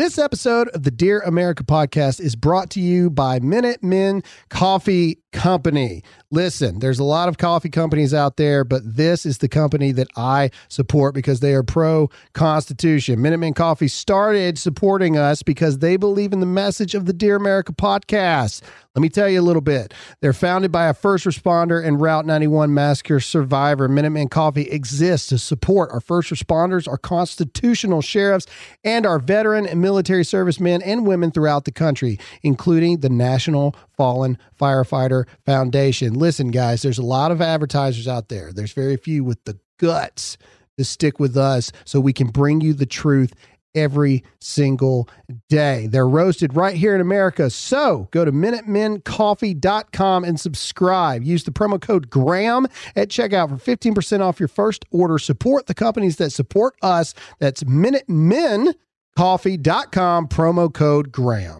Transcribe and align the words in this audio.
This 0.00 0.16
episode 0.16 0.68
of 0.68 0.82
the 0.82 0.90
Dear 0.90 1.20
America 1.20 1.62
podcast 1.62 2.22
is 2.22 2.34
brought 2.34 2.70
to 2.70 2.80
you 2.80 3.10
by 3.10 3.38
Minute 3.38 3.82
Men 3.82 4.22
Coffee 4.48 5.18
Company. 5.30 6.02
Listen, 6.30 6.78
there's 6.78 6.98
a 6.98 7.04
lot 7.04 7.28
of 7.28 7.36
coffee 7.36 7.68
companies 7.68 8.14
out 8.14 8.38
there, 8.38 8.64
but 8.64 8.80
this 8.82 9.26
is 9.26 9.38
the 9.38 9.48
company 9.48 9.92
that 9.92 10.08
I 10.16 10.52
support 10.70 11.14
because 11.14 11.40
they 11.40 11.52
are 11.52 11.62
pro 11.62 12.08
Constitution. 12.32 13.20
Minutemen 13.20 13.52
Coffee 13.52 13.88
started 13.88 14.56
supporting 14.58 15.18
us 15.18 15.42
because 15.42 15.80
they 15.80 15.98
believe 15.98 16.32
in 16.32 16.40
the 16.40 16.46
message 16.46 16.94
of 16.94 17.04
the 17.04 17.12
Dear 17.12 17.36
America 17.36 17.74
podcast. 17.74 18.62
Let 18.96 19.02
me 19.02 19.08
tell 19.08 19.28
you 19.28 19.40
a 19.40 19.42
little 19.42 19.62
bit. 19.62 19.94
They're 20.20 20.32
founded 20.32 20.72
by 20.72 20.88
a 20.88 20.94
first 20.94 21.24
responder 21.24 21.84
and 21.84 22.00
Route 22.00 22.26
91 22.26 22.74
massacre 22.74 23.20
survivor. 23.20 23.88
Minuteman 23.88 24.28
Coffee 24.28 24.68
exists 24.68 25.28
to 25.28 25.38
support 25.38 25.92
our 25.92 26.00
first 26.00 26.30
responders, 26.30 26.88
our 26.88 26.98
constitutional 26.98 28.02
sheriffs, 28.02 28.46
and 28.82 29.06
our 29.06 29.20
veteran 29.20 29.64
and 29.64 29.80
military 29.80 30.24
servicemen 30.24 30.82
and 30.82 31.06
women 31.06 31.30
throughout 31.30 31.66
the 31.66 31.72
country, 31.72 32.18
including 32.42 32.98
the 32.98 33.08
National 33.08 33.76
Fallen 33.96 34.36
Firefighter 34.60 35.24
Foundation. 35.46 36.14
Listen, 36.14 36.50
guys, 36.50 36.82
there's 36.82 36.98
a 36.98 37.02
lot 37.02 37.30
of 37.30 37.40
advertisers 37.40 38.08
out 38.08 38.28
there. 38.28 38.52
There's 38.52 38.72
very 38.72 38.96
few 38.96 39.22
with 39.22 39.44
the 39.44 39.56
guts 39.78 40.36
to 40.78 40.84
stick 40.84 41.20
with 41.20 41.36
us 41.36 41.70
so 41.84 42.00
we 42.00 42.12
can 42.12 42.28
bring 42.28 42.60
you 42.60 42.72
the 42.72 42.86
truth 42.86 43.34
every 43.74 44.22
single 44.40 45.08
day. 45.48 45.86
They're 45.86 46.08
roasted 46.08 46.56
right 46.56 46.76
here 46.76 46.94
in 46.94 47.00
America. 47.00 47.48
So 47.50 48.08
go 48.10 48.24
to 48.24 48.32
MinutemenCoffee.com 48.32 50.24
and 50.24 50.40
subscribe. 50.40 51.22
Use 51.22 51.44
the 51.44 51.52
promo 51.52 51.80
code 51.80 52.10
GRAHAM 52.10 52.66
at 52.96 53.08
checkout 53.08 53.48
for 53.48 53.56
15% 53.56 54.20
off 54.20 54.40
your 54.40 54.48
first 54.48 54.84
order. 54.90 55.18
Support 55.18 55.66
the 55.66 55.74
companies 55.74 56.16
that 56.16 56.30
support 56.30 56.74
us. 56.82 57.14
That's 57.38 57.62
MinutemenCoffee.com, 57.64 60.28
promo 60.28 60.72
code 60.72 61.12
GRAHAM. 61.12 61.58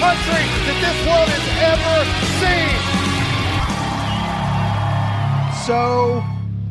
Country 0.00 0.44
that 0.66 0.78
this 0.84 0.98
world 1.06 1.28
has 1.32 1.46
ever 1.72 1.96
seen. 2.40 2.76
so 5.66 6.22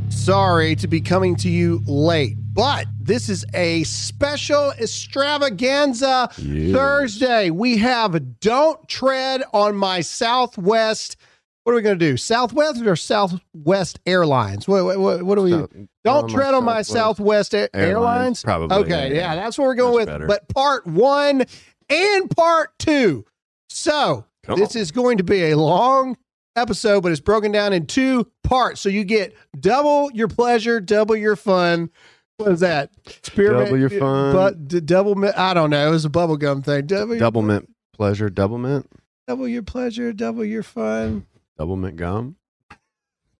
sorry 0.09 0.75
to 0.75 0.87
be 0.87 1.01
coming 1.01 1.35
to 1.35 1.49
you 1.49 1.81
late, 1.85 2.35
but 2.53 2.85
this 3.01 3.27
is 3.29 3.45
a 3.53 3.83
special 3.83 4.71
extravaganza 4.79 6.29
Thursday. 6.33 7.49
We 7.49 7.77
have 7.77 8.39
Don't 8.39 8.87
Tread 8.87 9.43
on 9.53 9.75
My 9.75 10.01
Southwest. 10.01 11.17
What 11.63 11.73
are 11.73 11.75
we 11.75 11.81
going 11.81 11.97
to 11.99 12.05
do? 12.11 12.15
Southwest 12.15 12.81
or 12.85 12.95
Southwest 12.95 13.99
Airlines? 14.05 14.67
What, 14.67 14.85
what, 14.85 14.99
what, 14.99 15.23
what 15.23 15.35
do 15.35 15.41
we 15.41 15.51
South- 15.51 15.69
Don't 16.03 16.23
on 16.25 16.31
my 16.31 16.33
tread 16.37 16.53
on 16.53 16.63
my 16.63 16.81
Southwest 16.83 17.55
Air- 17.55 17.69
Airlines? 17.73 17.95
Airlines, 17.95 18.43
probably, 18.43 18.77
Okay, 18.77 18.89
yeah, 19.09 19.13
yeah, 19.13 19.33
yeah. 19.33 19.35
that's 19.35 19.57
what 19.57 19.65
we're 19.65 19.73
going 19.75 19.93
Much 19.93 19.99
with. 20.01 20.07
better. 20.07 20.27
But 20.27 20.47
part 20.49 20.85
one 20.87 21.45
and 21.89 22.29
part 22.35 22.77
two. 22.79 23.25
So 23.69 24.25
Come 24.43 24.59
this 24.59 24.75
on. 24.75 24.81
is 24.81 24.91
going 24.91 25.17
to 25.17 25.23
be 25.23 25.51
a 25.51 25.57
long 25.57 26.17
episode, 26.55 27.01
but 27.03 27.11
it's 27.11 27.21
broken 27.21 27.51
down 27.51 27.73
in 27.73 27.85
two 27.85 28.29
parts. 28.43 28.79
So 28.81 28.89
you 28.89 29.03
get 29.03 29.35
double 29.59 30.09
your 30.13 30.27
pleasure, 30.27 30.79
double 30.79 31.15
your 31.15 31.35
fun. 31.35 31.89
What 32.37 32.51
is 32.51 32.59
that? 32.61 32.91
Spearmint, 33.23 33.65
Double 33.67 33.77
your 33.79 33.89
fun. 33.89 34.33
But 34.33 34.67
d- 34.67 34.79
double, 34.81 35.15
mi- 35.15 35.29
I 35.29 35.53
don't 35.53 35.69
know. 35.69 35.87
It 35.87 35.91
was 35.91 36.03
a 36.05 36.09
bubblegum 36.09 36.63
thing. 36.65 36.85
Double, 36.85 37.13
your, 37.15 37.19
Double 37.19 37.41
mint 37.41 37.69
pleasure, 37.93 38.29
double 38.29 38.57
mint, 38.57 38.89
double 39.27 39.47
your 39.47 39.63
pleasure, 39.63 40.11
double 40.11 40.43
your 40.43 40.63
fun. 40.63 41.25
double 41.57 41.77
mint 41.77 41.95
gum. 41.95 42.35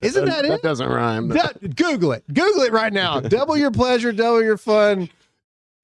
Isn't 0.01 0.25
that 0.25 0.43
That 0.43 0.45
it? 0.45 0.49
That 0.49 0.61
doesn't 0.63 0.87
rhyme. 0.87 1.27
but- 1.29 1.75
Google 1.75 2.11
it. 2.13 2.23
Google 2.33 2.61
it 2.63 2.71
right 2.71 2.93
now. 2.93 3.19
double 3.21 3.57
your 3.57 3.71
pleasure, 3.71 4.11
double 4.11 4.41
your 4.43 4.57
fun, 4.57 5.09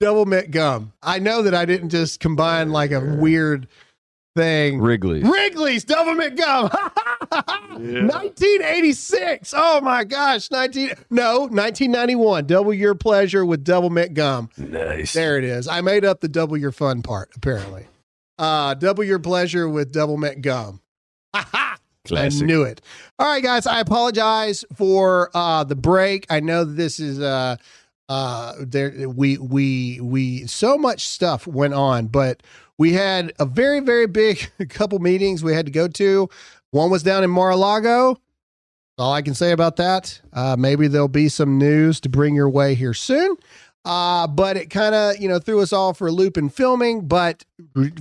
double 0.01 0.25
mint 0.25 0.51
gum. 0.51 0.91
I 1.01 1.19
know 1.19 1.43
that 1.43 1.55
I 1.55 1.63
didn't 1.63 1.89
just 1.89 2.19
combine 2.19 2.71
like 2.71 2.91
a 2.91 2.99
weird 2.99 3.69
thing. 4.35 4.81
Wrigley's. 4.81 5.23
Wrigley's 5.23 5.85
double 5.85 6.15
mint 6.15 6.37
gum. 6.37 6.69
1986. 7.31 9.53
Oh 9.55 9.81
my 9.81 10.03
gosh. 10.03 10.51
19 10.51 10.91
No, 11.09 11.41
1991. 11.41 12.47
Double 12.47 12.73
your 12.73 12.95
pleasure 12.95 13.45
with 13.45 13.63
double 13.63 13.89
mint 13.89 14.13
gum. 14.13 14.49
Nice. 14.57 15.13
There 15.13 15.37
it 15.37 15.43
is. 15.43 15.67
I 15.67 15.81
made 15.81 16.03
up 16.03 16.19
the 16.19 16.27
double 16.27 16.57
your 16.57 16.71
fun 16.71 17.01
part 17.01 17.29
apparently. 17.35 17.87
Uh 18.37 18.73
double 18.73 19.03
your 19.03 19.19
pleasure 19.19 19.69
with 19.69 19.91
double 19.91 20.17
mint 20.17 20.41
gum. 20.41 20.81
I 21.33 21.75
Classic. 22.07 22.45
knew 22.47 22.63
it. 22.63 22.81
All 23.19 23.27
right, 23.27 23.43
guys. 23.43 23.67
I 23.67 23.79
apologize 23.79 24.65
for 24.75 25.29
uh, 25.35 25.63
the 25.63 25.75
break. 25.75 26.25
I 26.31 26.39
know 26.39 26.65
that 26.65 26.73
this 26.73 26.99
is 26.99 27.19
uh, 27.19 27.57
uh, 28.11 28.55
there. 28.59 29.07
We 29.07 29.37
we 29.37 30.01
we 30.01 30.45
so 30.45 30.77
much 30.77 31.07
stuff 31.07 31.47
went 31.47 31.73
on, 31.73 32.07
but 32.07 32.43
we 32.77 32.91
had 32.91 33.31
a 33.39 33.45
very 33.45 33.79
very 33.79 34.05
big 34.05 34.51
couple 34.69 34.99
meetings 34.99 35.45
we 35.45 35.53
had 35.53 35.65
to 35.65 35.71
go 35.71 35.87
to. 35.87 36.29
One 36.71 36.91
was 36.91 37.03
down 37.03 37.23
in 37.23 37.29
Mar-a-Lago. 37.29 38.17
All 38.97 39.13
I 39.13 39.21
can 39.21 39.33
say 39.33 39.53
about 39.53 39.77
that. 39.77 40.19
Uh, 40.33 40.57
maybe 40.59 40.89
there'll 40.89 41.07
be 41.07 41.29
some 41.29 41.57
news 41.57 42.01
to 42.01 42.09
bring 42.09 42.35
your 42.35 42.49
way 42.49 42.75
here 42.75 42.93
soon. 42.93 43.37
Uh, 43.85 44.27
but 44.27 44.57
it 44.57 44.69
kind 44.69 44.93
of 44.93 45.17
you 45.17 45.29
know 45.29 45.39
threw 45.39 45.61
us 45.61 45.71
all 45.71 45.93
for 45.93 46.07
a 46.07 46.11
loop 46.11 46.37
in 46.37 46.49
filming. 46.49 47.07
But 47.07 47.45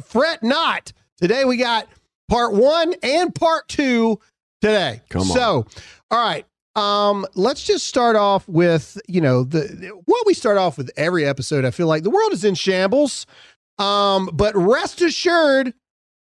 fret 0.04 0.42
not. 0.42 0.92
Today 1.18 1.44
we 1.44 1.56
got 1.56 1.86
part 2.28 2.52
one 2.52 2.94
and 3.04 3.32
part 3.32 3.68
two 3.68 4.18
today. 4.60 5.02
Come 5.08 5.22
on. 5.22 5.36
So, 5.36 5.66
all 6.10 6.18
right. 6.18 6.44
Um, 6.76 7.26
let's 7.34 7.64
just 7.64 7.86
start 7.86 8.16
off 8.16 8.48
with, 8.48 9.00
you 9.08 9.20
know, 9.20 9.44
the 9.44 9.90
what 10.04 10.26
we 10.26 10.34
start 10.34 10.56
off 10.56 10.78
with 10.78 10.90
every 10.96 11.26
episode. 11.26 11.64
I 11.64 11.70
feel 11.70 11.86
like 11.86 12.04
the 12.04 12.10
world 12.10 12.32
is 12.32 12.44
in 12.44 12.54
shambles. 12.54 13.26
Um, 13.78 14.30
but 14.32 14.54
rest 14.54 15.00
assured, 15.00 15.72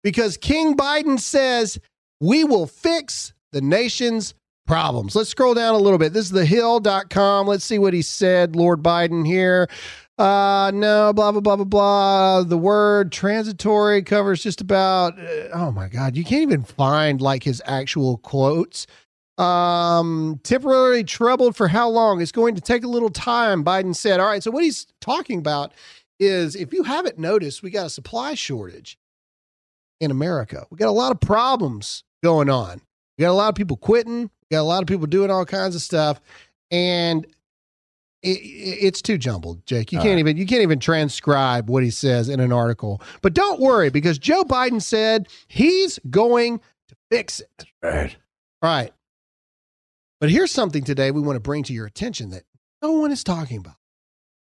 because 0.04 0.38
King 0.38 0.76
Biden 0.76 1.20
says 1.20 1.80
we 2.20 2.44
will 2.44 2.68
fix 2.68 3.34
the 3.52 3.62
nation's 3.62 4.34
problems. 4.68 5.16
Let's 5.16 5.30
scroll 5.30 5.54
down 5.54 5.74
a 5.74 5.80
little 5.80 5.98
bit. 5.98 6.14
This 6.14 6.30
is 6.30 6.34
thehill.com. 6.34 7.48
Let's 7.48 7.64
see 7.64 7.80
what 7.80 7.94
he 7.94 8.02
said, 8.02 8.56
Lord 8.56 8.84
Biden 8.84 9.26
here. 9.26 9.70
Uh, 10.18 10.72
no, 10.74 11.14
blah, 11.14 11.32
blah, 11.32 11.42
blah, 11.42 11.56
blah, 11.56 11.66
blah. 11.66 12.44
The 12.44 12.58
word 12.58 13.12
transitory 13.12 14.02
covers 14.02 14.44
just 14.44 14.62
about, 14.62 15.18
uh, 15.18 15.50
oh 15.54 15.72
my 15.72 15.88
God, 15.88 16.18
you 16.18 16.24
can't 16.24 16.42
even 16.42 16.64
find 16.64 17.22
like 17.22 17.44
his 17.44 17.62
actual 17.66 18.18
quotes. 18.18 18.88
Um, 19.38 20.40
temporarily 20.44 21.04
troubled 21.04 21.56
for 21.56 21.68
how 21.68 21.90
long? 21.90 22.22
It's 22.22 22.32
going 22.32 22.56
to 22.56 22.62
take 22.62 22.84
a 22.84 22.88
little 22.88 23.10
time, 23.10 23.64
Biden 23.64 23.96
said. 23.96 24.20
All 24.20 24.28
right. 24.28 24.42
So, 24.42 24.50
what 24.52 24.64
he's 24.64 24.88
talking 25.02 25.40
about 25.40 25.74
is 26.20 26.56
if 26.56 26.74
you 26.74 26.84
haven't 26.84 27.20
noticed, 27.20 27.62
we 27.62 27.70
got 27.70 27.86
a 27.86 27.90
supply 27.92 28.34
shortage 28.34 28.98
in 30.02 30.10
America. 30.12 30.66
We 30.72 30.78
got 30.78 30.88
a 30.90 30.92
lot 30.92 31.12
of 31.12 31.20
problems 31.20 32.04
going 32.24 32.50
on. 32.50 32.82
We 33.18 33.24
got 33.24 33.32
a 33.32 33.34
lot 33.34 33.50
of 33.50 33.56
people 33.56 33.78
quitting. 33.78 34.24
We 34.24 34.56
got 34.56 34.62
a 34.62 34.64
lot 34.64 34.82
of 34.82 34.88
people 34.88 35.06
doing 35.08 35.30
all 35.30 35.46
kinds 35.46 35.76
of 35.76 35.82
stuff. 35.82 36.20
And 36.72 37.26
it, 38.24 38.30
it- 38.40 38.78
it's 38.86 39.02
too 39.04 39.20
jumbled, 39.20 39.64
Jake. 39.68 39.92
You 39.92 40.00
All 40.00 40.04
can't 40.04 40.14
right. 40.16 40.20
even 40.20 40.38
you 40.38 40.48
can't 40.48 40.64
even 40.64 40.80
transcribe 40.80 41.70
what 41.70 41.84
he 41.84 41.92
says 41.92 42.30
in 42.30 42.40
an 42.40 42.52
article. 42.52 43.02
But 43.22 43.34
don't 43.36 43.60
worry 43.60 43.90
because 43.92 44.18
Joe 44.18 44.44
Biden 44.44 44.82
said 44.82 45.28
he's 45.48 46.00
going 46.10 46.60
to 46.88 46.96
fix 47.12 47.40
it. 47.40 47.66
Right. 47.84 48.16
All 48.64 48.70
right. 48.72 48.92
But 50.20 50.32
here's 50.32 50.52
something 50.52 50.84
today 50.84 51.12
we 51.12 51.22
want 51.22 51.36
to 51.36 51.42
bring 51.42 51.64
to 51.64 51.74
your 51.74 51.86
attention 51.86 52.30
that 52.32 52.44
no 52.82 52.92
one 52.94 53.12
is 53.12 53.24
talking 53.24 53.60
about. 53.60 53.76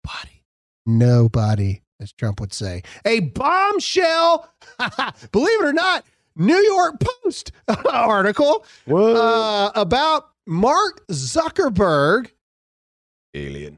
Body. 0.03 0.43
Nobody, 0.85 1.83
as 1.99 2.11
Trump 2.13 2.39
would 2.39 2.53
say. 2.53 2.81
A 3.05 3.19
bombshell, 3.19 4.51
believe 5.31 5.61
it 5.61 5.65
or 5.65 5.73
not, 5.73 6.03
New 6.35 6.57
York 6.57 6.95
Post 6.99 7.51
article 7.91 8.65
uh, 8.89 9.71
about 9.75 10.29
Mark 10.47 11.05
Zuckerberg 11.07 12.31
Alien. 13.33 13.77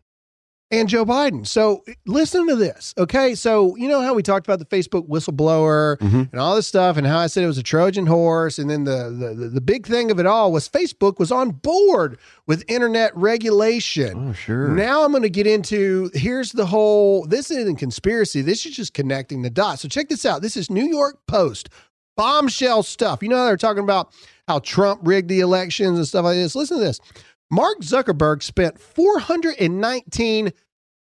And 0.79 0.89
Joe 0.89 1.05
Biden. 1.05 1.45
So 1.45 1.83
listen 2.05 2.47
to 2.47 2.55
this. 2.55 2.93
Okay. 2.97 3.35
So, 3.35 3.75
you 3.75 3.87
know 3.87 4.01
how 4.01 4.13
we 4.13 4.23
talked 4.23 4.47
about 4.47 4.59
the 4.59 4.65
Facebook 4.65 5.07
whistleblower 5.07 5.97
Mhm. 5.99 6.31
and 6.31 6.41
all 6.41 6.55
this 6.55 6.67
stuff 6.67 6.97
and 6.97 7.05
how 7.05 7.19
I 7.19 7.27
said 7.27 7.43
it 7.43 7.47
was 7.47 7.57
a 7.57 7.63
Trojan 7.63 8.05
horse. 8.07 8.57
And 8.59 8.69
then 8.69 8.83
the, 8.85 9.09
the, 9.37 9.49
the, 9.49 9.61
big 9.61 9.85
thing 9.85 10.11
of 10.11 10.19
it 10.19 10.25
all 10.25 10.51
was 10.51 10.67
Facebook 10.67 11.19
was 11.19 11.31
on 11.31 11.51
board 11.51 12.17
with 12.47 12.63
internet 12.67 13.15
regulation. 13.15 14.29
Oh, 14.29 14.33
sure. 14.33 14.69
Now 14.69 15.03
I'm 15.03 15.11
going 15.11 15.23
to 15.23 15.29
get 15.29 15.47
into 15.47 16.09
here's 16.13 16.51
the 16.51 16.65
whole 16.65 17.25
this 17.27 17.51
isn't 17.51 17.75
conspiracy. 17.77 18.41
This 18.41 18.65
is 18.65 18.75
just 18.75 18.93
connecting 18.93 19.41
the 19.41 19.49
dots. 19.49 19.81
So 19.83 19.87
check 19.87 20.09
this 20.09 20.25
out. 20.25 20.41
This 20.41 20.57
is 20.57 20.69
New 20.69 20.85
York 20.85 21.17
Post. 21.27 21.69
bombshell 22.15 22.83
stuff. 22.83 23.23
You 23.23 23.29
know, 23.29 23.43
they're 23.45 23.57
talking 23.57 23.83
about 23.83 24.11
how 24.47 24.59
Trump 24.59 25.01
rigged 25.03 25.29
the 25.29 25.39
elections 25.39 25.97
and 25.97 26.07
stuff 26.07 26.25
like 26.25 26.35
this. 26.35 26.53
Listen 26.55 26.77
to 26.77 26.83
this. 26.83 26.99
Mark 27.53 27.81
Zuckerberg 27.81 28.41
spent 28.41 28.79
$419 28.79 30.53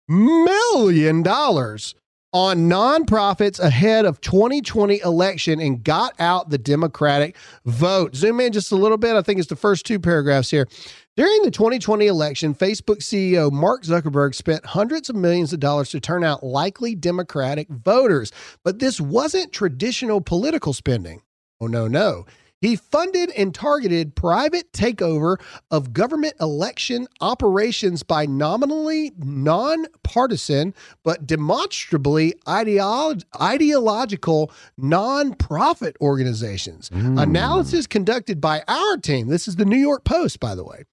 million 0.06 1.26
on 1.26 2.58
nonprofits 2.69 3.58
ahead 3.58 4.04
of 4.04 4.20
2020 4.20 5.00
election 5.00 5.60
and 5.60 5.82
got 5.82 6.12
out 6.20 6.50
the 6.50 6.58
Democratic 6.58 7.37
vote. 7.64 8.14
Zoom 8.14 8.38
in 8.40 8.52
just 8.52 8.70
a 8.70 8.76
little 8.76 8.99
bit. 8.99 9.16
I 9.16 9.22
think 9.22 9.38
it's 9.38 9.49
the 9.49 9.56
first 9.56 9.87
two 9.87 9.99
paragraphs 9.99 10.50
here. 10.50 10.69
During 11.16 11.43
the 11.43 11.50
2020 11.50 12.06
election, 12.06 12.54
Facebook 12.54 12.99
CEO 12.99 13.50
Mark 13.50 13.84
Zuckerberg 13.84 14.34
spent 14.34 14.66
hundreds 14.66 15.08
of 15.08 15.16
millions 15.16 15.54
of 15.54 15.60
dollars 15.60 15.88
to 15.90 16.00
turn 16.00 16.22
out 16.22 16.44
likely 16.44 16.94
Democratic 16.94 17.66
voters. 17.70 18.31
But 18.62 18.78
this 18.78 19.00
wasn't 19.00 19.52
traditional 19.52 20.20
political 20.20 20.75
spending. 20.75 21.22
Oh, 21.62 21.66
no, 21.66 21.88
no. 21.88 22.26
He 22.62 22.76
funded 22.76 23.31
and 23.37 23.53
targeted 23.53 24.14
private 24.14 24.73
takeover 24.73 25.37
of 25.73 25.93
government 25.93 26.35
election 26.41 27.09
operations 27.20 28.05
by 28.05 28.25
nominally 28.25 29.12
nonpartisan 29.19 30.73
but 31.03 31.26
demonstrably 31.26 32.35
ideolo- 32.47 33.23
ideological 33.41 34.53
nonprofit 34.81 35.97
organizations. 36.00 36.88
Hmm. 36.88 37.19
Analysis 37.19 37.88
conducted 37.88 38.41
by 38.41 38.62
our 38.69 38.97
team, 38.97 39.26
this 39.26 39.49
is 39.49 39.56
the 39.56 39.64
New 39.64 39.76
York 39.76 40.05
Post, 40.05 40.38
by 40.38 40.55
the 40.55 40.64
way. 40.64 40.85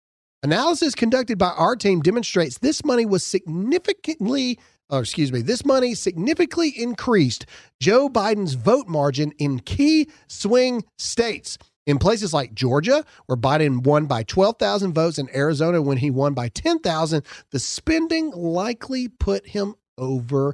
Analysis 0.42 0.96
conducted 0.96 1.38
by 1.38 1.50
our 1.50 1.76
team 1.76 2.02
demonstrates 2.02 2.58
this 2.58 2.84
money 2.84 3.06
was 3.06 3.24
significantly, 3.24 4.58
or 4.90 5.02
excuse 5.02 5.32
me, 5.32 5.42
this 5.42 5.66
money 5.66 5.94
significantly 5.94 6.70
increased 6.70 7.46
Joe 7.80 8.10
Biden's 8.10 8.56
vote 8.56 8.88
margin 8.88 9.32
in 9.38 9.60
key 9.60 10.10
swing 10.28 10.84
states. 10.98 11.58
In 11.86 11.98
places 11.98 12.36
like 12.36 12.54
Georgia, 12.54 13.04
where 13.26 13.38
Biden 13.38 13.84
won 13.84 14.06
by 14.06 14.22
12,000 14.22 14.94
votes, 14.94 15.18
and 15.18 15.28
Arizona, 15.36 15.82
when 15.82 15.98
he 15.98 16.12
won 16.12 16.36
by 16.36 16.50
10,000, 16.50 17.24
the 17.50 17.60
spending 17.60 18.30
likely 18.30 19.08
put 19.08 19.48
him 19.48 19.74
over. 19.98 20.54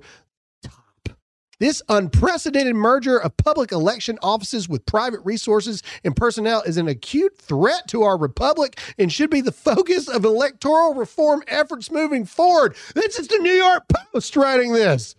This 1.60 1.82
unprecedented 1.88 2.76
merger 2.76 3.18
of 3.18 3.36
public 3.38 3.72
election 3.72 4.20
offices 4.22 4.68
with 4.68 4.86
private 4.86 5.22
resources 5.24 5.82
and 6.04 6.16
personnel 6.16 6.62
is 6.64 6.78
an 6.78 6.88
acute 6.88 7.38
threat 7.38 7.88
to 7.90 8.04
our 8.04 8.18
republic 8.18 8.80
and 8.98 9.12
should 9.12 9.30
be 9.30 9.42
the 9.42 9.52
focus 9.66 10.08
of 10.08 10.26
electoral 10.26 10.94
reform 10.94 11.44
efforts 11.48 11.92
moving 11.92 12.26
forward. 12.26 12.76
This 12.94 13.20
is 13.20 13.28
the 13.28 13.38
New 13.38 13.54
York 13.54 13.84
Post 13.88 14.36
writing 14.36 14.74
this. 14.74 15.16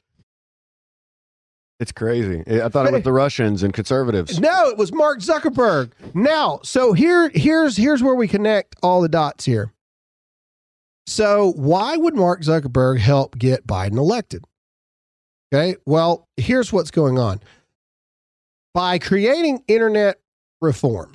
It's 1.78 1.92
crazy. 1.92 2.42
I 2.62 2.70
thought 2.70 2.86
it 2.86 2.92
was 2.92 3.02
the 3.02 3.12
Russians 3.12 3.62
and 3.62 3.72
conservatives. 3.72 4.40
No, 4.40 4.70
it 4.70 4.78
was 4.78 4.92
Mark 4.92 5.20
Zuckerberg. 5.20 5.90
Now, 6.14 6.60
so 6.62 6.94
here, 6.94 7.28
here's 7.34 7.76
here's 7.76 8.02
where 8.02 8.14
we 8.14 8.28
connect 8.28 8.76
all 8.82 9.02
the 9.02 9.10
dots 9.10 9.44
here. 9.44 9.74
So, 11.06 11.52
why 11.52 11.98
would 11.98 12.14
Mark 12.14 12.40
Zuckerberg 12.40 12.98
help 12.98 13.38
get 13.38 13.66
Biden 13.66 13.98
elected? 13.98 14.44
Okay, 15.52 15.76
well, 15.87 16.26
here's 16.37 16.72
what's 16.72 16.90
going 16.90 17.19
on. 17.19 17.40
By 18.75 18.98
creating 18.98 19.62
internet 19.69 20.19
reform, 20.60 21.14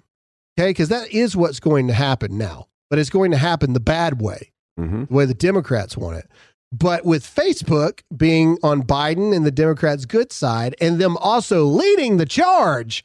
okay, 0.57 0.69
because 0.69 0.89
that 0.89 1.12
is 1.12 1.36
what's 1.36 1.60
going 1.60 1.88
to 1.88 1.94
happen 1.94 2.38
now, 2.38 2.68
but 2.89 2.98
it's 2.98 3.10
going 3.10 3.31
to 3.31 3.38
happen 3.38 3.74
the 3.74 3.80
bad 3.80 4.22
way 4.22 4.51
hmm 4.78 5.04
the 5.04 5.13
way 5.13 5.25
the 5.25 5.33
Democrats 5.33 5.98
want 5.98 6.18
it. 6.18 6.30
But 6.72 7.06
with 7.06 7.24
Facebook 7.24 8.00
being 8.16 8.57
on 8.63 8.83
Biden 8.83 9.36
and 9.36 9.45
the 9.45 9.51
Democrats' 9.51 10.06
good 10.06 10.31
side, 10.31 10.75
and 10.80 11.00
them 11.00 11.18
also 11.18 11.66
leading 11.66 12.18
the 12.18 12.25
charge 12.25 13.04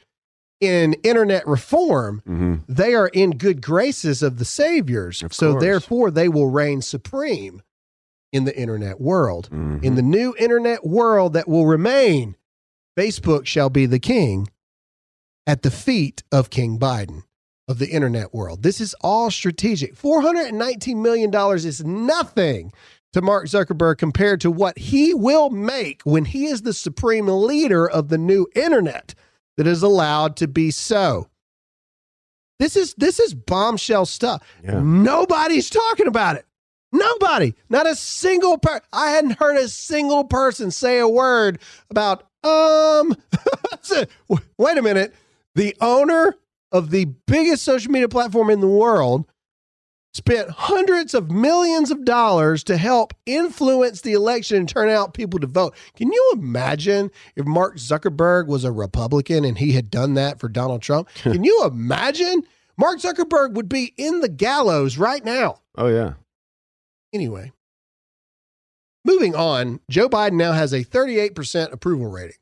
in 0.61 0.95
internet 1.03 1.47
reform, 1.47 2.23
hmm 2.25 2.55
they 2.69 2.95
are 2.95 3.09
in 3.09 3.33
good 3.33 3.61
graces 3.61 4.23
of 4.23 4.39
the 4.39 4.45
saviors. 4.45 5.23
Of 5.23 5.35
so 5.35 5.53
course. 5.53 5.63
therefore, 5.63 6.11
they 6.11 6.29
will 6.29 6.49
reign 6.49 6.81
supreme 6.81 7.63
in 8.37 8.45
the 8.45 8.57
internet 8.57 9.01
world. 9.01 9.49
hmm 9.49 9.79
In 9.83 9.95
the 9.97 10.03
new 10.03 10.35
internet 10.39 10.87
world 10.87 11.33
that 11.33 11.49
will 11.49 11.67
remain, 11.67 12.37
Facebook 12.97 13.47
shall 13.47 13.71
be 13.71 13.87
the 13.87 13.99
king 13.99 14.49
at 15.47 15.63
the 15.63 15.71
feet 15.71 16.23
of 16.31 16.51
King 16.51 16.79
Biden 16.79 17.23
of 17.69 17.79
the 17.79 17.89
internet 17.89 18.33
world. 18.33 18.63
This 18.63 18.81
is 18.81 18.95
all 19.01 19.31
strategic. 19.31 19.97
$419 19.97 20.97
million 20.97 21.35
is 21.57 21.85
nothing 21.85 22.73
to 23.13 23.23
Mark 23.23 23.47
Zuckerberg 23.47 23.99
compared 23.99 24.41
to 24.43 24.51
what 24.51 24.79
he 24.79 25.15
will 25.15 25.51
make 25.51 26.03
when 26.05 26.25
he 26.27 26.47
is 26.47 26.63
the 26.63 26.73
supreme 26.73 27.27
leader 27.27 27.89
of 27.89 28.09
the 28.09 28.19
new 28.19 28.47
internet 28.55 29.15
that 29.57 29.67
is 29.67 29.83
allowed 29.83 30.37
to 30.37 30.47
be 30.47 30.71
so. 30.71 31.29
This 32.59 32.77
is 32.77 32.95
this 32.95 33.21
is 33.21 33.35
bombshell 33.35 34.07
stuff. 34.07 34.43
Yeah. 34.65 34.81
Nobody's 34.83 35.69
talking 35.69 36.07
about 36.07 36.37
it. 36.37 36.46
Nobody, 36.97 37.55
not 37.69 37.87
a 37.87 37.95
single 37.95 38.59
person. 38.59 38.83
I 38.93 39.11
hadn't 39.11 39.39
heard 39.39 39.57
a 39.57 39.69
single 39.69 40.25
person 40.25 40.71
say 40.71 40.99
a 40.99 41.09
word 41.09 41.59
about. 41.91 42.27
Um, 42.43 43.15
wait 44.59 44.79
a 44.79 44.83
minute. 44.83 45.15
The 45.55 45.77
owner 45.81 46.37
of 46.73 46.91
the 46.91 47.07
biggest 47.27 47.65
social 47.65 47.91
media 47.91 48.09
platform 48.09 48.51
in 48.51 48.61
the 48.61 48.69
world 48.69 49.27
spent 50.17 50.49
hundreds 50.49 51.13
of 51.13 51.31
millions 51.31 51.91
of 51.91 52.05
dollars 52.05 52.65
to 52.65 52.77
help 52.77 53.13
influence 53.27 54.01
the 54.01 54.15
election 54.15 54.57
and 54.59 54.69
turn 54.69 54.89
out 54.89 55.13
people 55.13 55.39
to 55.39 55.47
vote. 55.47 55.75
Can 55.95 56.11
you 56.11 56.31
imagine 56.35 57.11
if 57.37 57.45
Mark 57.45 57.77
Zuckerberg 57.77 58.47
was 58.47 58.65
a 58.65 58.73
Republican 58.73 59.45
and 59.45 59.59
he 59.59 59.73
had 59.73 59.91
done 59.91 60.15
that 60.15 60.41
for 60.41 60.49
Donald 60.49 60.81
Trump? 60.81 61.09
Can 61.15 61.45
you 61.45 61.65
imagine? 61.65 62.43
Mark 62.79 62.99
Zuckerberg 62.99 63.53
would 63.53 63.69
be 63.69 63.93
in 63.99 64.21
the 64.21 64.29
gallows 64.29 64.97
right 64.97 65.25
now. 65.25 65.61
Oh 65.77 65.89
yeah. 65.89 66.15
Anyway, 67.13 67.53
moving 69.05 69.35
on, 69.35 69.81
Joe 69.91 70.09
Biden 70.09 70.35
now 70.35 70.53
has 70.53 70.73
a 70.73 70.85
38% 70.85 71.73
approval 71.73 72.07
rating. 72.07 72.37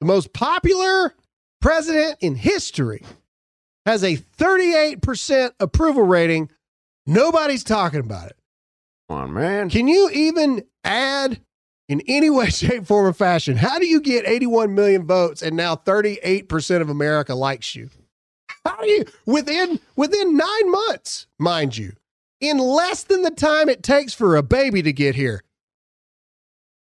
The 0.00 0.06
most 0.06 0.32
popular 0.32 1.14
president 1.60 2.18
in 2.20 2.34
history 2.34 3.02
has 3.86 4.02
a 4.02 4.16
38% 4.16 5.52
approval 5.60 6.02
rating. 6.04 6.50
Nobody's 7.06 7.64
talking 7.64 8.00
about 8.00 8.28
it. 8.28 8.36
Come 9.08 9.18
on, 9.18 9.32
man. 9.32 9.70
Can 9.70 9.88
you 9.88 10.10
even 10.12 10.64
add 10.84 11.40
in 11.88 12.02
any 12.06 12.30
way, 12.30 12.46
shape, 12.50 12.86
form, 12.86 13.06
or 13.06 13.12
fashion? 13.12 13.56
How 13.56 13.78
do 13.78 13.86
you 13.86 14.00
get 14.00 14.26
81 14.26 14.74
million 14.74 15.06
votes 15.06 15.42
and 15.42 15.56
now 15.56 15.76
38% 15.76 16.80
of 16.80 16.88
America 16.88 17.34
likes 17.34 17.74
you? 17.74 17.90
How 18.64 18.80
do 18.80 18.88
you 18.88 19.04
within 19.26 19.80
within 19.96 20.36
nine 20.36 20.70
months, 20.70 21.26
mind 21.38 21.76
you, 21.76 21.94
in 22.42 22.58
less 22.58 23.04
than 23.04 23.22
the 23.22 23.30
time 23.30 23.68
it 23.68 23.82
takes 23.82 24.12
for 24.12 24.36
a 24.36 24.42
baby 24.42 24.82
to 24.82 24.92
get 24.92 25.14
here? 25.14 25.42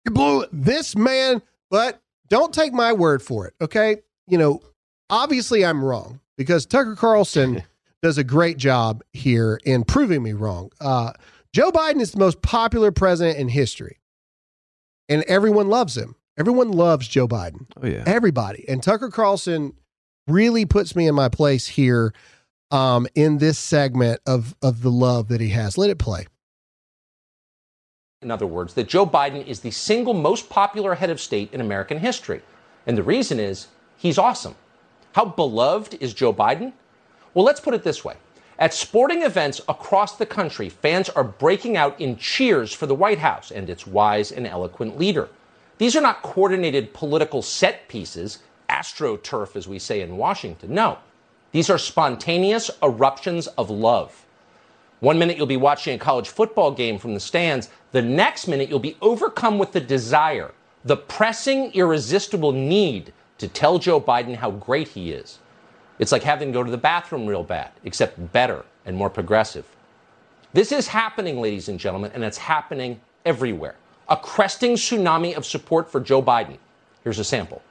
You 0.04 0.12
blew 0.12 0.42
it. 0.42 0.50
this 0.52 0.96
man, 0.96 1.42
but 1.70 2.02
don't 2.30 2.54
take 2.54 2.74
my 2.74 2.92
word 2.92 3.22
for 3.22 3.48
it, 3.48 3.54
okay? 3.62 3.98
You 4.28 4.38
know, 4.38 4.62
obviously 5.10 5.64
I'm 5.64 5.84
wrong 5.84 6.20
because 6.38 6.66
Tucker 6.66 6.96
Carlson 6.96 7.64
does 8.02 8.18
a 8.18 8.24
great 8.24 8.58
job 8.58 9.04
here 9.14 9.60
in 9.64 9.84
proving 9.84 10.24
me 10.24 10.34
wrong. 10.34 10.72
Uh, 10.82 11.14
Joe 11.54 11.72
Biden 11.72 12.02
is 12.02 12.12
the 12.12 12.20
most 12.20 12.42
popular 12.42 12.92
president 12.92 13.38
in 13.38 13.48
history, 13.48 14.00
and 15.08 15.24
everyone 15.24 15.70
loves 15.70 15.96
him. 15.96 16.16
Everyone 16.38 16.72
loves 16.72 17.08
Joe 17.08 17.28
Biden. 17.28 17.66
Oh 17.82 17.88
yeah. 17.88 18.04
Everybody. 18.06 18.66
And 18.68 18.84
Tucker 18.84 19.10
Carlson 19.10 19.74
really 20.28 20.66
puts 20.66 20.96
me 20.96 21.08
in 21.08 21.16
my 21.16 21.30
place 21.30 21.68
here 21.68 22.14
um, 22.76 23.08
in 23.16 23.38
this 23.38 23.58
segment 23.58 24.20
of 24.28 24.56
of 24.62 24.82
the 24.82 24.92
love 24.92 25.30
that 25.30 25.42
he 25.42 25.50
has. 25.50 25.78
Let 25.78 25.90
it 25.90 26.00
play. 26.00 26.28
in 28.22 28.32
other 28.32 28.48
words, 28.48 28.74
that 28.74 28.88
Joe 28.90 29.06
Biden 29.06 29.46
is 29.46 29.60
the 29.62 29.72
single 29.72 30.14
most 30.14 30.50
popular 30.50 30.96
head 30.96 31.12
of 31.12 31.22
state 31.22 31.54
in 31.54 31.62
American 31.62 32.00
history. 32.00 32.42
And 32.88 32.98
the 32.98 33.04
reason 33.04 33.40
is 33.40 33.68
he's 33.98 34.18
awesome. 34.18 34.56
How 35.14 35.26
beloved 35.26 35.96
is 36.02 36.14
Joe 36.14 36.34
Biden? 36.34 36.74
Well, 37.34 37.46
let's 37.46 37.60
put 37.62 37.76
it 37.76 37.84
this 37.84 38.04
way. 38.04 38.16
At 38.60 38.74
sporting 38.74 39.22
events 39.24 39.62
across 39.70 40.18
the 40.18 40.26
country, 40.26 40.70
fans 40.70 41.10
are 41.10 41.24
breaking 41.24 41.78
out 41.78 42.00
in 42.02 42.18
cheers 42.18 42.74
for 42.74 42.88
the 42.88 42.96
White 42.96 43.20
House 43.20 43.52
and 43.52 43.70
its 43.70 43.86
wise 43.88 44.32
and 44.32 44.48
eloquent 44.48 44.98
leader. 44.98 45.30
These 45.78 45.96
are 45.96 46.02
not 46.02 46.24
coordinated 46.24 46.94
political 46.94 47.42
set 47.42 47.88
pieces, 47.90 48.40
astroturf, 48.70 49.56
as 49.56 49.68
we 49.68 49.80
say 49.80 50.02
in 50.02 50.18
Washington. 50.18 50.74
No, 50.74 50.98
these 51.56 51.70
are 51.70 51.78
spontaneous 51.78 52.70
eruptions 52.84 53.48
of 53.48 53.70
love. 53.70 54.26
One 55.00 55.18
minute 55.18 55.38
you'll 55.38 55.46
be 55.46 55.56
watching 55.56 55.96
a 55.96 55.98
college 55.98 56.28
football 56.28 56.70
game 56.70 56.98
from 56.98 57.14
the 57.14 57.20
stands. 57.22 57.70
The 57.94 58.02
next 58.02 58.50
minute 58.50 58.68
you'll 58.68 58.80
be 58.80 58.98
overcome 59.00 59.58
with 59.58 59.72
the 59.72 59.80
desire, 59.80 60.54
the 60.84 60.98
pressing, 60.98 61.72
irresistible 61.72 62.52
need 62.52 63.14
to 63.38 63.48
tell 63.48 63.80
Joe 63.80 64.02
Biden 64.02 64.36
how 64.36 64.52
great 64.52 64.90
he 64.90 65.14
is. 65.14 65.40
It's 65.98 66.12
like 66.12 66.24
having 66.24 66.50
to 66.50 66.54
go 66.54 66.62
to 66.62 66.70
the 66.70 66.78
bathroom 66.78 67.26
real 67.26 67.44
bad, 67.44 67.72
except 67.86 68.34
better 68.34 68.66
and 68.86 68.98
more 68.98 69.10
progressive. 69.10 69.64
This 70.52 70.74
is 70.74 70.90
happening, 70.90 71.40
ladies 71.40 71.70
and 71.70 71.80
gentlemen, 71.80 72.12
and 72.14 72.26
it's 72.26 72.38
happening 72.38 73.00
everywhere. 73.26 73.78
A 74.10 74.18
cresting 74.18 74.74
tsunami 74.74 75.38
of 75.38 75.46
support 75.46 75.90
for 75.90 76.02
Joe 76.02 76.22
Biden. 76.22 76.58
Here's 77.06 77.20
a 77.20 77.24
sample. 77.24 77.62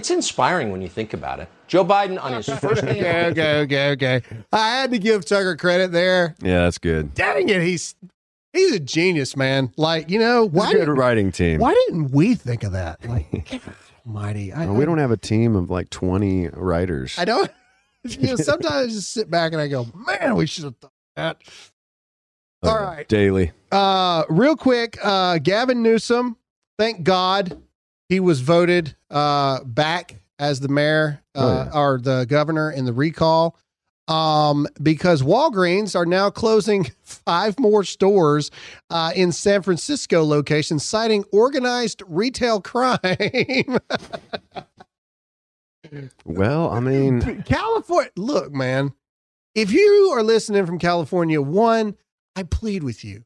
It's 0.00 0.08
inspiring 0.40 0.70
when 0.72 0.80
you 0.82 0.88
think 0.88 1.12
about 1.12 1.40
it. 1.40 1.48
Joe 1.66 1.84
Biden 1.84 2.20
on 2.22 2.32
his 2.32 2.48
first 2.60 2.82
day. 2.82 3.00
Okay, 3.00 3.60
okay, 3.60 3.90
okay, 3.90 3.90
okay. 4.20 4.22
I 4.52 4.70
had 4.70 4.90
to 4.92 4.98
give 4.98 5.24
Tucker 5.24 5.56
credit 5.56 5.92
there. 5.92 6.34
Yeah, 6.42 6.60
that's 6.60 6.78
good. 6.78 7.14
Dang 7.14 7.48
it, 7.48 7.62
he's 7.62 7.94
he's 8.52 8.72
a 8.74 8.80
genius, 8.80 9.36
man. 9.36 9.72
Like 9.76 10.08
you 10.10 10.18
know 10.18 10.44
It's 10.44 10.54
why 10.54 10.72
good 10.72 10.78
didn't, 10.80 10.94
writing 10.94 11.30
team. 11.32 11.60
why 11.60 11.74
didn't 11.74 12.10
we 12.12 12.34
think 12.34 12.62
of 12.64 12.72
that? 12.72 13.06
Like, 13.06 13.60
mighty. 14.04 14.52
I, 14.52 14.66
Well, 14.66 14.74
we 14.76 14.84
don't 14.86 14.98
have 14.98 15.10
a 15.10 15.16
team 15.16 15.54
of 15.56 15.70
like 15.70 15.90
20 15.90 16.48
writers. 16.48 17.16
I 17.18 17.24
don't. 17.24 17.50
You 18.02 18.28
know, 18.28 18.36
sometimes 18.36 18.72
I 18.74 18.86
just 18.86 19.12
sit 19.12 19.30
back 19.30 19.52
and 19.52 19.60
I 19.60 19.68
go, 19.68 19.86
man, 20.06 20.34
we 20.34 20.46
should 20.46 20.64
have 20.64 20.74
thought 20.76 20.90
that. 21.16 21.36
All 22.62 22.70
Uh, 22.70 22.82
right. 22.82 23.06
Daily. 23.06 23.52
Uh, 23.70 24.22
real 24.30 24.56
quick, 24.56 24.96
uh, 25.04 25.36
Gavin 25.36 25.82
Newsom, 25.82 26.38
thank 26.78 27.02
God 27.02 27.60
he 28.08 28.18
was 28.18 28.40
voted 28.40 28.96
uh, 29.10 29.62
back 29.64 30.19
as 30.40 30.58
the 30.58 30.68
mayor 30.68 31.22
uh, 31.36 31.68
Oh, 31.72 31.78
or 31.80 32.00
the 32.00 32.24
governor 32.24 32.70
in 32.72 32.86
the 32.86 32.92
recall 32.92 33.56
um, 34.08 34.66
because 34.82 35.22
Walgreens 35.22 35.94
are 35.94 36.04
now 36.04 36.30
closing 36.30 36.90
five 37.02 37.58
more 37.60 37.84
stores 37.84 38.50
uh, 38.90 39.12
in 39.14 39.30
San 39.30 39.62
Francisco 39.62 40.24
locations, 40.24 40.84
citing 40.84 41.24
organized 41.32 42.02
retail 42.08 42.60
crime. 42.62 43.78
Well, 46.24 46.70
I 46.70 46.80
mean, 46.80 47.42
California, 47.44 48.10
look, 48.16 48.52
man, 48.52 48.92
if 49.54 49.72
you 49.72 50.10
are 50.12 50.22
listening 50.22 50.66
from 50.66 50.78
California, 50.78 51.40
one, 51.40 51.96
I 52.34 52.42
plead 52.42 52.82
with 52.82 53.04
you, 53.04 53.24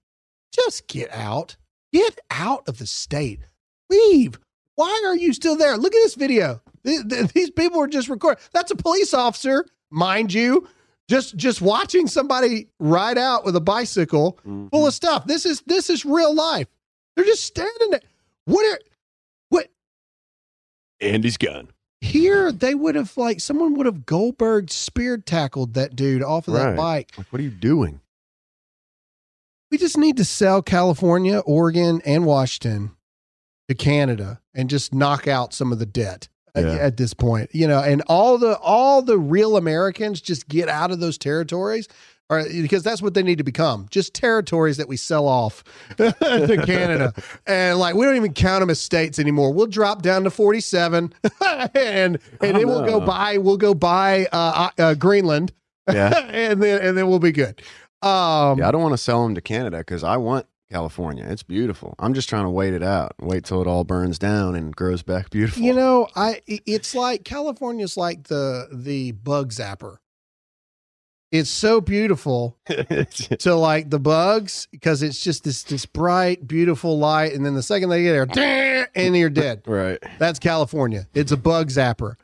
just 0.52 0.86
get 0.86 1.10
out. 1.12 1.56
Get 1.92 2.18
out 2.30 2.68
of 2.68 2.78
the 2.78 2.86
state. 2.86 3.40
Leave. 3.88 4.38
Why 4.76 5.02
are 5.06 5.16
you 5.16 5.32
still 5.32 5.56
there? 5.56 5.76
Look 5.76 5.94
at 5.94 6.02
this 6.02 6.14
video. 6.14 6.60
Th- 6.84 7.06
th- 7.08 7.32
These 7.32 7.50
people 7.50 7.80
are 7.80 7.86
just 7.86 8.08
recording. 8.08 8.42
That's 8.52 8.70
a 8.70 8.76
police 8.76 9.14
officer, 9.14 9.64
mind 9.90 10.32
you, 10.32 10.68
just 11.08 11.36
just 11.36 11.60
watching 11.60 12.06
somebody 12.06 12.68
ride 12.78 13.18
out 13.18 13.44
with 13.44 13.56
a 13.56 13.60
bicycle 13.60 14.38
mm-hmm. 14.40 14.68
full 14.68 14.86
of 14.86 14.94
stuff. 14.94 15.26
This 15.26 15.46
is 15.46 15.62
this 15.66 15.90
is 15.90 16.04
real 16.04 16.34
life. 16.34 16.68
They're 17.14 17.24
just 17.24 17.44
standing 17.44 17.90
there. 17.90 18.00
What 18.46 18.64
are 18.72 18.78
what 19.50 19.68
Andy's 21.00 21.36
gun. 21.36 21.68
here 22.00 22.50
they 22.50 22.74
would 22.74 22.94
have 22.94 23.16
like 23.16 23.40
someone 23.40 23.74
would 23.74 23.86
have 23.86 24.06
Goldberg 24.06 24.70
spear 24.70 25.18
tackled 25.18 25.74
that 25.74 25.94
dude 25.94 26.22
off 26.22 26.48
of 26.48 26.54
that 26.54 26.76
bike. 26.76 27.12
Like, 27.16 27.32
what 27.32 27.40
are 27.40 27.44
you 27.44 27.50
doing? 27.50 28.00
We 29.70 29.78
just 29.78 29.98
need 29.98 30.16
to 30.18 30.24
sell 30.24 30.62
California, 30.62 31.40
Oregon, 31.40 32.00
and 32.04 32.24
Washington 32.26 32.93
to 33.68 33.74
Canada 33.74 34.40
and 34.54 34.68
just 34.70 34.94
knock 34.94 35.26
out 35.26 35.52
some 35.54 35.72
of 35.72 35.78
the 35.78 35.86
debt 35.86 36.28
at, 36.54 36.64
Yeah. 36.64 36.72
at 36.74 36.96
this 36.96 37.14
point. 37.14 37.50
You 37.52 37.66
know, 37.68 37.80
and 37.80 38.02
all 38.06 38.38
the 38.38 38.58
all 38.58 39.02
the 39.02 39.18
real 39.18 39.56
Americans 39.56 40.20
just 40.20 40.48
get 40.48 40.68
out 40.68 40.90
of 40.90 41.00
those 41.00 41.18
territories. 41.18 41.88
Or, 42.30 42.42
because 42.42 42.82
that's 42.82 43.02
what 43.02 43.12
they 43.12 43.22
need 43.22 43.36
to 43.36 43.44
become 43.44 43.86
just 43.90 44.14
territories 44.14 44.78
that 44.78 44.88
we 44.88 44.96
sell 44.96 45.28
off 45.28 45.62
to 45.98 46.62
Canada. 46.66 47.12
And 47.46 47.78
like, 47.78 47.94
we 47.94 48.06
don't 48.06 48.16
even 48.16 48.32
count 48.32 48.60
them 48.62 48.70
as 48.70 48.80
states 48.80 49.18
anymore. 49.18 49.52
We'll 49.52 49.66
drop 49.66 50.00
down 50.00 50.24
to 50.24 50.30
47 50.30 51.12
and, 51.44 51.70
and 51.74 52.18
then 52.40 52.66
we'll 52.66 52.86
go 52.86 52.98
buy, 52.98 53.36
we'll 53.36 53.58
go 53.58 53.74
buy 53.74 54.26
uh, 54.32 54.70
uh, 54.78 54.94
Greenland 54.94 55.52
Yeah. 55.92 56.16
and 56.30 56.62
then, 56.62 56.80
and 56.80 56.96
then 56.96 57.08
we'll 57.08 57.18
be 57.18 57.30
good. 57.30 57.60
Um, 58.00 58.58
yeah, 58.58 58.68
I 58.68 58.70
don't 58.70 58.80
want 58.82 58.94
to 58.94 58.98
sell 58.98 59.22
them 59.22 59.34
to 59.34 59.42
Canada 59.42 59.78
because 59.78 60.02
I 60.02 60.16
want 60.16 60.46
California. 60.74 61.24
It's 61.28 61.44
beautiful. 61.44 61.94
I'm 62.00 62.14
just 62.14 62.28
trying 62.28 62.42
to 62.42 62.50
wait 62.50 62.74
it 62.74 62.82
out. 62.82 63.14
Wait 63.20 63.44
till 63.44 63.62
it 63.62 63.68
all 63.68 63.84
burns 63.84 64.18
down 64.18 64.56
and 64.56 64.74
grows 64.74 65.04
back 65.04 65.30
beautiful. 65.30 65.62
You 65.62 65.72
know, 65.72 66.08
I 66.16 66.40
it's 66.48 66.96
like 66.96 67.22
California's 67.24 67.96
like 67.96 68.24
the 68.24 68.66
the 68.72 69.12
bug 69.12 69.52
zapper. 69.52 69.98
It's 71.30 71.48
so 71.48 71.80
beautiful 71.80 72.58
to 72.66 73.54
like 73.54 73.90
the 73.90 74.00
bugs 74.00 74.66
because 74.72 75.00
it's 75.04 75.20
just 75.22 75.44
this 75.44 75.62
this 75.62 75.86
bright, 75.86 76.48
beautiful 76.48 76.98
light, 76.98 77.34
and 77.34 77.46
then 77.46 77.54
the 77.54 77.62
second 77.62 77.90
they 77.90 78.02
get 78.02 78.32
there, 78.34 78.88
and 78.96 79.16
you're 79.16 79.30
dead. 79.30 79.62
right. 79.66 79.98
That's 80.18 80.40
California. 80.40 81.06
It's 81.14 81.30
a 81.30 81.36
bug 81.36 81.68
zapper. 81.68 82.16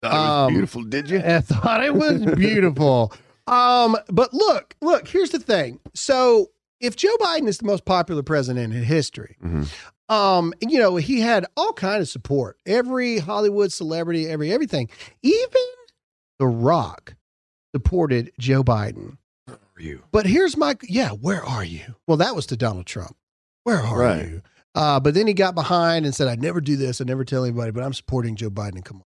Thought 0.00 0.14
it 0.14 0.16
was 0.16 0.46
Um, 0.46 0.52
beautiful, 0.54 0.82
did 0.84 1.10
you? 1.10 1.18
I 1.18 1.40
thought 1.42 1.84
it 1.84 1.94
was 1.94 2.24
beautiful. 2.36 3.12
um, 3.46 3.98
but 4.10 4.32
look, 4.32 4.76
look. 4.80 5.08
Here's 5.08 5.30
the 5.30 5.40
thing. 5.40 5.80
So 5.92 6.50
if 6.80 6.96
Joe 6.96 7.16
Biden 7.20 7.48
is 7.48 7.58
the 7.58 7.66
most 7.66 7.84
popular 7.84 8.22
president 8.22 8.72
in 8.74 8.82
history, 8.84 9.36
Mhm. 9.44 9.68
um, 10.08 10.52
you 10.60 10.78
know, 10.78 10.96
he 10.96 11.20
had 11.20 11.46
all 11.56 11.72
kind 11.72 12.00
of 12.00 12.08
support. 12.08 12.58
Every 12.66 13.18
Hollywood 13.18 13.72
celebrity, 13.72 14.28
every 14.28 14.52
everything, 14.52 14.88
even 15.22 15.62
The 16.38 16.46
Rock 16.46 17.14
supported 17.74 18.32
Joe 18.38 18.62
Biden. 18.62 19.18
Where 19.46 19.56
are 19.76 19.82
you? 19.82 20.02
But 20.12 20.26
here's 20.26 20.56
my 20.56 20.76
yeah, 20.82 21.10
where 21.10 21.44
are 21.44 21.64
you? 21.64 21.94
Well, 22.06 22.16
that 22.18 22.34
was 22.36 22.46
to 22.46 22.56
Donald 22.56 22.86
Trump. 22.86 23.16
Where 23.64 23.78
are 23.82 23.98
Right. 23.98 24.28
you? 24.28 24.42
Uh, 24.74 25.00
but 25.00 25.14
then 25.14 25.26
he 25.26 25.34
got 25.34 25.54
behind 25.56 26.04
and 26.06 26.14
said, 26.14 26.28
I'd 26.28 26.40
never 26.40 26.60
do 26.60 26.76
this, 26.76 27.00
I'd 27.00 27.06
never 27.08 27.24
tell 27.24 27.44
anybody, 27.44 27.72
but 27.72 27.82
I'm 27.82 27.92
supporting 27.92 28.36
Joe 28.36 28.50
Biden. 28.50 28.84
Come 28.84 28.98
on. 28.98 29.02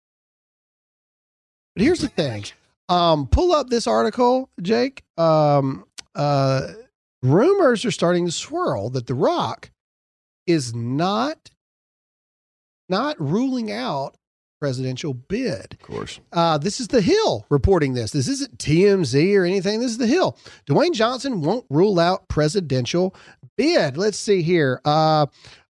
But 1.75 1.83
here's 1.85 2.01
the 2.01 2.09
thing. 2.09 2.45
Um, 2.89 3.27
pull 3.27 3.51
up 3.53 3.69
this 3.69 3.89
article, 3.89 4.49
Jake. 4.63 5.03
Um, 5.19 5.87
uh, 6.15 6.69
rumors 7.31 7.85
are 7.85 7.91
starting 7.91 8.27
to 8.27 8.33
swirl 8.33 8.91
that 8.91 9.07
The 9.07 9.15
Rock 9.15 9.71
is 10.47 10.75
not 10.75 11.51
not 12.89 13.21
ruling 13.21 13.73
out 13.73 14.17
presidential 14.61 15.13
bid. 15.13 15.75
Of 15.75 15.83
course. 15.83 16.21
Uh, 16.33 16.59
this 16.59 16.81
is 16.81 16.89
The 16.89 17.01
Hill 17.01 17.45
reporting 17.51 17.95
this. 17.95 18.13
This 18.13 18.29
isn't 18.29 18.59
TMZ 18.59 19.37
or 19.37 19.45
anything. 19.45 19.81
This 19.81 19.91
is 19.91 19.99
The 19.99 20.07
Hill. 20.07 20.39
Dwayne 20.67 20.93
Johnson 20.93 21.43
won't 21.43 21.67
rule 21.69 21.99
out 22.01 22.29
presidential 22.29 23.15
bid. 23.57 23.97
Let's 23.97 24.19
see 24.19 24.43
here. 24.43 24.81
Uh, 24.85 25.27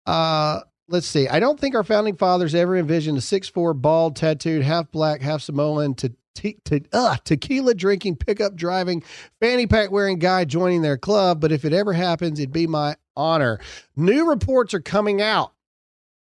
uh, 0.06 0.60
let's 0.88 1.06
see. 1.06 1.28
I 1.28 1.40
don't 1.40 1.58
think 1.58 1.74
our 1.74 1.84
founding 1.84 2.16
fathers 2.16 2.54
ever 2.54 2.76
envisioned 2.76 3.18
a 3.18 3.22
six-four, 3.22 3.74
bald, 3.74 4.16
tattooed, 4.16 4.62
half 4.62 4.90
black, 4.90 5.20
half 5.20 5.42
Samoan 5.42 5.94
to 5.96 6.12
te- 6.38 6.58
to 6.66 6.80
uh, 6.92 7.16
tequila 7.24 7.74
drinking, 7.74 8.16
pickup 8.16 8.54
driving, 8.54 9.02
fanny 9.40 9.66
pack 9.66 9.90
wearing 9.90 10.18
guy 10.18 10.44
joining 10.44 10.82
their 10.82 10.96
club. 10.98 11.40
But 11.40 11.52
if 11.52 11.64
it 11.64 11.72
ever 11.72 11.92
happens, 11.92 12.38
it'd 12.38 12.52
be 12.52 12.66
my 12.66 12.96
honor. 13.16 13.58
New 13.96 14.28
reports 14.28 14.72
are 14.74 14.80
coming 14.80 15.20
out 15.20 15.52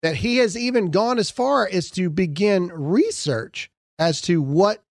that 0.01 0.17
he 0.17 0.37
has 0.37 0.57
even 0.57 0.91
gone 0.91 1.17
as 1.17 1.31
far 1.31 1.67
as 1.71 1.89
to 1.91 2.09
begin 2.09 2.67
research 2.73 3.69
as 3.99 4.19
to 4.21 4.41
what 4.41 4.83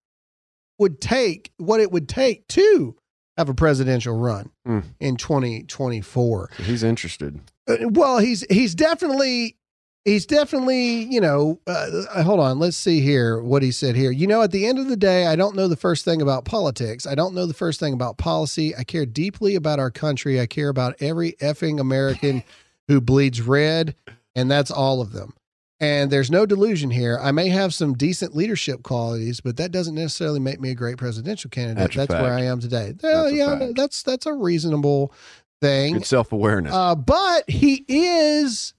would 0.78 1.00
take 1.00 1.52
what 1.58 1.80
it 1.80 1.92
would 1.92 2.08
take 2.08 2.48
to 2.48 2.96
have 3.36 3.48
a 3.48 3.54
presidential 3.54 4.16
run 4.16 4.50
Hmm. 4.66 4.80
in 5.00 5.16
2024 5.16 6.50
So 6.56 6.62
he's 6.62 6.82
interested. 6.82 7.40
Uh, 7.68 7.76
well 7.90 8.18
he's 8.18 8.44
he's 8.50 8.74
definitely 8.74 9.56
he's 10.04 10.26
definitely 10.26 11.04
you 11.04 11.20
know 11.20 11.58
uh, 11.66 12.22
hold 12.22 12.40
on 12.40 12.58
let's 12.58 12.76
see 12.76 13.00
here 13.00 13.40
what 13.40 13.62
he 13.62 13.70
said 13.70 13.94
here. 13.94 14.10
You 14.10 14.26
know 14.26 14.42
at 14.42 14.50
the 14.50 14.66
end 14.66 14.78
of 14.78 14.88
the 14.88 14.96
day 14.96 15.26
i 15.26 15.36
don't 15.36 15.56
know 15.56 15.68
the 15.68 15.76
first 15.76 16.04
thing 16.04 16.20
about 16.22 16.44
politics. 16.44 17.06
I 17.06 17.14
don't 17.14 17.34
know 17.34 17.46
the 17.46 17.54
first 17.54 17.80
thing 17.80 17.92
about 17.94 18.18
policy. 18.18 18.74
I 18.76 18.84
care 18.84 19.06
deeply 19.06 19.54
about 19.54 19.78
our 19.78 19.90
country. 19.90 20.40
I 20.40 20.46
care 20.46 20.68
about 20.68 20.96
every 21.00 21.32
effing 21.34 21.80
american 21.80 22.42
who 22.88 23.00
bleeds 23.00 23.40
red 23.40 23.94
and 24.34 24.50
that's 24.50 24.70
all 24.70 25.00
of 25.00 25.12
them. 25.12 25.34
And 25.78 26.12
there's 26.12 26.30
no 26.30 26.46
delusion 26.46 26.92
here. 26.92 27.18
I 27.20 27.32
may 27.32 27.48
have 27.48 27.74
some 27.74 27.94
decent 27.94 28.34
leadership 28.36 28.82
qualities 28.82 29.40
but 29.40 29.56
that 29.56 29.70
doesn't 29.72 29.94
necessarily 29.94 30.40
make 30.40 30.60
me 30.60 30.70
a 30.70 30.74
great 30.74 30.96
presidential 30.96 31.50
candidate. 31.50 31.94
That's 31.94 32.08
that's, 32.08 32.22
where 32.22 32.32
i 32.32 32.42
am 32.42 32.60
today. 32.60 32.94
Well, 33.02 33.24
That's 33.24 33.36
yeah 33.36 33.68
that's 33.74 34.02
that's 34.02 34.26
a 34.26 34.34
reasonable 34.34 35.12
thing. 35.60 35.94
Good 35.94 36.06
self 36.06 36.32
awareness. 36.32 36.72
uh, 36.74 36.94
but 36.96 37.48
he 37.48 37.84
is 37.88 38.74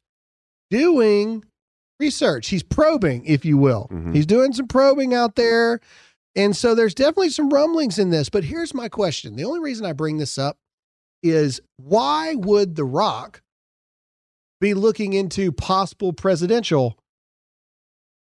doing 0.73 1.43
research. 1.99 2.47
He's 2.49 2.63
probing, 2.63 3.23
if 3.25 3.45
you 3.45 3.57
will. 3.57 3.87
Mhm. 3.91 4.15
He's 4.15 4.25
doing 4.25 4.51
some 4.53 4.67
probing 4.67 5.13
out 5.13 5.35
there. 5.35 5.79
And 6.35 6.55
so 6.57 6.73
there's 6.73 6.95
definitely 6.95 7.29
some 7.29 7.51
rumblings 7.51 7.99
in 7.99 8.09
this. 8.09 8.27
But 8.29 8.43
here's 8.43 8.73
my 8.73 8.89
question 8.89 9.35
the 9.35 9.45
only 9.45 9.59
reason 9.59 9.85
I 9.85 9.93
bring 9.93 10.17
this 10.17 10.37
up 10.39 10.57
is 11.21 11.61
why 11.77 12.33
would 12.35 12.75
The 12.75 12.83
Rock 12.83 13.41
be 14.59 14.73
looking 14.73 15.13
into 15.13 15.51
possible 15.51 16.11
presidential 16.11 16.97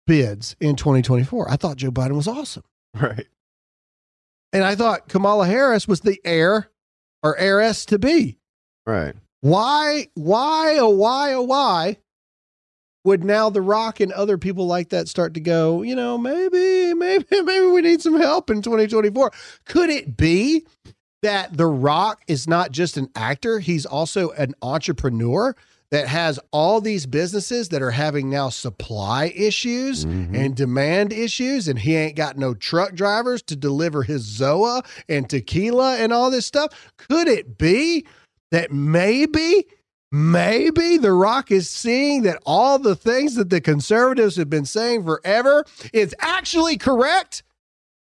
bids 0.06 0.56
in 0.60 0.74
2024? 0.76 1.48
I 1.50 1.56
thought 1.56 1.76
Joe 1.76 1.92
Biden 1.92 2.16
was 2.16 2.26
awesome. 2.28 2.64
right. 2.94 3.26
And 4.52 4.64
I 4.64 4.74
thought 4.74 5.08
Kamala 5.08 5.46
Harris 5.46 5.86
was 5.88 6.00
the 6.00 6.20
heir 6.24 6.68
or 7.22 7.36
heiress 7.38 7.86
to 7.86 7.98
be. 7.98 8.38
Right. 8.86 9.14
Why, 9.40 10.08
why, 10.14 10.78
oh, 10.78 10.88
why, 10.90 11.32
oh, 11.34 11.42
why 11.42 11.98
would 13.04 13.22
now 13.24 13.50
The 13.50 13.60
Rock 13.62 14.00
and 14.00 14.10
other 14.12 14.38
people 14.38 14.66
like 14.66 14.88
that 14.90 15.08
start 15.08 15.34
to 15.34 15.40
go, 15.40 15.82
you 15.82 15.94
know, 15.94 16.16
maybe, 16.18 16.94
maybe, 16.96 17.24
maybe 17.30 17.66
we 17.66 17.82
need 17.82 18.00
some 18.02 18.18
help 18.20 18.50
in 18.50 18.62
2024? 18.62 19.30
Could 19.66 19.90
it 19.90 20.16
be 20.16 20.64
that 21.22 21.56
The 21.56 21.66
Rock 21.66 22.22
is 22.26 22.48
not 22.48 22.72
just 22.72 22.96
an 22.96 23.08
actor, 23.14 23.58
he's 23.60 23.86
also 23.86 24.30
an 24.30 24.54
entrepreneur? 24.62 25.54
that 25.90 26.08
has 26.08 26.40
all 26.50 26.80
these 26.80 27.06
businesses 27.06 27.68
that 27.68 27.80
are 27.80 27.92
having 27.92 28.28
now 28.28 28.48
supply 28.48 29.26
issues 29.36 30.04
Mhm. 30.04 30.34
and 30.36 30.56
demand 30.56 31.12
issues, 31.12 31.68
and 31.68 31.78
he 31.78 31.94
ain't 31.94 32.16
got 32.16 32.36
no 32.36 32.52
truck 32.52 32.94
drivers 32.94 33.42
to 33.42 33.54
deliver 33.54 34.02
his 34.02 34.24
Zoa 34.26 34.84
and 35.08 35.30
tequila 35.30 35.98
and 35.98 36.12
all 36.12 36.32
this 36.32 36.46
stuff. 36.46 36.72
Could 37.08 37.28
it 37.28 37.58
be 37.58 38.04
that 38.50 38.72
maybe, 38.72 39.66
maybe 40.14 40.96
The 40.96 41.12
Rock 41.12 41.50
is 41.50 41.68
seeing 41.68 42.22
that 42.22 42.40
all 42.46 42.78
the 42.78 42.94
things 42.94 43.34
that 43.34 43.50
the 43.50 43.60
conservatives 43.60 44.36
have 44.36 44.48
been 44.48 44.64
saying 44.64 45.04
forever 45.04 45.64
is 45.92 46.14
actually 46.20 46.76
correct? 46.78 47.42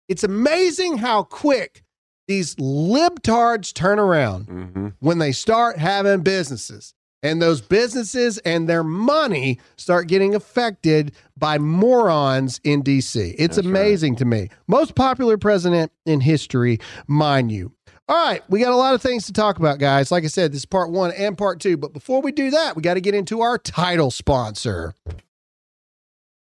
It's 0.08 0.24
amazing 0.24 1.00
how 1.00 1.24
quick 1.24 1.84
these 2.28 2.56
libtards 2.56 3.74
turn 3.74 4.00
around 4.00 4.48
Mhm. 4.48 4.94
when 5.00 5.18
they 5.18 5.32
start 5.32 5.78
having 5.78 6.22
businesses 6.22 6.94
and 7.24 7.42
those 7.42 7.62
businesses 7.62 8.38
and 8.40 8.70
their 8.70 8.84
money 8.84 9.60
start 9.76 10.08
getting 10.08 10.36
affected 10.36 11.14
by 11.36 11.58
morons 11.58 12.60
in 12.64 12.84
DC. 12.84 13.34
It's 13.40 13.56
That's 13.56 13.66
right. 13.66 13.72
amazing 13.76 14.18
to 14.18 14.26
me. 14.26 14.50
Most 14.68 14.94
popular 14.94 15.38
president 15.38 15.92
in 16.06 16.22
history, 16.22 16.80
mind 17.08 17.52
you. 17.52 17.72
All 18.10 18.16
right, 18.16 18.42
we 18.50 18.62
got 18.62 18.72
a 18.72 18.76
lot 18.78 18.94
of 18.94 19.02
things 19.02 19.26
to 19.26 19.34
talk 19.34 19.58
about, 19.58 19.80
guys. 19.80 20.12
Like 20.12 20.24
I 20.24 20.28
said, 20.28 20.54
this 20.54 20.60
is 20.60 20.66
part 20.66 20.92
one 20.92 21.12
and 21.12 21.38
part 21.38 21.60
two. 21.60 21.76
But 21.76 21.92
before 21.92 22.22
we 22.22 22.32
do 22.32 22.52
that, 22.52 22.76
we 22.78 22.82
got 22.82 22.94
to 22.94 23.02
get 23.02 23.14
into 23.14 23.42
our 23.42 23.58
title 23.58 24.12
sponsor. 24.12 24.94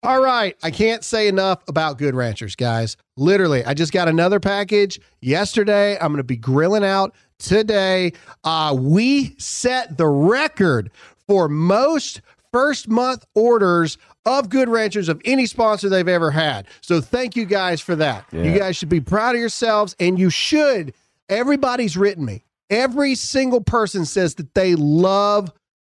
All 0.04 0.22
right. 0.22 0.58
I 0.62 0.72
can't 0.72 1.06
say 1.06 1.28
enough 1.30 1.64
about 1.70 1.98
Good 1.98 2.16
Ranchers, 2.16 2.56
guys. 2.56 2.98
Literally, 3.16 3.64
I 3.64 3.74
just 3.74 3.94
got 3.94 4.10
another 4.10 4.42
package 4.42 5.00
yesterday. 5.22 5.96
I'm 5.96 6.10
going 6.10 6.18
to 6.18 6.24
be 6.24 6.36
grilling 6.38 6.84
out 6.84 7.16
today. 7.40 8.12
Uh, 8.44 8.76
we 8.78 9.34
set 9.38 9.98
the 9.98 10.08
record 10.08 10.92
for 11.28 11.48
most 11.48 12.22
first 12.52 12.90
month 12.90 13.26
orders 13.36 13.98
of 14.26 14.50
Good 14.50 14.68
Ranchers 14.68 15.08
of 15.08 15.22
any 15.24 15.46
sponsor 15.46 15.88
they've 15.88 16.08
ever 16.08 16.32
had. 16.32 16.68
So 16.82 17.00
thank 17.00 17.38
you 17.38 17.46
guys 17.46 17.80
for 17.80 17.96
that. 17.96 18.26
You 18.34 18.58
guys 18.58 18.76
should 18.76 18.90
be 18.90 19.00
proud 19.02 19.36
of 19.36 19.40
yourselves, 19.40 19.96
and 20.00 20.20
you 20.20 20.30
should. 20.30 20.94
Everybody's 21.30 21.98
written 21.98 22.26
me. 22.26 22.44
Every 22.70 23.16
single 23.16 23.62
person 23.62 24.06
says 24.06 24.36
that 24.36 24.54
they 24.54 24.76
love 24.76 25.52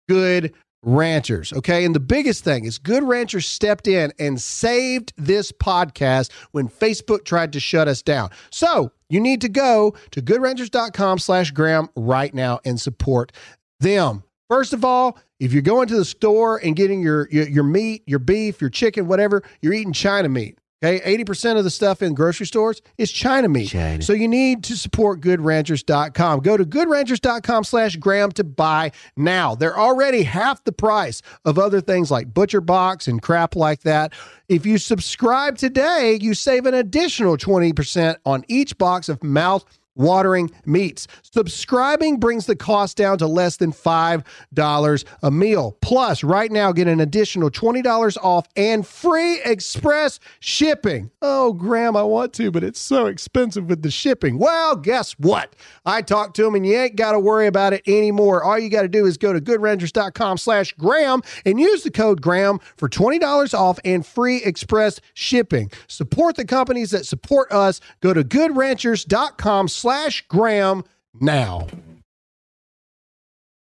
Good 0.08 0.54
Ranchers. 0.84 1.52
Okay. 1.52 1.84
And 1.84 1.94
the 1.94 2.00
biggest 2.00 2.44
thing 2.44 2.64
is 2.64 2.78
Good 2.78 3.02
Ranchers 3.02 3.46
stepped 3.46 3.88
in 3.88 4.12
and 4.18 4.40
saved 4.40 5.12
this 5.16 5.50
podcast 5.50 6.30
when 6.52 6.68
Facebook 6.68 7.24
tried 7.24 7.52
to 7.54 7.60
shut 7.60 7.88
us 7.88 8.02
down. 8.02 8.30
So 8.50 8.92
you 9.08 9.20
need 9.20 9.40
to 9.42 9.48
go 9.48 9.94
to 10.10 10.20
goodranchers.com 10.20 11.18
slash 11.18 11.50
Graham 11.52 11.88
right 11.96 12.34
now 12.34 12.60
and 12.64 12.80
support 12.80 13.32
them. 13.80 14.24
First 14.50 14.72
of 14.72 14.84
all, 14.84 15.18
if 15.40 15.52
you're 15.52 15.62
going 15.62 15.88
to 15.88 15.96
the 15.96 16.04
store 16.04 16.58
and 16.58 16.76
getting 16.76 17.00
your, 17.00 17.28
your, 17.30 17.48
your 17.48 17.64
meat, 17.64 18.02
your 18.06 18.18
beef, 18.18 18.60
your 18.60 18.70
chicken, 18.70 19.06
whatever, 19.06 19.42
you're 19.62 19.72
eating 19.72 19.92
China 19.92 20.28
meat. 20.28 20.58
Okay. 20.84 21.16
80% 21.16 21.56
of 21.56 21.64
the 21.64 21.70
stuff 21.70 22.02
in 22.02 22.14
grocery 22.14 22.46
stores 22.46 22.82
is 22.98 23.10
China 23.10 23.48
meat. 23.48 23.68
China. 23.68 24.02
So 24.02 24.12
you 24.12 24.28
need 24.28 24.64
to 24.64 24.76
support 24.76 25.20
goodranchers.com. 25.20 26.40
Go 26.40 26.56
to 26.56 26.64
goodranchers.com 26.64 27.64
slash 27.64 27.96
Graham 27.96 28.32
to 28.32 28.44
buy 28.44 28.92
now. 29.16 29.54
They're 29.54 29.78
already 29.78 30.22
half 30.22 30.62
the 30.64 30.72
price 30.72 31.22
of 31.44 31.58
other 31.58 31.80
things 31.80 32.10
like 32.10 32.32
Butcher 32.32 32.60
Box 32.60 33.08
and 33.08 33.22
crap 33.22 33.56
like 33.56 33.80
that. 33.82 34.12
If 34.48 34.66
you 34.66 34.78
subscribe 34.78 35.56
today, 35.56 36.18
you 36.20 36.34
save 36.34 36.66
an 36.66 36.74
additional 36.74 37.36
20% 37.36 38.16
on 38.26 38.44
each 38.48 38.76
box 38.76 39.08
of 39.08 39.22
mouth 39.22 39.64
watering 39.94 40.50
meats. 40.64 41.06
Subscribing 41.22 42.18
brings 42.18 42.46
the 42.46 42.56
cost 42.56 42.96
down 42.96 43.18
to 43.18 43.26
less 43.26 43.56
than 43.56 43.72
$5 43.72 45.04
a 45.22 45.30
meal. 45.30 45.76
Plus, 45.80 46.24
right 46.24 46.50
now, 46.50 46.72
get 46.72 46.88
an 46.88 47.00
additional 47.00 47.50
$20 47.50 48.16
off 48.22 48.46
and 48.56 48.86
free 48.86 49.40
express 49.44 50.20
shipping. 50.40 51.10
Oh, 51.22 51.52
Graham, 51.52 51.96
I 51.96 52.02
want 52.02 52.32
to, 52.34 52.50
but 52.50 52.64
it's 52.64 52.80
so 52.80 53.06
expensive 53.06 53.68
with 53.68 53.82
the 53.82 53.90
shipping. 53.90 54.38
Well, 54.38 54.76
guess 54.76 55.12
what? 55.12 55.54
I 55.86 56.02
talked 56.02 56.36
to 56.36 56.46
him 56.46 56.54
and 56.54 56.66
you 56.66 56.76
ain't 56.76 56.96
got 56.96 57.12
to 57.12 57.20
worry 57.20 57.46
about 57.46 57.72
it 57.72 57.82
anymore. 57.86 58.42
All 58.42 58.58
you 58.58 58.68
got 58.68 58.82
to 58.82 58.88
do 58.88 59.06
is 59.06 59.16
go 59.16 59.32
to 59.32 59.40
goodranchers.com 59.40 60.38
slash 60.38 60.72
Graham 60.72 61.22
and 61.44 61.60
use 61.60 61.82
the 61.82 61.90
code 61.90 62.20
Graham 62.20 62.58
for 62.76 62.88
$20 62.88 63.54
off 63.54 63.78
and 63.84 64.04
free 64.04 64.42
express 64.42 65.00
shipping. 65.14 65.70
Support 65.86 66.36
the 66.36 66.44
companies 66.44 66.90
that 66.90 67.06
support 67.06 67.52
us. 67.52 67.80
Go 68.00 68.12
to 68.14 68.24
goodranchers.com 68.24 69.68
slash 69.68 69.83
Graham 70.28 70.84
now. 71.20 71.66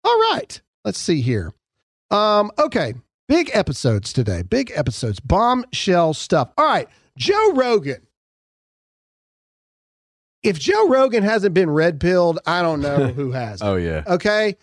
All 0.03 0.19
right. 0.31 0.59
Let's 0.85 0.99
see 0.99 1.21
here. 1.21 1.53
Um, 2.11 2.51
okay. 2.57 2.93
Big 3.27 3.51
episodes 3.53 4.13
today. 4.13 4.41
Big 4.41 4.71
episodes. 4.73 5.19
Bombshell 5.19 6.13
stuff. 6.13 6.51
All 6.57 6.65
right. 6.65 6.87
Joe 7.17 7.53
Rogan. 7.53 8.07
If 10.43 10.59
Joe 10.59 10.87
Rogan 10.87 11.23
hasn't 11.23 11.53
been 11.53 11.69
red 11.69 11.99
pilled, 11.99 12.39
I 12.45 12.61
don't 12.61 12.79
know 12.79 13.07
who 13.15 13.31
has. 13.31 13.61
Oh 13.61 13.75
yeah. 13.75 14.03
Okay. 14.07 14.55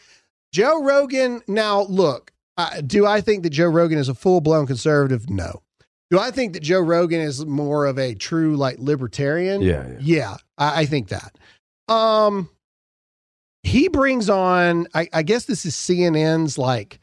Joe 0.52 0.82
Rogan. 0.82 1.42
Now, 1.46 1.82
look, 1.82 2.32
uh, 2.56 2.80
do 2.80 3.06
I 3.06 3.20
think 3.20 3.42
that 3.42 3.50
Joe 3.50 3.66
Rogan 3.68 3.98
is 3.98 4.08
a 4.08 4.14
full 4.14 4.40
blown 4.40 4.66
conservative? 4.66 5.28
No. 5.28 5.62
Do 6.10 6.18
I 6.18 6.30
think 6.30 6.52
that 6.52 6.62
Joe 6.62 6.80
Rogan 6.80 7.20
is 7.20 7.44
more 7.44 7.86
of 7.86 7.98
a 7.98 8.14
true 8.14 8.56
like 8.56 8.76
libertarian? 8.78 9.60
Yeah. 9.62 9.88
yeah. 9.88 9.96
Yeah, 10.00 10.36
I, 10.58 10.82
I 10.82 10.86
think 10.86 11.08
that. 11.08 11.36
Um, 11.88 12.48
he 13.62 13.88
brings 13.88 14.28
on. 14.28 14.86
I, 14.94 15.08
I 15.12 15.22
guess 15.22 15.46
this 15.46 15.66
is 15.66 15.74
CNN's 15.74 16.58
like 16.58 17.00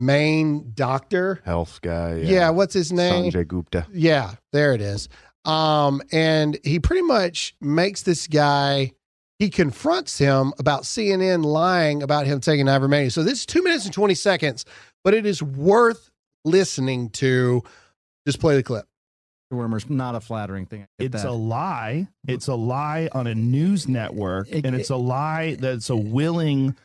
main 0.00 0.72
doctor. 0.74 1.40
Health 1.44 1.80
guy. 1.82 2.16
Yeah, 2.24 2.50
what's 2.50 2.74
his 2.74 2.92
name? 2.92 3.30
Sanjay 3.30 3.46
Gupta. 3.46 3.86
Yeah, 3.92 4.34
there 4.52 4.72
it 4.72 4.80
is. 4.80 5.08
Um, 5.44 6.02
and 6.12 6.58
he 6.64 6.80
pretty 6.80 7.02
much 7.02 7.54
makes 7.60 8.02
this 8.02 8.26
guy. 8.26 8.92
He 9.38 9.48
confronts 9.48 10.18
him 10.18 10.52
about 10.58 10.82
CNN 10.82 11.44
lying 11.44 12.02
about 12.02 12.26
him 12.26 12.40
taking 12.40 12.66
ivermectin. 12.66 13.12
So 13.12 13.22
this 13.22 13.40
is 13.40 13.46
two 13.46 13.62
minutes 13.62 13.84
and 13.84 13.94
twenty 13.94 14.14
seconds, 14.14 14.64
but 15.04 15.14
it 15.14 15.26
is 15.26 15.42
worth 15.42 16.10
listening 16.44 17.10
to. 17.10 17.62
Just 18.26 18.38
play 18.38 18.54
the 18.54 18.62
clip. 18.62 18.86
Wormer's 19.50 19.90
not 19.90 20.14
a 20.14 20.20
flattering 20.20 20.66
thing. 20.66 20.86
It's 20.98 21.22
that. 21.22 21.28
a 21.28 21.32
lie. 21.32 22.08
It's 22.28 22.46
a 22.48 22.54
lie 22.54 23.08
on 23.12 23.26
a 23.26 23.34
news 23.34 23.88
network, 23.88 24.48
It- 24.50 24.64
and 24.64 24.76
it's 24.76 24.90
a 24.90 24.96
lie 24.96 25.56
that's 25.56 25.90
a 25.90 25.96
willing. 25.96 26.76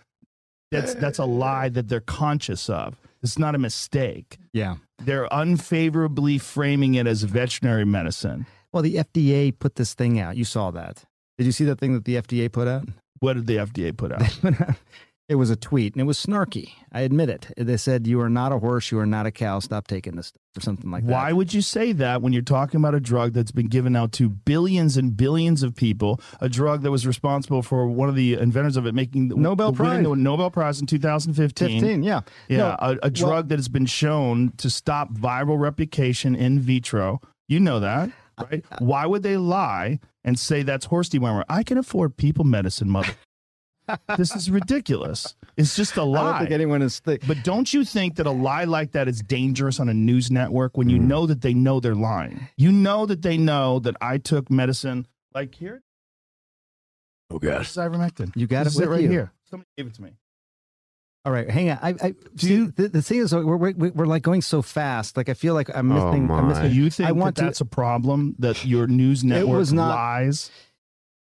That's 0.71 0.95
that's 0.95 1.19
a 1.19 1.25
lie 1.25 1.69
that 1.69 1.87
they're 1.89 1.99
conscious 2.01 2.69
of. 2.69 2.95
It's 3.23 3.37
not 3.39 3.55
a 3.55 3.59
mistake. 3.59 4.37
yeah. 4.53 4.75
They're 5.03 5.27
unfavorably 5.31 6.37
framing 6.37 6.95
it 6.95 7.05
as 7.05 7.23
veterinary 7.23 7.85
medicine. 7.85 8.45
Well, 8.71 8.81
the 8.81 8.95
FDA 8.95 9.51
put 9.57 9.75
this 9.75 9.93
thing 9.93 10.19
out. 10.19 10.37
You 10.37 10.45
saw 10.45 10.71
that. 10.71 11.03
Did 11.37 11.45
you 11.45 11.51
see 11.51 11.65
that 11.65 11.79
thing 11.79 11.93
that 11.93 12.05
the 12.05 12.15
FDA 12.15 12.49
put 12.51 12.67
out? 12.69 12.87
What 13.19 13.33
did 13.33 13.45
the 13.45 13.57
FDA 13.57 13.95
put 13.95 14.13
out? 14.13 14.21
it 15.27 15.35
was 15.35 15.49
a 15.49 15.55
tweet 15.55 15.93
and 15.93 16.01
it 16.01 16.05
was 16.05 16.23
snarky. 16.23 16.73
I 16.91 17.01
admit 17.01 17.29
it. 17.29 17.47
They 17.57 17.77
said, 17.77 18.05
You 18.05 18.21
are 18.21 18.29
not 18.29 18.51
a 18.51 18.59
horse. 18.59 18.91
You 18.91 18.99
are 18.99 19.07
not 19.07 19.25
a 19.25 19.31
cow. 19.31 19.59
Stop 19.59 19.87
taking 19.87 20.15
this 20.15 20.27
stuff 20.27 20.41
or 20.57 20.61
something 20.61 20.91
like 20.91 21.05
that. 21.05 21.11
Why 21.11 21.31
would 21.33 21.53
you 21.53 21.61
say 21.61 21.93
that 21.93 22.21
when 22.21 22.31
you're 22.31 22.43
talking 22.43 22.79
about 22.79 22.93
a 22.93 22.99
drug 22.99 23.33
that's 23.33 23.51
been 23.51 23.67
given 23.67 23.95
out 23.95 24.11
to 24.13 24.29
billions 24.29 24.97
and 24.97 25.17
billions 25.17 25.63
of 25.63 25.75
people? 25.75 26.21
A 26.41 26.47
drug 26.47 26.83
that 26.83 26.91
was 26.91 27.07
responsible 27.07 27.63
for 27.63 27.87
one 27.87 28.07
of 28.07 28.15
the 28.15 28.35
inventors 28.35 28.77
of 28.77 28.85
it 28.85 28.93
making 28.93 29.29
the 29.29 29.35
Nobel 29.35 29.71
the 29.71 29.77
Prize. 29.77 30.03
the 30.03 30.15
Nobel 30.15 30.51
Prize 30.51 30.79
in 30.79 30.85
2015. 30.85 31.81
15, 31.81 32.03
yeah. 32.03 32.21
Yeah, 32.47 32.57
No, 32.57 32.75
a, 32.79 32.97
a 33.03 33.09
drug 33.09 33.49
that 33.49 33.57
has 33.57 33.67
been 33.67 33.87
shown 33.87 34.53
to 34.57 34.69
stop 34.69 35.11
viral 35.11 35.59
replication 35.59 36.35
in 36.35 36.59
vitro. 36.59 37.19
You 37.47 37.59
know 37.59 37.79
that, 37.79 38.11
right? 38.39 38.63
Why 38.79 39.05
would 39.07 39.23
they 39.23 39.37
lie 39.37 39.99
and 40.23 40.37
say 40.37 40.61
that's 40.61 40.85
horse 40.85 41.09
dewormer? 41.09 41.43
I 41.49 41.63
can 41.63 41.77
afford 41.79 42.15
people 42.17 42.43
medicine, 42.45 42.89
mother. 42.89 43.13
This 44.17 44.35
is 44.35 44.49
ridiculous. 44.49 45.35
It's 45.57 45.75
just 45.75 45.95
a 45.97 46.01
I 46.01 46.03
don't 46.03 46.11
lie. 46.13 46.39
think 46.39 46.51
anyone 46.51 46.81
is. 46.81 46.99
Th- 46.99 47.21
but 47.27 47.43
don't 47.43 47.73
you 47.73 47.83
think 47.85 48.15
that 48.15 48.25
a 48.25 48.31
lie 48.31 48.63
like 48.65 48.91
that 48.93 49.07
is 49.07 49.21
dangerous 49.21 49.79
on 49.79 49.89
a 49.89 49.93
news 49.93 50.29
network 50.31 50.77
when 50.77 50.89
you 50.89 50.97
Mm. 50.99 51.07
know 51.07 51.25
that 51.27 51.41
they 51.41 51.53
know 51.53 51.79
they're 51.79 51.95
lying? 51.95 52.47
You 52.57 52.71
know 52.71 53.05
that 53.05 53.21
they 53.21 53.37
know 53.37 53.79
that 53.79 53.95
I 54.01 54.17
took 54.17 54.49
medicine 54.51 55.07
like 55.33 55.55
here. 55.55 55.81
Oh 57.31 57.39
This 57.39 57.49
gosh. 57.51 57.69
is 57.71 57.77
ivermectin. 57.77 58.31
You 58.35 58.47
got 58.47 58.65
This 58.65 58.73
it 58.73 58.77
is 58.77 58.81
with 58.81 58.89
right 58.89 59.01
you. 59.03 59.09
here. 59.09 59.31
Somebody 59.49 59.69
gave 59.77 59.87
it 59.87 59.93
to 59.95 60.01
me. 60.03 60.11
All 61.25 61.31
right, 61.31 61.49
hang 61.49 61.71
on. 61.71 61.79
I, 61.81 61.89
I 62.03 62.15
see, 62.37 62.65
the, 62.67 62.87
the 62.87 63.01
thing 63.01 63.17
is, 63.17 63.33
we're, 63.33 63.57
we're, 63.57 63.73
we're 63.73 64.05
like 64.05 64.21
going 64.21 64.43
so 64.43 64.61
fast. 64.61 65.17
Like, 65.17 65.27
I 65.27 65.33
feel 65.33 65.55
like 65.55 65.75
I'm 65.75 65.91
Oh, 65.91 65.95
missing. 66.11 66.29
I'm 66.29 66.45
my. 66.45 66.49
missing. 66.49 66.71
You 66.71 66.91
think 66.91 67.09
I 67.09 67.13
want 67.13 67.35
that 67.37 67.41
to- 67.41 67.45
that's 67.45 67.61
a 67.61 67.65
problem 67.65 68.35
that 68.37 68.63
your 68.63 68.85
news 68.85 69.23
network 69.23 69.57
was 69.57 69.73
not- 69.73 69.89
lies? 69.95 70.51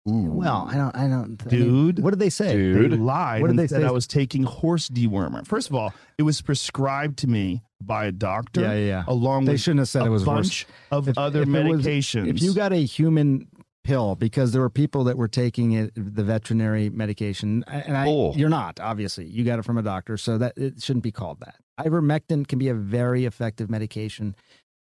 Well, 0.09 0.69
I 0.71 0.77
don't. 0.77 0.95
I 0.97 1.09
don't. 1.09 1.41
I 1.47 1.51
mean, 1.51 1.61
Dude. 1.95 1.99
what 2.03 2.11
did 2.11 2.19
they 2.19 2.31
say? 2.31 2.53
Dude. 2.55 2.93
They 2.93 2.97
lied 2.97 3.41
What 3.43 3.49
did 3.49 3.51
and 3.53 3.59
they 3.59 3.67
said 3.67 3.83
say? 3.83 3.87
I 3.87 3.91
was 3.91 4.07
taking 4.07 4.43
horse 4.45 4.89
dewormer. 4.89 5.47
First 5.47 5.69
of 5.69 5.75
all, 5.75 5.93
it 6.17 6.23
was 6.23 6.41
prescribed 6.41 7.19
to 7.21 7.27
me 7.27 7.63
by 7.81 8.07
a 8.07 8.13
doctor. 8.13 8.63
Yeah, 8.63 8.73
yeah, 8.75 8.87
yeah. 8.87 9.05
Along 9.07 9.45
They 9.45 9.53
with 9.53 9.61
shouldn't 9.61 9.81
have 9.81 9.89
said 9.89 10.03
a 10.03 10.07
it 10.07 10.11
was 10.11 10.25
horse. 10.25 10.37
bunch 10.37 10.67
of 10.91 11.09
If- 11.09 11.19
other 11.19 11.43
if 11.43 11.49
it 11.49 11.65
was- 11.67 11.85
medications. 11.87 12.29
If 12.29 12.43
you 12.43 12.55
got 12.55 12.73
a 12.73 12.77
human 12.85 13.47
pill 13.85 14.17
because 14.17 14.53
there 14.53 14.61
were 14.61 14.69
people 14.71 15.05
that 15.05 15.17
were 15.17 15.29
taking 15.29 15.73
it, 15.73 15.93
the 15.95 16.23
veterinary 16.25 16.91
medication, 16.91 17.65
and 17.69 17.97
I, 17.97 18.07
Oh. 18.07 18.35
you're 18.35 18.49
not. 18.51 18.81
Obviously, 18.81 19.27
you 19.27 19.45
got 19.45 19.59
it 19.59 19.65
from 19.65 19.79
a 19.79 19.83
doctor, 19.83 20.17
so 20.17 20.37
that 20.39 20.53
it 20.59 20.83
shouldn't 20.83 21.05
be 21.05 21.13
called 21.13 21.39
that. 21.41 21.55
Ivermectin 21.81 22.47
can 22.49 22.59
be 22.59 22.69
a 22.69 22.75
very 22.75 23.25
effective 23.25 23.71
medication 23.71 24.35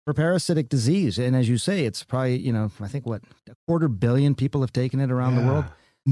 for 0.05 0.14
parasitic 0.14 0.69
disease, 0.69 1.19
and 1.19 1.35
as 1.35 1.49
you 1.49 1.59
say, 1.59 1.85
it's 1.85 2.05
probably 2.05 2.37
you 2.38 2.53
know 2.53 2.71
I 2.81 2.88
think 2.88 3.07
what 3.07 3.23
a 3.49 3.55
quarter 3.67 3.88
billion 3.88 4.35
people 4.35 4.61
have 4.61 4.73
taken 4.73 5.01
it 5.01 5.11
around 5.11 5.37
the 5.37 5.43
world. 5.43 5.64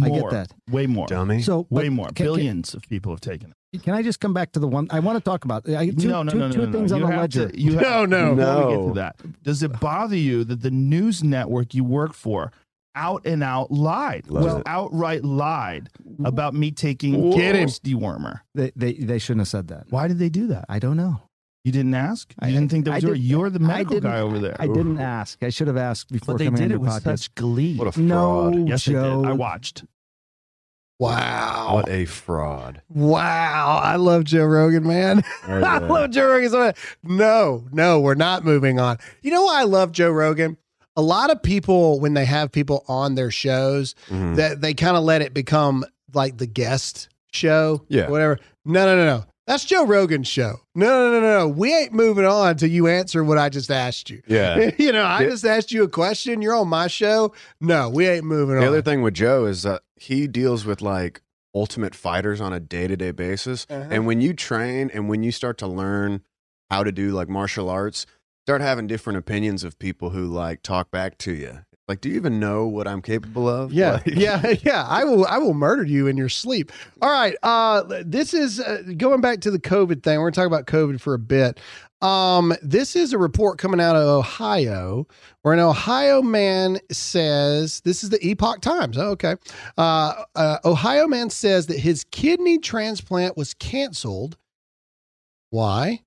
I 0.02 0.08
get 0.08 0.30
that. 0.30 0.52
Way 0.70 0.86
more. 0.86 1.06
Dummy. 1.06 1.42
So 1.42 1.66
Way 1.68 1.90
more. 1.90 2.06
can- 2.06 2.14
can- 2.14 2.24
Billions 2.26 2.72
of 2.72 2.82
people 2.88 3.12
have 3.12 3.20
taken 3.20 3.50
it. 3.72 3.82
Can 3.82 3.92
I 3.94 4.02
just 4.02 4.20
come 4.20 4.32
back 4.32 4.52
to 4.52 4.58
the 4.60 4.66
one 4.68 4.86
I 4.90 5.00
want 5.00 5.16
to 5.18 5.22
talk 5.24 5.44
about? 5.44 5.68
I, 5.68 5.90
two, 5.90 6.08
no, 6.08 6.22
no, 6.22 6.30
two- 6.32 6.38
no, 6.38 6.46
no, 6.46 6.52
two 6.52 6.58
no, 6.60 6.64
no. 6.66 6.72
things 6.72 6.92
on 6.92 7.00
You 7.00 7.06
the 7.08 7.16
ledger. 7.16 7.48
to- 7.50 7.60
you 7.60 7.72
have- 7.78 7.82
No, 7.82 8.06
no. 8.06 8.34
Before 8.34 8.66
we 8.68 8.76
get 8.76 8.88
to 8.88 8.94
that, 8.94 9.42
does 9.42 9.62
it 9.62 9.78
bother 9.80 10.16
you 10.16 10.44
that 10.44 10.62
the 10.62 10.70
news 10.70 11.22
network 11.22 11.74
you 11.74 11.84
work 11.84 12.14
for 12.14 12.52
out 12.94 13.26
and 13.26 13.42
out 13.42 13.70
lied, 13.70 14.26
Love 14.28 14.44
just 14.44 14.56
it. 14.58 14.62
outright 14.66 15.24
lied 15.24 15.90
about 16.24 16.54
me 16.54 16.70
taking 16.70 17.30
Get 17.32 17.54
him. 17.54 17.62
horse 17.62 17.78
dewormer? 17.78 18.40
They, 18.54 18.72
they 18.76 18.94
they 18.94 19.18
shouldn't 19.18 19.40
have 19.42 19.48
said 19.48 19.68
that. 19.68 19.86
Why 19.90 20.08
did 20.08 20.18
they 20.18 20.28
do 20.30 20.46
that? 20.48 20.64
I 20.70 20.78
don't 20.78 20.96
know. 20.96 21.20
You 21.64 21.70
didn't 21.72 21.94
ask. 21.94 22.32
You 22.42 22.48
I- 22.48 22.50
didn't 22.50 22.70
think 22.70 22.84
that 22.86 22.90
I 22.90 22.94
was 22.96 23.04
your. 23.04 23.14
did- 23.14 23.22
You're 23.22 23.50
the 23.50 23.58
medical 23.60 24.00
guy 24.00 24.18
over 24.20 24.38
there. 24.40 24.56
I 24.58 24.66
didn't 24.66 24.98
ask. 24.98 25.42
I 25.42 25.50
should 25.50 25.68
have 25.68 25.76
asked 25.76 26.10
before 26.10 26.34
but 26.34 26.38
they 26.38 26.44
coming 26.46 26.58
did 26.58 26.64
on 26.64 26.70
it 26.70 26.74
your 26.74 26.80
with 26.80 26.90
podcast. 26.90 27.18
such 27.20 27.34
glee. 27.36 27.76
What 27.76 27.86
a 27.88 27.92
fraud. 27.92 28.04
no, 28.04 28.50
yes, 28.66 28.84
they 28.84 28.92
Joe. 28.92 29.22
did. 29.22 29.30
I 29.30 29.32
watched. 29.32 29.84
Wow. 30.98 31.70
What 31.74 31.88
a 31.88 32.04
fraud. 32.04 32.82
Wow. 32.88 33.80
I 33.82 33.96
love 33.96 34.24
Joe 34.24 34.44
Rogan, 34.44 34.86
man. 34.86 35.22
Oh, 35.48 35.52
I 35.64 35.78
love 35.78 36.10
Joe 36.10 36.28
Rogan 36.28 36.50
so 36.50 36.58
much. 36.58 36.78
No, 37.02 37.64
no, 37.72 38.00
we're 38.00 38.14
not 38.14 38.44
moving 38.44 38.78
on. 38.78 38.98
You 39.22 39.32
know 39.32 39.42
why 39.44 39.60
I 39.60 39.64
love 39.64 39.90
Joe 39.92 40.10
Rogan? 40.10 40.56
A 40.94 41.02
lot 41.02 41.30
of 41.30 41.42
people, 41.42 41.98
when 42.00 42.14
they 42.14 42.24
have 42.26 42.52
people 42.52 42.84
on 42.86 43.14
their 43.14 43.30
shows, 43.30 43.94
Mhm. 44.10 44.36
that 44.36 44.60
they 44.60 44.74
kind 44.74 44.96
of 44.96 45.02
let 45.02 45.22
it 45.22 45.32
become 45.34 45.84
like 46.14 46.36
the 46.38 46.46
guest 46.46 47.08
show, 47.32 47.82
Yeah. 47.88 48.08
whatever. 48.10 48.38
No, 48.64 48.84
no, 48.84 48.96
no, 48.96 49.04
no. 49.06 49.24
That's 49.46 49.64
Joe 49.64 49.84
Rogan's 49.84 50.28
show. 50.28 50.60
No, 50.74 51.10
no, 51.10 51.20
no, 51.20 51.38
no. 51.38 51.48
We 51.48 51.74
ain't 51.74 51.92
moving 51.92 52.24
on 52.24 52.50
until 52.50 52.70
you 52.70 52.86
answer 52.86 53.24
what 53.24 53.38
I 53.38 53.48
just 53.48 53.70
asked 53.70 54.08
you. 54.08 54.22
Yeah. 54.26 54.70
you 54.78 54.92
know, 54.92 55.04
I 55.04 55.24
just 55.24 55.44
asked 55.44 55.72
you 55.72 55.82
a 55.82 55.88
question. 55.88 56.42
You're 56.42 56.54
on 56.54 56.68
my 56.68 56.86
show. 56.86 57.34
No, 57.60 57.88
we 57.88 58.06
ain't 58.06 58.24
moving 58.24 58.56
on. 58.56 58.62
The 58.62 58.68
other 58.68 58.82
thing 58.82 59.02
with 59.02 59.14
Joe 59.14 59.46
is 59.46 59.64
that 59.64 59.82
he 59.96 60.28
deals 60.28 60.64
with 60.64 60.80
like 60.80 61.22
ultimate 61.54 61.94
fighters 61.94 62.40
on 62.40 62.52
a 62.52 62.60
day 62.60 62.86
to 62.86 62.96
day 62.96 63.10
basis. 63.10 63.66
Uh-huh. 63.68 63.88
And 63.90 64.06
when 64.06 64.20
you 64.20 64.32
train 64.32 64.90
and 64.94 65.08
when 65.08 65.22
you 65.24 65.32
start 65.32 65.58
to 65.58 65.66
learn 65.66 66.22
how 66.70 66.84
to 66.84 66.92
do 66.92 67.10
like 67.10 67.28
martial 67.28 67.68
arts, 67.68 68.06
start 68.46 68.60
having 68.60 68.86
different 68.86 69.18
opinions 69.18 69.64
of 69.64 69.78
people 69.78 70.10
who 70.10 70.26
like 70.26 70.62
talk 70.62 70.90
back 70.90 71.18
to 71.18 71.32
you. 71.32 71.64
Like, 71.88 72.00
do 72.00 72.08
you 72.08 72.14
even 72.16 72.38
know 72.38 72.66
what 72.66 72.86
I'm 72.86 73.02
capable 73.02 73.48
of? 73.48 73.72
Yeah, 73.72 73.92
Like- 73.92 74.06
yeah, 74.14 74.54
yeah. 74.62 74.86
I 74.88 75.04
will. 75.04 75.26
I 75.26 75.38
will 75.38 75.54
murder 75.54 75.84
you 75.84 76.06
in 76.06 76.16
your 76.16 76.28
sleep. 76.28 76.70
All 77.00 77.10
right. 77.10 77.34
Uh, 77.42 77.82
this 78.04 78.32
is 78.34 78.60
uh, 78.60 78.82
going 78.96 79.20
back 79.20 79.40
to 79.42 79.50
the 79.50 79.58
COVID 79.58 80.02
thing. 80.02 80.18
We're 80.18 80.30
going 80.30 80.32
to 80.32 80.40
talk 80.40 80.46
about 80.46 80.66
COVID 80.66 81.00
for 81.00 81.14
a 81.14 81.18
bit. 81.18 81.58
Um, 82.00 82.52
this 82.62 82.96
is 82.96 83.12
a 83.12 83.18
report 83.18 83.58
coming 83.58 83.80
out 83.80 83.94
of 83.94 84.02
Ohio, 84.02 85.06
where 85.42 85.54
an 85.54 85.60
Ohio 85.60 86.20
man 86.20 86.78
says 86.90 87.80
this 87.80 88.02
is 88.02 88.10
the 88.10 88.24
Epoch 88.26 88.60
Times. 88.60 88.98
Oh, 88.98 89.10
okay. 89.10 89.36
Uh, 89.78 90.24
uh, 90.34 90.58
Ohio 90.64 91.06
man 91.06 91.30
says 91.30 91.66
that 91.66 91.78
his 91.78 92.04
kidney 92.10 92.58
transplant 92.58 93.36
was 93.36 93.54
canceled. 93.54 94.36
Why? 95.50 96.00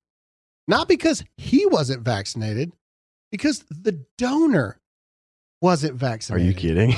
Not 0.67 0.87
because 0.87 1.23
he 1.37 1.65
wasn't 1.65 2.03
vaccinated, 2.03 2.73
because 3.31 3.63
the 3.69 4.03
donor 4.17 4.79
wasn't 5.65 5.95
vaccinated. 5.95 6.45
Are 6.45 6.49
you 6.49 6.55
kidding? 6.55 6.95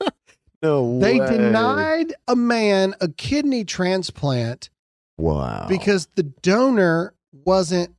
no 0.62 0.98
They 0.98 1.20
way. 1.20 1.28
denied 1.28 2.14
a 2.26 2.34
man 2.34 2.94
a 3.00 3.08
kidney 3.08 3.64
transplant 3.64 4.70
Wow. 5.18 5.66
because 5.68 6.08
the 6.14 6.22
donor 6.22 7.12
wasn't 7.32 7.94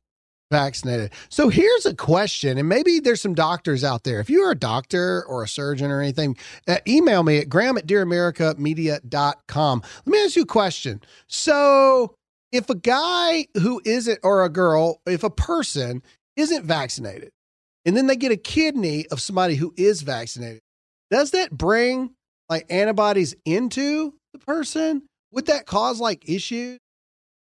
vaccinated. 0.50 1.12
So 1.28 1.48
here's 1.50 1.84
a 1.86 1.94
question, 1.94 2.58
and 2.58 2.68
maybe 2.68 2.98
there's 3.00 3.20
some 3.20 3.34
doctors 3.34 3.84
out 3.84 4.02
there. 4.04 4.18
If 4.20 4.28
you're 4.30 4.50
a 4.50 4.54
doctor 4.56 5.24
or 5.26 5.42
a 5.44 5.48
surgeon 5.48 5.90
or 5.90 6.00
anything, 6.00 6.36
uh, 6.66 6.78
email 6.88 7.22
me 7.22 7.38
at 7.38 7.48
graham 7.48 7.76
at 7.78 7.86
dearamericamedia.com. 7.86 9.82
Let 10.06 10.06
me 10.12 10.24
ask 10.24 10.36
you 10.36 10.42
a 10.42 10.46
question. 10.46 11.00
So 11.26 12.14
if 12.50 12.70
a 12.70 12.74
guy 12.74 13.46
who 13.54 13.80
isn't, 13.84 14.20
or 14.22 14.42
a 14.44 14.48
girl, 14.48 15.00
if 15.06 15.22
a 15.22 15.30
person 15.30 16.02
isn't 16.36 16.64
vaccinated, 16.64 17.30
and 17.84 17.96
then 17.96 18.06
they 18.06 18.16
get 18.16 18.32
a 18.32 18.36
kidney 18.36 19.06
of 19.08 19.20
somebody 19.20 19.54
who 19.54 19.72
is 19.76 20.02
vaccinated, 20.02 20.60
does 21.10 21.30
that 21.32 21.50
bring 21.50 22.14
like 22.48 22.66
antibodies 22.70 23.34
into 23.44 24.14
the 24.32 24.38
person? 24.38 25.02
Would 25.32 25.46
that 25.46 25.66
cause 25.66 26.00
like 26.00 26.28
issues? 26.28 26.78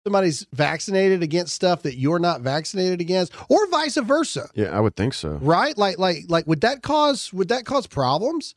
Somebody's 0.05 0.45
vaccinated 0.53 1.23
against 1.23 1.55
stuff 1.55 1.81
that 1.81 1.97
you're 1.97 2.19
not 2.19 2.41
vaccinated 2.41 3.01
against, 3.01 3.33
or 3.49 3.65
vice 3.69 3.97
versa, 3.97 4.47
yeah, 4.53 4.67
I 4.67 4.79
would 4.79 4.95
think 4.95 5.15
so. 5.15 5.39
right? 5.41 5.75
Like, 5.75 5.97
like, 5.97 6.25
like, 6.27 6.45
would 6.45 6.61
that 6.61 6.83
cause 6.83 7.33
would 7.33 7.47
that 7.47 7.65
cause 7.65 7.87
problems? 7.87 8.53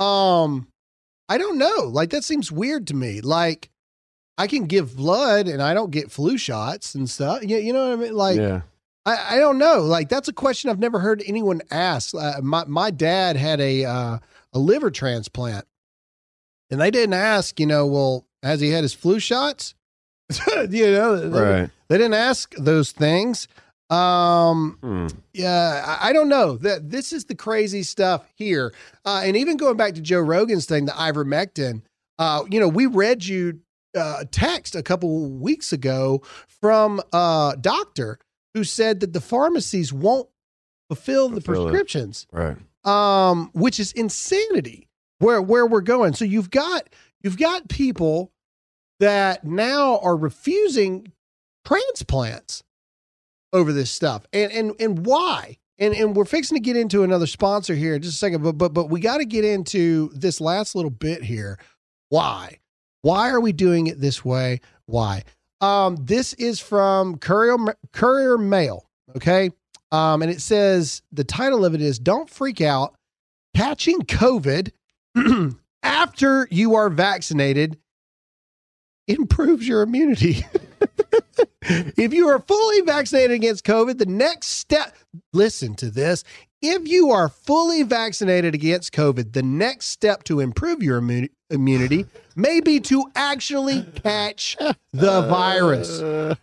Um, 0.00 0.66
I 1.28 1.38
don't 1.38 1.56
know. 1.56 1.88
Like, 1.88 2.10
that 2.10 2.24
seems 2.24 2.50
weird 2.50 2.88
to 2.88 2.96
me. 2.96 3.20
Like, 3.20 3.70
I 4.38 4.48
can 4.48 4.66
give 4.66 4.96
blood 4.96 5.46
and 5.46 5.62
I 5.62 5.72
don't 5.72 5.92
get 5.92 6.10
flu 6.10 6.36
shots 6.36 6.96
and 6.96 7.08
stuff. 7.08 7.44
You, 7.44 7.58
you 7.58 7.72
know 7.72 7.90
what 7.90 7.98
I 7.98 8.02
mean? 8.02 8.14
Like, 8.14 8.38
yeah. 8.38 8.62
I, 9.08 9.36
I 9.36 9.38
don't 9.38 9.58
know. 9.58 9.80
Like 9.82 10.08
that's 10.08 10.28
a 10.28 10.32
question 10.32 10.70
I've 10.70 10.78
never 10.78 10.98
heard 10.98 11.22
anyone 11.26 11.60
ask. 11.70 12.14
Uh, 12.14 12.40
my 12.42 12.64
my 12.66 12.90
dad 12.90 13.36
had 13.36 13.60
a 13.60 13.84
uh, 13.84 14.18
a 14.52 14.58
liver 14.58 14.90
transplant, 14.90 15.64
and 16.70 16.80
they 16.80 16.90
didn't 16.90 17.14
ask. 17.14 17.58
You 17.60 17.66
know, 17.66 17.86
well, 17.86 18.26
has 18.42 18.60
he 18.60 18.70
had 18.70 18.82
his 18.82 18.94
flu 18.94 19.18
shots? 19.18 19.74
you 20.70 20.90
know, 20.92 21.16
they, 21.28 21.40
Right. 21.40 21.70
they 21.88 21.96
didn't 21.98 22.14
ask 22.14 22.54
those 22.56 22.92
things. 22.92 23.48
Um, 23.90 24.76
Hmm. 24.82 25.06
yeah, 25.32 25.98
I, 26.00 26.10
I 26.10 26.12
don't 26.12 26.28
know. 26.28 26.56
That 26.58 26.90
this 26.90 27.12
is 27.12 27.24
the 27.24 27.34
crazy 27.34 27.82
stuff 27.82 28.26
here, 28.34 28.74
uh, 29.06 29.22
and 29.24 29.36
even 29.36 29.56
going 29.56 29.76
back 29.78 29.94
to 29.94 30.00
Joe 30.02 30.20
Rogan's 30.20 30.66
thing, 30.66 30.84
the 30.84 30.92
ivermectin. 30.92 31.82
Uh, 32.18 32.44
you 32.50 32.58
know, 32.60 32.68
we 32.68 32.84
read 32.86 33.24
you 33.24 33.60
uh, 33.96 34.24
text 34.30 34.74
a 34.76 34.82
couple 34.82 35.30
weeks 35.30 35.72
ago 35.72 36.20
from 36.60 37.00
a 37.12 37.56
doctor 37.60 38.18
who 38.58 38.64
said 38.64 38.98
that 39.00 39.12
the 39.12 39.20
pharmacies 39.20 39.92
won't 39.92 40.28
fulfill 40.88 41.28
the 41.28 41.40
Fulfill 41.40 41.68
it. 41.68 41.70
prescriptions, 41.70 42.26
Right. 42.32 42.56
um, 42.84 43.50
which 43.54 43.78
is 43.80 43.92
insanity. 43.92 44.88
Where 45.20 45.40
where 45.42 45.66
we're 45.66 45.80
going. 45.80 46.12
So 46.14 46.24
you've 46.24 46.50
got 46.50 46.88
you've 47.22 47.38
got 47.38 47.68
people 47.68 48.32
that 49.00 49.44
now 49.44 49.98
are 49.98 50.16
refusing 50.16 51.12
transplants 51.64 52.62
over 53.52 53.72
this 53.72 53.90
stuff. 53.90 54.26
And 54.32 54.52
and 54.52 54.72
and 54.80 55.04
why? 55.06 55.58
And 55.78 55.94
and 55.94 56.14
we're 56.16 56.24
fixing 56.24 56.56
to 56.56 56.60
get 56.62 56.76
into 56.76 57.02
another 57.02 57.26
sponsor 57.26 57.74
here 57.74 57.94
in 57.94 58.02
just 58.02 58.14
a 58.14 58.18
second, 58.18 58.42
but 58.42 58.52
but 58.58 58.72
but 58.74 58.90
we 58.90 59.00
got 59.00 59.18
to 59.18 59.24
get 59.24 59.44
into 59.44 60.10
this 60.14 60.40
last 60.40 60.74
little 60.74 60.90
bit 60.90 61.22
here. 61.24 61.58
Why? 62.10 62.58
Why 63.02 63.30
are 63.30 63.40
we 63.40 63.52
doing 63.52 63.86
it 63.88 64.00
this 64.00 64.24
way? 64.24 64.60
Why? 64.86 65.24
Um, 65.60 65.96
this 66.00 66.32
is 66.34 66.60
from 66.60 67.18
Courier 67.18 67.56
Courier 67.92 68.38
Mail. 68.38 68.88
Okay. 69.16 69.50
Um, 69.90 70.22
and 70.22 70.30
it 70.30 70.40
says 70.40 71.02
the 71.12 71.24
title 71.24 71.64
of 71.64 71.74
it 71.74 71.80
is 71.80 71.98
Don't 71.98 72.28
Freak 72.28 72.60
Out. 72.60 72.94
Catching 73.56 74.00
COVID 74.02 74.70
after 75.82 76.46
you 76.50 76.74
are 76.74 76.90
vaccinated 76.90 77.78
improves 79.08 79.66
your 79.66 79.82
immunity. 79.82 80.44
if 81.62 82.12
you 82.12 82.28
are 82.28 82.38
fully 82.40 82.82
vaccinated 82.82 83.32
against 83.32 83.64
COVID, 83.64 83.98
the 83.98 84.06
next 84.06 84.48
step, 84.48 84.94
listen 85.32 85.74
to 85.76 85.90
this. 85.90 86.24
If 86.60 86.86
you 86.86 87.10
are 87.10 87.28
fully 87.28 87.82
vaccinated 87.82 88.54
against 88.54 88.92
COVID, 88.92 89.32
the 89.32 89.42
next 89.42 89.86
step 89.86 90.24
to 90.24 90.40
improve 90.40 90.82
your 90.82 91.00
immu- 91.00 91.30
immunity 91.50 92.06
may 92.36 92.60
be 92.60 92.80
to 92.80 93.04
actually 93.14 93.82
catch 94.02 94.56
the 94.92 95.22
virus. 95.22 96.00
Uh, 96.00 96.34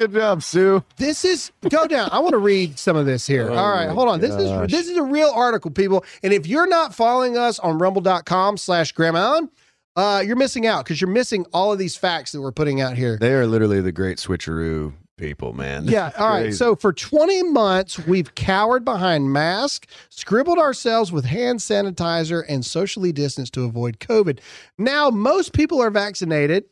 good 0.00 0.12
job, 0.12 0.42
Sue. 0.42 0.82
This 0.96 1.24
is 1.24 1.52
go 1.68 1.86
down. 1.86 2.08
I 2.12 2.18
want 2.20 2.32
to 2.32 2.38
read 2.38 2.78
some 2.78 2.96
of 2.96 3.06
this 3.06 3.26
here. 3.26 3.50
Oh 3.50 3.54
All 3.54 3.70
right, 3.70 3.88
hold 3.88 4.08
on. 4.08 4.20
This 4.20 4.34
is 4.34 4.70
this 4.70 4.88
is 4.88 4.96
a 4.96 5.02
real 5.02 5.30
article, 5.34 5.70
people. 5.70 6.04
And 6.22 6.32
if 6.32 6.46
you're 6.46 6.68
not 6.68 6.94
following 6.94 7.36
us 7.36 7.58
on 7.58 7.78
rumble.com 7.78 8.56
slash 8.56 8.92
Graham 8.92 9.16
Allen, 9.16 9.50
uh, 9.96 10.22
you're 10.24 10.36
missing 10.36 10.66
out 10.66 10.84
because 10.84 11.00
you're 11.00 11.10
missing 11.10 11.44
all 11.52 11.72
of 11.72 11.78
these 11.78 11.96
facts 11.96 12.32
that 12.32 12.40
we're 12.40 12.52
putting 12.52 12.80
out 12.80 12.96
here. 12.96 13.18
They 13.18 13.32
are 13.32 13.46
literally 13.46 13.80
the 13.80 13.92
great 13.92 14.18
switcheroo 14.18 14.92
people, 15.18 15.52
man. 15.52 15.86
Yeah. 15.88 16.12
All 16.16 16.28
right. 16.28 16.54
So 16.54 16.76
for 16.76 16.92
20 16.92 17.42
months, 17.44 17.98
we've 17.98 18.34
cowered 18.34 18.84
behind 18.84 19.32
masks, 19.32 19.86
scribbled 20.08 20.58
ourselves 20.58 21.12
with 21.12 21.24
hand 21.24 21.58
sanitizer, 21.58 22.42
and 22.48 22.64
socially 22.64 23.12
distanced 23.12 23.54
to 23.54 23.64
avoid 23.64 23.98
COVID. 23.98 24.38
Now, 24.78 25.10
most 25.10 25.52
people 25.52 25.82
are 25.82 25.90
vaccinated. 25.90 26.64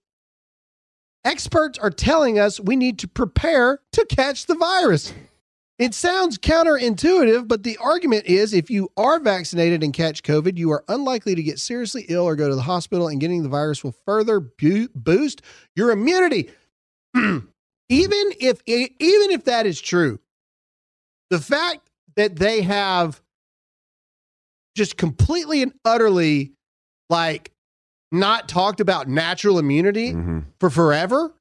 Experts 1.25 1.79
are 1.79 1.91
telling 1.91 2.39
us 2.39 2.61
we 2.61 2.77
need 2.77 2.99
to 3.01 3.09
prepare 3.09 3.81
to 3.93 4.07
catch 4.07 4.47
the 4.47 4.55
virus. 4.55 5.13
It 5.79 5.93
sounds 5.93 6.39
counterintuitive, 6.39 7.49
but 7.49 7.63
the 7.63 7.77
argument 7.79 8.25
is 8.25 8.55
if 8.55 8.71
you 8.71 8.89
are 8.97 9.21
vaccinated 9.21 9.83
and 9.83 9.93
catch 9.93 10.23
COVID, 10.23 10.57
you 10.57 10.71
are 10.71 10.85
unlikely 10.89 11.35
to 11.35 11.43
get 11.43 11.59
seriously 11.59 12.07
ill 12.09 12.23
or 12.23 12.35
go 12.35 12.49
to 12.49 12.55
the 12.55 12.63
hospital, 12.63 13.09
and 13.09 13.21
getting 13.21 13.43
the 13.43 13.49
virus 13.51 13.85
will 13.85 13.95
further 14.07 14.41
bu- 14.41 14.89
boost 14.95 15.43
your 15.75 15.91
immunity. 15.91 16.51
even 17.89 18.33
if 18.41 18.61
even 18.67 19.31
if 19.31 19.45
that 19.45 19.67
is 19.67 19.81
true, 19.81 20.19
the 21.31 21.41
fact 21.41 21.89
that 22.17 22.37
they 22.37 22.63
have 22.63 23.21
just 24.77 24.97
completely 24.97 25.63
and 25.63 25.73
utterly 25.85 26.53
like 27.11 27.53
not 28.13 28.49
talked 28.49 28.81
about 28.81 29.09
natural 29.09 29.59
immunity 29.59 30.13
Mhm. 30.13 30.45
for 30.61 30.71
forever, 30.71 31.35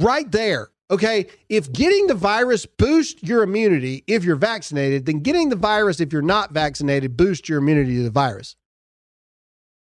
right 0.00 0.30
there. 0.30 0.68
Okay. 0.90 1.26
If 1.50 1.70
getting 1.72 2.06
the 2.06 2.14
virus 2.14 2.64
boosts 2.64 3.22
your 3.22 3.42
immunity 3.42 4.04
if 4.06 4.24
you're 4.24 4.36
vaccinated, 4.36 5.04
then 5.06 5.20
getting 5.20 5.50
the 5.50 5.56
virus 5.56 6.00
if 6.00 6.12
you're 6.12 6.22
not 6.22 6.52
vaccinated 6.52 7.16
boosts 7.16 7.48
your 7.48 7.58
immunity 7.58 7.96
to 7.96 8.02
the 8.04 8.10
virus. 8.10 8.56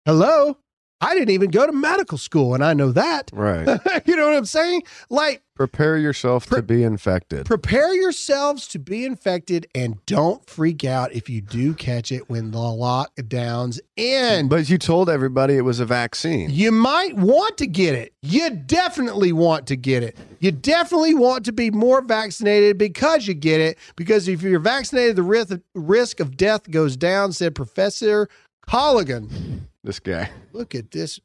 Hello? 0.05 0.57
I 1.01 1.13
didn't 1.13 1.31
even 1.31 1.51
go 1.51 1.65
to 1.67 1.73
medical 1.73 2.17
school 2.17 2.53
and 2.53 2.63
I 2.63 2.73
know 2.73 2.91
that. 2.93 3.29
Right. 3.33 3.67
you 4.05 4.15
know 4.15 4.27
what 4.27 4.37
I'm 4.37 4.45
saying? 4.45 4.83
Like, 5.09 5.41
Prepare 5.55 5.97
yourself 5.97 6.47
Pre- 6.47 6.57
to 6.57 6.63
be 6.63 6.83
infected. 6.83 7.45
prepare 7.45 7.93
yourselves 7.93 8.67
to 8.69 8.79
be 8.79 9.05
infected 9.05 9.67
and 9.73 10.05
don't 10.05 10.45
freak 10.49 10.83
out 10.83 11.13
if 11.13 11.29
you 11.29 11.39
do 11.39 11.73
catch 11.73 12.11
it 12.11 12.29
when 12.29 12.51
the 12.51 12.57
lockdowns 12.57 13.79
end. 13.97 14.49
but 14.49 14.69
you 14.69 14.77
told 14.77 15.09
everybody 15.09 15.55
it 15.55 15.61
was 15.61 15.79
a 15.79 15.85
vaccine. 15.85 16.49
You 16.49 16.71
might 16.73 17.15
want 17.15 17.57
to 17.59 17.67
get 17.67 17.95
it. 17.95 18.13
You 18.21 18.49
definitely 18.49 19.31
want 19.31 19.67
to 19.67 19.75
get 19.77 20.03
it. 20.03 20.17
You 20.39 20.51
definitely 20.51 21.13
want 21.13 21.45
to 21.45 21.53
be 21.53 21.71
more 21.71 22.01
vaccinated 22.01 22.77
because 22.77 23.27
you 23.27 23.33
get 23.33 23.61
it. 23.61 23.77
Because 23.95 24.27
if 24.27 24.41
you're 24.41 24.59
vaccinated, 24.59 25.15
the 25.15 25.23
risk 25.23 25.53
risk 25.73 26.19
of 26.19 26.35
death 26.35 26.69
goes 26.69 26.97
down, 26.97 27.31
said 27.31 27.55
Professor 27.55 28.27
Collignon. 28.67 29.67
This 29.85 29.99
guy. 29.99 30.29
Look 30.51 30.75
at 30.75 30.91
this 30.91 31.19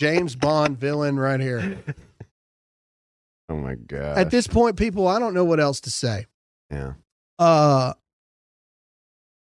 James 0.00 0.34
Bond 0.36 0.78
villain 0.78 1.18
right 1.18 1.40
here. 1.40 1.78
Oh 3.48 3.54
my 3.54 3.76
god. 3.76 4.18
At 4.18 4.32
this 4.32 4.48
point, 4.48 4.76
people, 4.76 5.06
I 5.06 5.20
don't 5.20 5.32
know 5.32 5.44
what 5.44 5.60
else 5.60 5.80
to 5.82 5.90
say. 5.90 6.26
yeah. 6.68 6.94
uh 7.38 7.92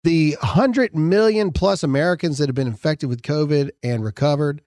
the 0.03 0.35
100 0.41 0.95
million 0.95 1.51
plus 1.51 1.83
Americans 1.83 2.39
that 2.39 2.49
have 2.49 2.55
been 2.55 2.65
infected 2.67 3.07
with 3.07 3.21
COVID 3.21 3.69
and 3.83 4.03
recovered 4.03 4.61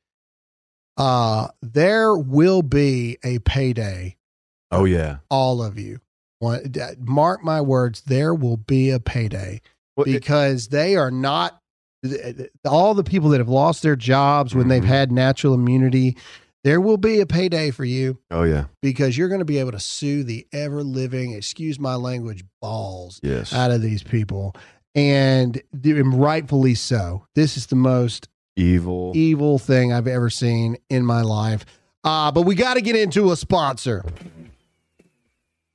uh 0.96 1.48
there 1.60 2.16
will 2.16 2.62
be 2.62 3.18
a 3.24 3.40
payday 3.40 4.16
Oh 4.70 4.84
yeah. 4.84 5.16
all 5.28 5.60
of 5.62 5.76
you 5.78 6.00
mark 6.98 7.42
my 7.42 7.60
words 7.60 8.02
there 8.02 8.32
will 8.32 8.56
be 8.58 8.90
a 8.90 9.00
payday 9.00 9.60
Well, 9.96 10.06
it- 10.06 10.12
because 10.12 10.68
they 10.68 10.94
are 10.94 11.10
not 11.10 11.60
all 12.64 12.94
the 12.94 13.04
people 13.04 13.28
that 13.30 13.38
have 13.38 13.48
lost 13.48 13.82
their 13.82 13.96
jobs 13.96 14.54
when 14.54 14.68
they've 14.68 14.82
Mhm. 14.82 14.86
had 14.86 15.12
natural 15.12 15.54
immunity 15.54 16.16
there 16.64 16.80
will 16.80 16.96
be 16.96 17.20
a 17.20 17.26
payday 17.26 17.70
for 17.70 17.84
you 17.84 18.18
oh 18.30 18.42
yeah. 18.42 18.64
because 18.82 19.16
you're 19.16 19.28
going 19.28 19.38
to 19.38 19.44
be 19.44 19.58
able 19.58 19.70
to 19.72 19.78
sue 19.80 20.24
the 20.24 20.46
ever 20.52 20.82
living 20.82 21.32
excuse 21.32 21.78
my 21.78 21.94
language 21.94 22.44
balls 22.60 23.20
Yes. 23.22 23.52
out 23.52 23.70
of 23.70 23.82
these 23.82 24.02
people 24.02 24.54
and 24.94 25.60
and 25.84 26.14
rightfully 26.20 26.74
so 26.74 27.24
this 27.34 27.56
is 27.56 27.66
the 27.66 27.76
most 27.76 28.28
Evil. 28.56 29.12
evil 29.14 29.58
thing 29.58 29.92
i've 29.92 30.06
ever 30.08 30.30
seen 30.30 30.76
in 30.90 31.04
my 31.04 31.20
life 31.22 31.64
uh, 32.04 32.30
but 32.32 32.42
we 32.42 32.54
got 32.54 32.74
to 32.74 32.80
get 32.80 32.96
into 32.96 33.30
a 33.32 33.36
sponsor 33.36 34.04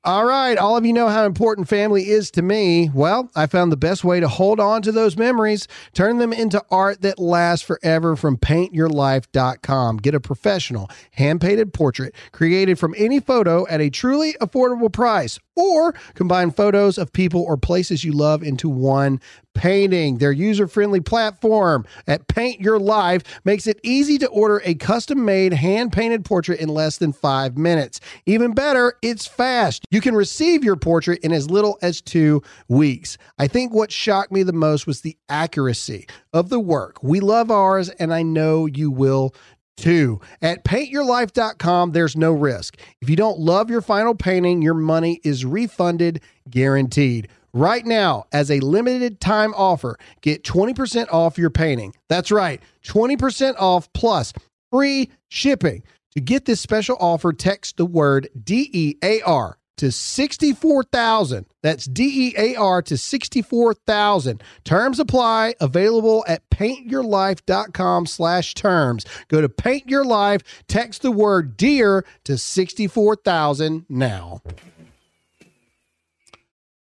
all 0.03 0.25
right 0.25 0.57
all 0.57 0.75
of 0.75 0.83
you 0.83 0.93
know 0.93 1.09
how 1.09 1.25
important 1.25 1.67
family 1.67 2.09
is 2.09 2.31
to 2.31 2.41
me. 2.41 2.89
Well 2.91 3.29
i 3.35 3.45
found 3.45 3.71
the 3.71 3.77
best 3.77 4.03
way 4.03 4.19
to 4.19 4.27
hold 4.27 4.59
on 4.59 4.81
to 4.81 4.91
those 4.91 5.15
memories 5.15 5.67
turn 5.93 6.17
them 6.17 6.33
into 6.33 6.63
art 6.71 7.01
that 7.01 7.19
lasts 7.19 7.65
forever 7.65 8.15
from 8.15 8.37
paintyourlife.com 8.37 9.97
get 9.97 10.15
a 10.15 10.19
professional 10.19 10.89
hand-painted 11.11 11.71
portrait 11.73 12.15
created 12.31 12.79
from 12.79 12.95
any 12.97 13.19
photo 13.19 13.67
at 13.67 13.79
a 13.79 13.91
truly 13.91 14.33
affordable 14.41 14.91
price 14.91 15.37
or 15.62 15.93
combine 16.15 16.52
photos 16.52 16.97
of 16.97 17.13
people 17.13 17.41
or 17.41 17.58
places 17.58 18.04
you 18.04 18.12
love 18.12 18.43
into 18.43 18.69
one 18.69 19.19
painting. 19.54 20.17
Their 20.17 20.32
user 20.32 20.67
friendly 20.67 21.02
platform 21.02 21.86
at 22.08 22.28
Paint 22.28 22.62
Your 22.62 22.80
Life 22.80 23.24
makes 23.43 23.67
it 23.67 23.80
easy 23.84 24.17
to 24.19 24.28
order 24.28 24.62
a 24.63 24.76
custom 24.76 25.26
made 25.26 25.54
hand 25.54 25.91
painted 25.91 26.26
portrait 26.26 26.60
in 26.60 26.69
less 26.69 26.97
than 26.97 27.13
five 27.13 27.58
minutes. 27.58 28.00
Even 28.26 28.54
better, 28.54 28.95
it's 29.02 29.28
fast. 29.28 29.86
You 29.91 30.02
can 30.02 30.15
receive 30.15 30.63
your 30.63 30.76
portrait 30.78 31.19
in 31.19 31.32
as 31.32 31.50
little 31.50 31.78
as 31.82 32.02
two 32.02 32.41
weeks. 32.67 33.17
I 33.38 33.47
think 33.47 33.74
what 33.74 33.91
shocked 33.91 34.32
me 34.32 34.43
the 34.43 34.54
most 34.54 34.88
was 34.88 35.02
the 35.02 35.17
accuracy 35.30 36.08
of 36.34 36.50
the 36.50 36.60
work. 36.60 37.04
We 37.04 37.19
love 37.19 37.52
ours, 37.52 37.89
and 37.89 38.13
I 38.13 38.24
know 38.24 38.65
you 38.65 38.89
will 38.89 39.36
too. 39.77 40.19
At 40.41 40.63
paintyourlife.com, 40.63 41.91
there's 41.91 42.15
no 42.15 42.31
risk. 42.31 42.77
If 43.01 43.10
you 43.10 43.15
don't 43.15 43.39
love 43.39 43.69
your 43.69 43.81
final 43.81 44.15
painting, 44.15 44.62
your 44.62 44.73
money 44.73 45.19
is 45.23 45.45
refunded 45.45 46.21
guaranteed. 46.49 47.27
Right 47.53 47.86
now, 47.86 48.25
as 48.31 48.49
a 48.49 48.62
limited 48.62 49.19
time 49.19 49.53
offer, 49.55 49.97
get 50.21 50.43
20% 50.43 51.12
off 51.12 51.38
your 51.38 51.49
painting. 51.49 51.93
That's 52.07 52.31
right, 52.31 52.62
20% 52.86 53.55
off 53.60 53.91
plus 53.93 54.34
free 54.71 55.10
shipping. 55.27 55.84
To 56.13 56.21
get 56.21 56.45
this 56.45 56.60
special 56.60 56.97
offer, 56.99 57.31
text 57.34 57.77
the 57.77 57.86
word 57.86 58.29
DEAR 58.43 59.57
to 59.77 59.91
64,000. 59.91 61.45
That's 61.63 61.86
D 61.86 62.29
E 62.29 62.34
A 62.38 62.55
R 62.55 62.81
to 62.84 62.97
64,000. 62.97 64.43
Terms 64.63 64.99
apply. 64.99 65.55
Available 65.60 66.23
at 66.27 66.47
paintyourlife.com 66.49 68.05
slash 68.05 68.53
terms. 68.53 69.05
Go 69.27 69.41
to 69.41 69.49
Paint 69.49 69.89
Your 69.89 70.05
Life, 70.05 70.41
text 70.67 71.01
the 71.01 71.12
word 71.12 71.57
DEAR 71.57 72.05
to 72.25 72.38
64,000 72.38 73.86
now. 73.89 74.41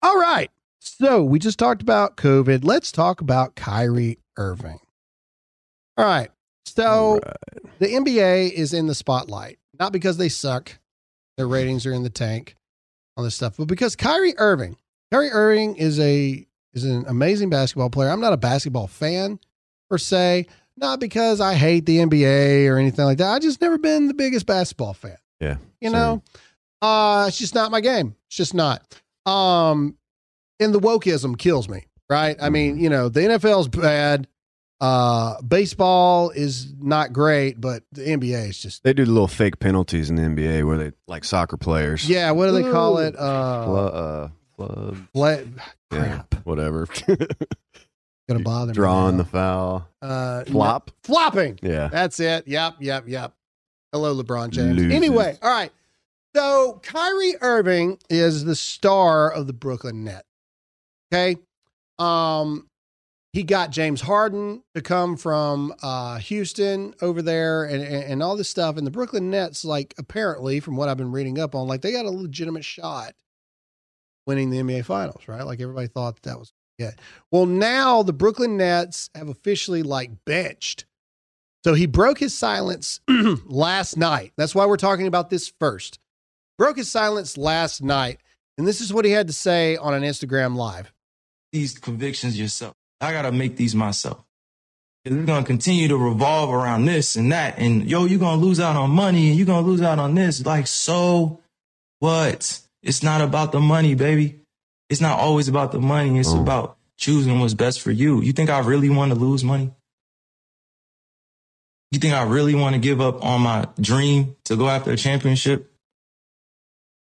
All 0.02 0.18
right. 0.18 0.50
So 0.80 1.22
we 1.22 1.38
just 1.38 1.58
talked 1.58 1.80
about 1.80 2.16
COVID. 2.16 2.64
Let's 2.64 2.90
talk 2.90 3.20
about 3.20 3.54
Kyrie 3.54 4.18
Irving. 4.37 4.80
All 5.96 6.04
right. 6.04 6.30
So 6.64 7.20
the 7.78 7.87
NBA 7.87 8.50
is 8.52 8.72
in 8.72 8.87
the 8.87 8.94
spotlight, 8.94 9.58
not 9.78 9.92
because 9.92 10.16
they 10.16 10.28
suck, 10.28 10.78
their 11.37 11.46
ratings 11.46 11.87
are 11.87 11.92
in 11.92 12.02
the 12.02 12.11
tank, 12.11 12.56
all 13.16 13.25
this 13.25 13.35
stuff, 13.35 13.57
but 13.57 13.68
because 13.68 13.96
Kyrie 13.96 14.35
Irving, 14.38 14.77
Kyrie 15.11 15.31
Irving 15.31 15.77
is 15.77 15.98
a 16.01 16.46
is 16.75 16.85
an 16.85 17.05
amazing 17.07 17.51
basketball 17.51 17.90
player. 17.90 18.11
I'm 18.11 18.20
not 18.20 18.33
a 18.33 18.38
basketball 18.38 18.87
fan 18.87 19.38
per 19.90 19.98
se, 19.98 20.46
not 20.77 21.01
because 21.01 21.40
I 21.40 21.55
hate 21.55 21.87
the 21.87 21.98
NBA 21.98 22.68
or 22.68 22.79
anything 22.79 23.05
like 23.05 23.18
that. 23.18 23.31
I 23.33 23.38
just 23.38 23.61
never 23.61 23.79
been 23.79 24.09
the 24.09 24.14
biggest 24.14 24.46
basketball 24.46 24.94
fan. 24.94 25.16
Yeah. 25.40 25.57
You 25.81 25.90
same. 25.90 25.92
know, 25.92 26.22
uh, 26.81 27.27
it's 27.29 27.38
just 27.38 27.55
not 27.55 27.70
my 27.70 27.81
game. 27.81 28.16
It's 28.29 28.37
just 28.37 28.55
not. 28.55 28.83
Um, 29.27 29.96
and 30.61 30.75
the 30.75 30.81
wokeism 30.81 31.37
kills 31.37 31.68
me, 31.68 31.87
right? 32.09 32.37
I 32.40 32.48
mean, 32.48 32.79
you 32.79 32.88
know, 32.88 33.09
the 33.09 33.20
NFL's 33.20 33.68
bad. 33.68 34.29
Uh, 34.83 35.40
baseball 35.42 36.31
is 36.31 36.73
not 36.81 37.12
great, 37.12 37.61
but 37.61 37.85
the 37.92 38.03
NBA 38.03 38.49
is 38.49 38.59
just 38.61 38.83
They 38.83 38.92
do 38.92 39.05
the 39.05 39.12
little 39.12 39.29
fake 39.29 39.61
penalties 39.61 40.11
in 40.11 40.16
the 40.16 40.23
NBA 40.23 40.66
where 40.66 40.77
they 40.77 40.92
like 41.07 41.23
soccer 41.25 41.57
players. 41.57 42.09
yeah. 42.09 42.33
What 42.33 42.47
do 42.47 42.53
they 42.53 42.68
call 42.68 42.99
it? 42.99 43.14
Uh, 43.16 43.64
Flu- 43.64 43.77
uh, 43.77 44.29
flub, 44.57 44.97
fla- 45.12 45.42
yeah, 45.42 45.47
crap. 45.90 46.35
whatever. 46.45 46.88
Gonna 48.29 48.40
bother 48.42 48.68
me. 48.71 48.75
Drawing 48.75 49.16
now. 49.18 49.23
the 49.23 49.29
foul. 49.29 49.88
uh, 50.03 50.45
Flop. 50.47 50.88
no- 50.88 50.95
flopping. 51.05 51.59
Yeah. 51.62 51.87
That's 51.88 52.18
it. 52.18 52.49
Yep, 52.49 52.77
yep, 52.81 53.05
yep. 53.07 53.35
Hello, 53.92 54.21
LeBron 54.21 54.51
James. 54.51 54.77
Loses. 54.77 54.92
Anyway, 54.95 55.38
all 55.42 55.51
right. 55.51 55.71
So 56.35 56.81
Kyrie 56.83 57.35
Irving 57.40 57.99
is 58.11 58.45
the 58.45 58.57
star 58.57 59.31
of 59.31 59.47
the 59.47 59.53
Brooklyn 59.53 60.03
Net. 60.05 60.25
Okay. 61.12 61.37
Um, 61.99 62.68
he 63.33 63.42
got 63.42 63.71
James 63.71 64.03
Harden 64.03 64.62
to 64.75 64.83
come 64.83 65.16
from 65.16 65.75
uh, 65.83 66.18
Houston 66.18 66.95
over 67.01 67.23
there 67.23 67.64
and, 67.64 67.83
and, 67.83 68.05
and 68.05 68.23
all 68.23 68.37
this 68.37 68.51
stuff. 68.51 68.77
And 68.77 68.87
the 68.87 68.90
Brooklyn 68.90 69.31
Nets, 69.31 69.64
like, 69.64 69.95
apparently, 69.99 70.61
from 70.61 70.77
what 70.77 70.88
I've 70.88 70.99
been 70.99 71.12
reading 71.12 71.38
up 71.38 71.55
on, 71.55 71.66
like, 71.66 71.81
they 71.81 71.92
got 71.92 72.05
a 72.05 72.11
legitimate 72.11 72.64
shot 72.64 73.14
winning 74.27 74.51
the 74.51 74.59
NBA 74.59 74.85
Finals, 74.85 75.27
right? 75.29 75.47
Like, 75.47 75.61
everybody 75.61 75.87
thought 75.87 76.16
that, 76.16 76.29
that 76.29 76.38
was 76.38 76.53
it. 76.79 76.99
Well, 77.31 77.47
now 77.47 78.03
the 78.03 78.12
Brooklyn 78.12 78.57
Nets 78.59 79.09
have 79.14 79.29
officially, 79.29 79.83
like, 79.83 80.11
benched. 80.27 80.85
So 81.64 81.75
he 81.75 81.87
broke 81.87 82.18
his 82.18 82.35
silence 82.35 83.01
last 83.47 83.97
night. 83.97 84.33
That's 84.37 84.55
why 84.55 84.66
we're 84.66 84.77
talking 84.77 85.07
about 85.07 85.31
this 85.31 85.53
first. 85.61 85.99
Broke 86.59 86.77
his 86.77 86.90
silence 86.90 87.38
last 87.38 87.83
night. 87.83 88.18
And 88.59 88.66
this 88.66 88.81
is 88.81 88.92
what 88.92 89.05
he 89.07 89.12
had 89.12 89.29
to 89.29 89.33
say 89.33 89.77
on 89.77 89.95
an 89.95 90.03
Instagram 90.03 90.55
live. 90.57 90.92
these 91.53 91.79
convictions 91.79 92.38
yourself. 92.38 92.75
I 93.02 93.12
gotta 93.12 93.32
make 93.32 93.56
these 93.56 93.74
myself. 93.74 94.24
It's 95.04 95.14
gonna 95.26 95.44
continue 95.44 95.88
to 95.88 95.96
revolve 95.96 96.50
around 96.50 96.84
this 96.84 97.16
and 97.16 97.32
that, 97.32 97.58
and 97.58 97.90
yo, 97.90 98.04
you're 98.04 98.20
gonna 98.20 98.40
lose 98.40 98.60
out 98.60 98.76
on 98.76 98.90
money, 98.90 99.28
and 99.28 99.36
you're 99.36 99.46
gonna 99.46 99.66
lose 99.66 99.82
out 99.82 99.98
on 99.98 100.14
this. 100.14 100.46
Like, 100.46 100.68
so 100.68 101.40
what? 101.98 102.60
It's 102.82 103.02
not 103.02 103.20
about 103.20 103.52
the 103.52 103.60
money, 103.60 103.94
baby. 103.94 104.40
It's 104.88 105.00
not 105.00 105.18
always 105.18 105.48
about 105.48 105.72
the 105.72 105.80
money. 105.80 106.18
It's 106.18 106.28
Oh. 106.28 106.40
about 106.40 106.76
choosing 106.96 107.40
what's 107.40 107.54
best 107.54 107.80
for 107.80 107.90
you. 107.90 108.20
You 108.22 108.32
think 108.32 108.48
I 108.50 108.60
really 108.60 108.90
want 108.90 109.12
to 109.12 109.18
lose 109.18 109.42
money? 109.42 109.72
You 111.90 111.98
think 111.98 112.14
I 112.14 112.22
really 112.22 112.54
want 112.54 112.74
to 112.74 112.78
give 112.78 113.00
up 113.00 113.24
on 113.24 113.40
my 113.42 113.66
dream 113.80 114.36
to 114.44 114.56
go 114.56 114.68
after 114.68 114.92
a 114.92 114.96
championship? 114.96 115.72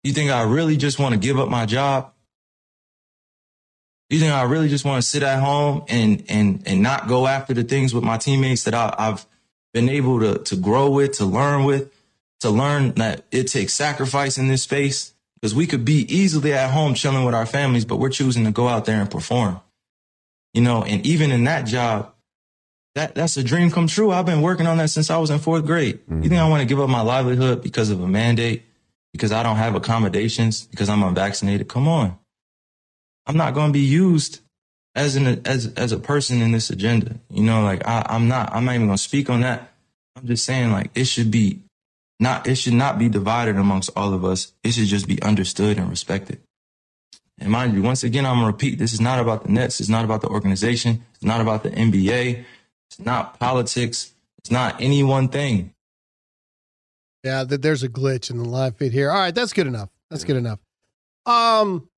You 0.04 0.14
think 0.14 0.32
I 0.32 0.44
really 0.44 0.78
just 0.78 1.00
want 1.00 1.14
to 1.14 1.20
give 1.20 1.38
up 1.38 1.50
my 1.50 1.66
job? 1.66 2.14
You 4.10 4.20
think 4.20 4.34
I 4.34 4.44
really 4.44 4.70
just 4.70 4.86
want 4.86 5.02
to 5.02 5.08
sit 5.08 5.22
at 5.22 5.40
home 5.40 5.84
and 5.88 6.24
and 6.30 6.64
and 6.66 6.82
not 6.82 7.08
go 7.08 7.28
after 7.28 7.54
the 7.54 7.64
things 7.64 7.94
with 7.94 8.04
my 8.04 8.18
teammates 8.18 8.64
that 8.64 8.74
I, 8.74 8.94
I've 8.98 9.26
been 9.74 9.90
able 9.90 10.20
to 10.20 10.40
to 10.40 10.56
grow 10.56 10.90
with, 10.90 11.18
to 11.18 11.26
learn 11.26 11.64
with, 11.64 11.92
to 12.42 12.50
learn 12.50 12.94
that 12.94 13.26
it 13.32 13.46
takes 13.46 13.74
sacrifice 13.74 14.38
in 14.38 14.48
this 14.48 14.64
space? 14.64 15.14
Because 15.36 15.56
we 15.56 15.68
could 15.68 15.86
be 15.86 16.06
easily 16.14 16.54
at 16.54 16.72
home 16.72 16.94
chilling 16.94 17.24
with 17.24 17.36
our 17.36 17.46
families, 17.46 17.86
but 17.86 17.98
we're 17.98 18.10
choosing 18.10 18.44
to 18.46 18.52
go 18.52 18.68
out 18.68 18.86
there 18.86 19.00
and 19.00 19.10
perform. 19.10 19.62
You 20.54 20.62
know, 20.62 20.84
and 20.84 21.06
even 21.06 21.32
in 21.32 21.46
that 21.46 21.66
job, 21.66 22.14
that 22.96 23.16
that's 23.16 23.38
a 23.38 23.44
dream 23.44 23.72
come 23.72 23.88
true. 23.88 24.12
I've 24.12 24.26
been 24.26 24.42
working 24.42 24.68
on 24.68 24.78
that 24.78 24.90
since 24.90 25.10
I 25.10 25.18
was 25.18 25.30
in 25.30 25.40
fourth 25.40 25.66
grade. 25.66 26.00
You 26.10 26.22
think 26.22 26.34
I 26.34 26.38
mm-hmm. 26.38 26.50
want 26.50 26.62
to 26.62 26.66
give 26.66 26.80
up 26.80 26.90
my 26.90 27.02
livelihood 27.02 27.62
because 27.62 27.90
of 27.90 28.02
a 28.02 28.08
mandate? 28.08 28.64
Because 29.14 29.32
I 29.32 29.44
don't 29.44 29.56
have 29.56 29.76
accommodations? 29.76 30.66
Because 30.66 30.90
I'm 30.90 31.04
unvaccinated? 31.04 31.68
Come 31.68 31.88
on. 31.88 32.19
I'm 33.30 33.38
not 33.38 33.54
going 33.54 33.68
to 33.68 33.74
be 33.74 33.86
used 33.86 34.40
as 34.96 35.16
an 35.16 35.44
as 35.46 35.72
as 35.76 35.92
a 35.92 36.00
person 36.00 36.42
in 36.42 36.52
this 36.52 36.72
agenda. 36.72 37.20
You 37.30 37.44
know, 37.44 37.62
like 37.62 37.88
I, 37.88 38.04
I'm 38.10 38.28
not. 38.28 38.52
I'm 38.52 38.66
not 38.66 38.74
even 38.74 38.88
going 38.88 38.98
to 38.98 39.04
speak 39.04 39.30
on 39.30 39.42
that. 39.42 39.72
I'm 40.16 40.26
just 40.26 40.44
saying, 40.44 40.72
like 40.72 40.90
it 40.96 41.06
should 41.06 41.30
be 41.30 41.62
not. 42.20 42.48
It 42.48 42.56
should 42.56 42.74
not 42.74 42.98
be 42.98 43.08
divided 43.08 43.56
amongst 43.56 43.92
all 43.96 44.16
of 44.16 44.26
us. 44.26 44.52
It 44.64 44.72
should 44.72 44.88
just 44.88 45.08
be 45.08 45.22
understood 45.22 45.78
and 45.78 45.92
respected. 45.92 46.42
And 47.38 47.52
mind 47.52 47.76
you, 47.76 47.84
once 47.84 48.04
again, 48.04 48.26
I'm 48.26 48.38
gonna 48.38 48.48
repeat: 48.48 48.80
this 48.80 48.94
is 48.94 49.00
not 49.00 49.20
about 49.20 49.44
the 49.44 49.52
Nets. 49.52 49.80
It's 49.80 49.90
not 49.90 50.04
about 50.06 50.22
the 50.22 50.28
organization. 50.30 51.06
It's 51.14 51.24
not 51.24 51.40
about 51.40 51.62
the 51.62 51.70
NBA. 51.70 52.44
It's 52.90 53.00
not 53.00 53.40
politics. 53.40 54.12
It's 54.40 54.50
not 54.50 54.82
any 54.82 55.04
one 55.04 55.28
thing. 55.28 55.76
Yeah, 57.24 57.46
th- 57.46 57.62
there's 57.62 57.84
a 57.84 57.90
glitch 57.90 58.32
in 58.32 58.40
the 58.40 58.46
live 58.46 58.78
feed 58.78 58.92
here. 58.92 59.12
All 59.12 59.20
right, 59.20 59.36
that's 59.36 59.54
good 59.54 59.68
enough. 59.68 59.90
That's 60.10 60.24
good 60.24 60.38
enough. 60.38 60.58
Um 61.28 61.89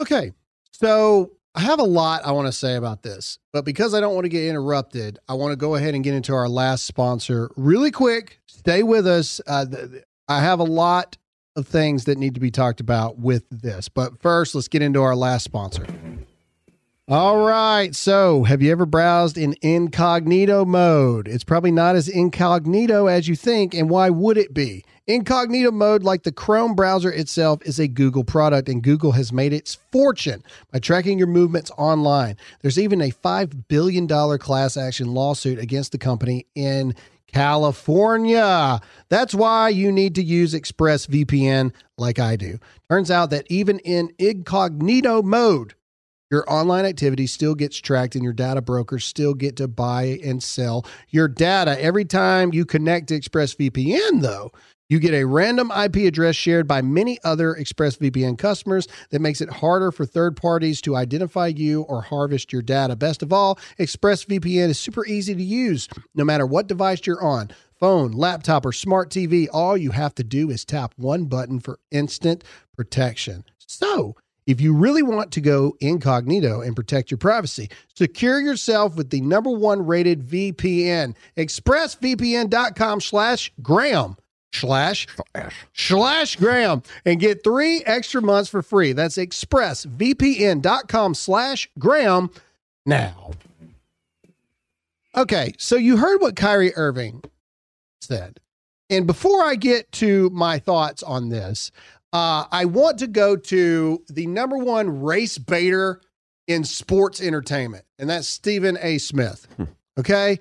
Okay. 0.00 0.32
So 0.72 1.32
I 1.54 1.60
have 1.60 1.80
a 1.80 1.84
lot 1.84 2.24
I 2.24 2.32
want 2.32 2.46
to 2.46 2.52
say 2.52 2.76
about 2.76 3.02
this, 3.02 3.38
but 3.52 3.64
because 3.64 3.94
I 3.94 4.00
don't 4.00 4.14
want 4.14 4.26
to 4.26 4.28
get 4.28 4.44
interrupted, 4.44 5.18
I 5.28 5.34
want 5.34 5.52
to 5.52 5.56
go 5.56 5.74
ahead 5.74 5.94
and 5.94 6.04
get 6.04 6.14
into 6.14 6.32
our 6.34 6.48
last 6.48 6.84
sponsor 6.84 7.50
really 7.56 7.90
quick. 7.90 8.40
Stay 8.46 8.82
with 8.82 9.06
us. 9.06 9.40
Uh, 9.46 9.66
th- 9.66 10.04
I 10.28 10.40
have 10.40 10.60
a 10.60 10.64
lot 10.64 11.16
of 11.56 11.66
things 11.66 12.04
that 12.04 12.18
need 12.18 12.34
to 12.34 12.40
be 12.40 12.50
talked 12.50 12.80
about 12.80 13.18
with 13.18 13.44
this, 13.50 13.88
but 13.88 14.20
first, 14.22 14.54
let's 14.54 14.68
get 14.68 14.82
into 14.82 15.02
our 15.02 15.16
last 15.16 15.42
sponsor. 15.42 15.86
All 17.08 17.38
right. 17.38 17.94
So, 17.94 18.44
have 18.44 18.60
you 18.60 18.70
ever 18.70 18.84
browsed 18.84 19.38
in 19.38 19.56
incognito 19.62 20.66
mode? 20.66 21.26
It's 21.26 21.42
probably 21.42 21.70
not 21.72 21.96
as 21.96 22.06
incognito 22.06 23.06
as 23.06 23.26
you 23.26 23.34
think, 23.34 23.74
and 23.74 23.88
why 23.88 24.10
would 24.10 24.36
it 24.36 24.52
be? 24.52 24.84
Incognito 25.08 25.70
mode, 25.70 26.02
like 26.02 26.24
the 26.24 26.32
Chrome 26.32 26.74
browser 26.74 27.10
itself, 27.10 27.62
is 27.62 27.78
a 27.78 27.88
Google 27.88 28.24
product, 28.24 28.68
and 28.68 28.82
Google 28.82 29.12
has 29.12 29.32
made 29.32 29.54
its 29.54 29.78
fortune 29.90 30.44
by 30.70 30.80
tracking 30.80 31.16
your 31.16 31.28
movements 31.28 31.70
online. 31.78 32.36
There's 32.60 32.78
even 32.78 33.00
a 33.00 33.10
$5 33.10 33.68
billion 33.68 34.06
class 34.36 34.76
action 34.76 35.14
lawsuit 35.14 35.58
against 35.58 35.92
the 35.92 35.98
company 35.98 36.44
in 36.54 36.94
California. 37.26 38.82
That's 39.08 39.34
why 39.34 39.70
you 39.70 39.90
need 39.90 40.14
to 40.16 40.22
use 40.22 40.52
ExpressVPN 40.52 41.72
like 41.96 42.18
I 42.18 42.36
do. 42.36 42.58
Turns 42.90 43.10
out 43.10 43.30
that 43.30 43.46
even 43.48 43.78
in 43.78 44.12
incognito 44.18 45.22
mode, 45.22 45.74
your 46.30 46.44
online 46.52 46.84
activity 46.84 47.26
still 47.26 47.54
gets 47.54 47.78
tracked 47.78 48.14
and 48.14 48.22
your 48.22 48.34
data 48.34 48.60
brokers 48.60 49.06
still 49.06 49.32
get 49.32 49.56
to 49.56 49.68
buy 49.68 50.20
and 50.22 50.42
sell 50.42 50.84
your 51.08 51.28
data. 51.28 51.82
Every 51.82 52.04
time 52.04 52.52
you 52.52 52.66
connect 52.66 53.08
to 53.08 53.18
ExpressVPN, 53.18 54.20
though, 54.20 54.52
you 54.88 54.98
get 54.98 55.14
a 55.14 55.24
random 55.24 55.70
IP 55.70 55.96
address 55.96 56.34
shared 56.34 56.66
by 56.66 56.82
many 56.82 57.18
other 57.24 57.54
ExpressVPN 57.54 58.38
customers 58.38 58.88
that 59.10 59.20
makes 59.20 59.40
it 59.40 59.50
harder 59.50 59.92
for 59.92 60.06
third 60.06 60.36
parties 60.36 60.80
to 60.82 60.96
identify 60.96 61.48
you 61.48 61.82
or 61.82 62.00
harvest 62.00 62.52
your 62.52 62.62
data. 62.62 62.96
Best 62.96 63.22
of 63.22 63.32
all, 63.32 63.58
ExpressVPN 63.78 64.68
is 64.68 64.78
super 64.78 65.06
easy 65.06 65.34
to 65.34 65.42
use 65.42 65.88
no 66.14 66.24
matter 66.24 66.46
what 66.46 66.66
device 66.66 67.06
you're 67.06 67.22
on 67.22 67.50
phone, 67.78 68.10
laptop, 68.10 68.66
or 68.66 68.72
smart 68.72 69.10
TV. 69.10 69.46
All 69.52 69.76
you 69.76 69.92
have 69.92 70.14
to 70.16 70.24
do 70.24 70.50
is 70.50 70.64
tap 70.64 70.94
one 70.96 71.26
button 71.26 71.60
for 71.60 71.78
instant 71.90 72.42
protection. 72.76 73.44
So, 73.58 74.16
if 74.46 74.62
you 74.62 74.74
really 74.74 75.02
want 75.02 75.30
to 75.32 75.42
go 75.42 75.76
incognito 75.78 76.62
and 76.62 76.74
protect 76.74 77.10
your 77.10 77.18
privacy, 77.18 77.68
secure 77.94 78.40
yourself 78.40 78.96
with 78.96 79.10
the 79.10 79.20
number 79.20 79.50
one 79.50 79.84
rated 79.84 80.26
VPN, 80.26 81.14
expressvpn.com 81.36 83.00
slash 83.02 83.52
Graham 83.60 84.16
slash 84.52 85.06
slash 85.74 86.36
Graham 86.36 86.82
and 87.04 87.20
get 87.20 87.44
three 87.44 87.82
extra 87.84 88.22
months 88.22 88.48
for 88.50 88.62
free. 88.62 88.92
That's 88.92 89.16
expressvpn.com 89.16 91.14
slash 91.14 91.70
Graham 91.78 92.30
now. 92.86 93.32
Okay, 95.16 95.54
so 95.58 95.76
you 95.76 95.96
heard 95.96 96.20
what 96.20 96.36
Kyrie 96.36 96.74
Irving 96.76 97.22
said. 98.00 98.40
And 98.90 99.06
before 99.06 99.44
I 99.44 99.54
get 99.54 99.90
to 99.92 100.30
my 100.30 100.58
thoughts 100.58 101.02
on 101.02 101.28
this, 101.28 101.70
uh, 102.12 102.44
I 102.50 102.64
want 102.64 102.98
to 103.00 103.06
go 103.06 103.36
to 103.36 104.02
the 104.08 104.26
number 104.26 104.56
one 104.56 105.02
race 105.02 105.36
baiter 105.36 106.00
in 106.46 106.64
sports 106.64 107.20
entertainment, 107.20 107.84
and 107.98 108.08
that's 108.08 108.26
Stephen 108.26 108.78
A. 108.80 108.96
Smith. 108.98 109.46
Okay. 109.98 110.38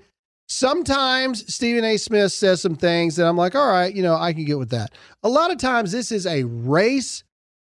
Sometimes 0.50 1.54
Stephen 1.54 1.84
A. 1.84 1.98
Smith 1.98 2.32
says 2.32 2.62
some 2.62 2.76
things 2.76 3.18
that 3.18 3.28
I'm 3.28 3.36
like, 3.36 3.54
all 3.54 3.68
right, 3.68 3.94
you 3.94 4.02
know, 4.02 4.16
I 4.16 4.32
can 4.32 4.46
get 4.46 4.58
with 4.58 4.70
that. 4.70 4.94
A 5.24 5.30
lot 5.30 5.52
of 5.52 5.58
times 5.58 5.92
this 5.92 6.12
is 6.12 6.26
a 6.26 6.44
race 6.44 7.24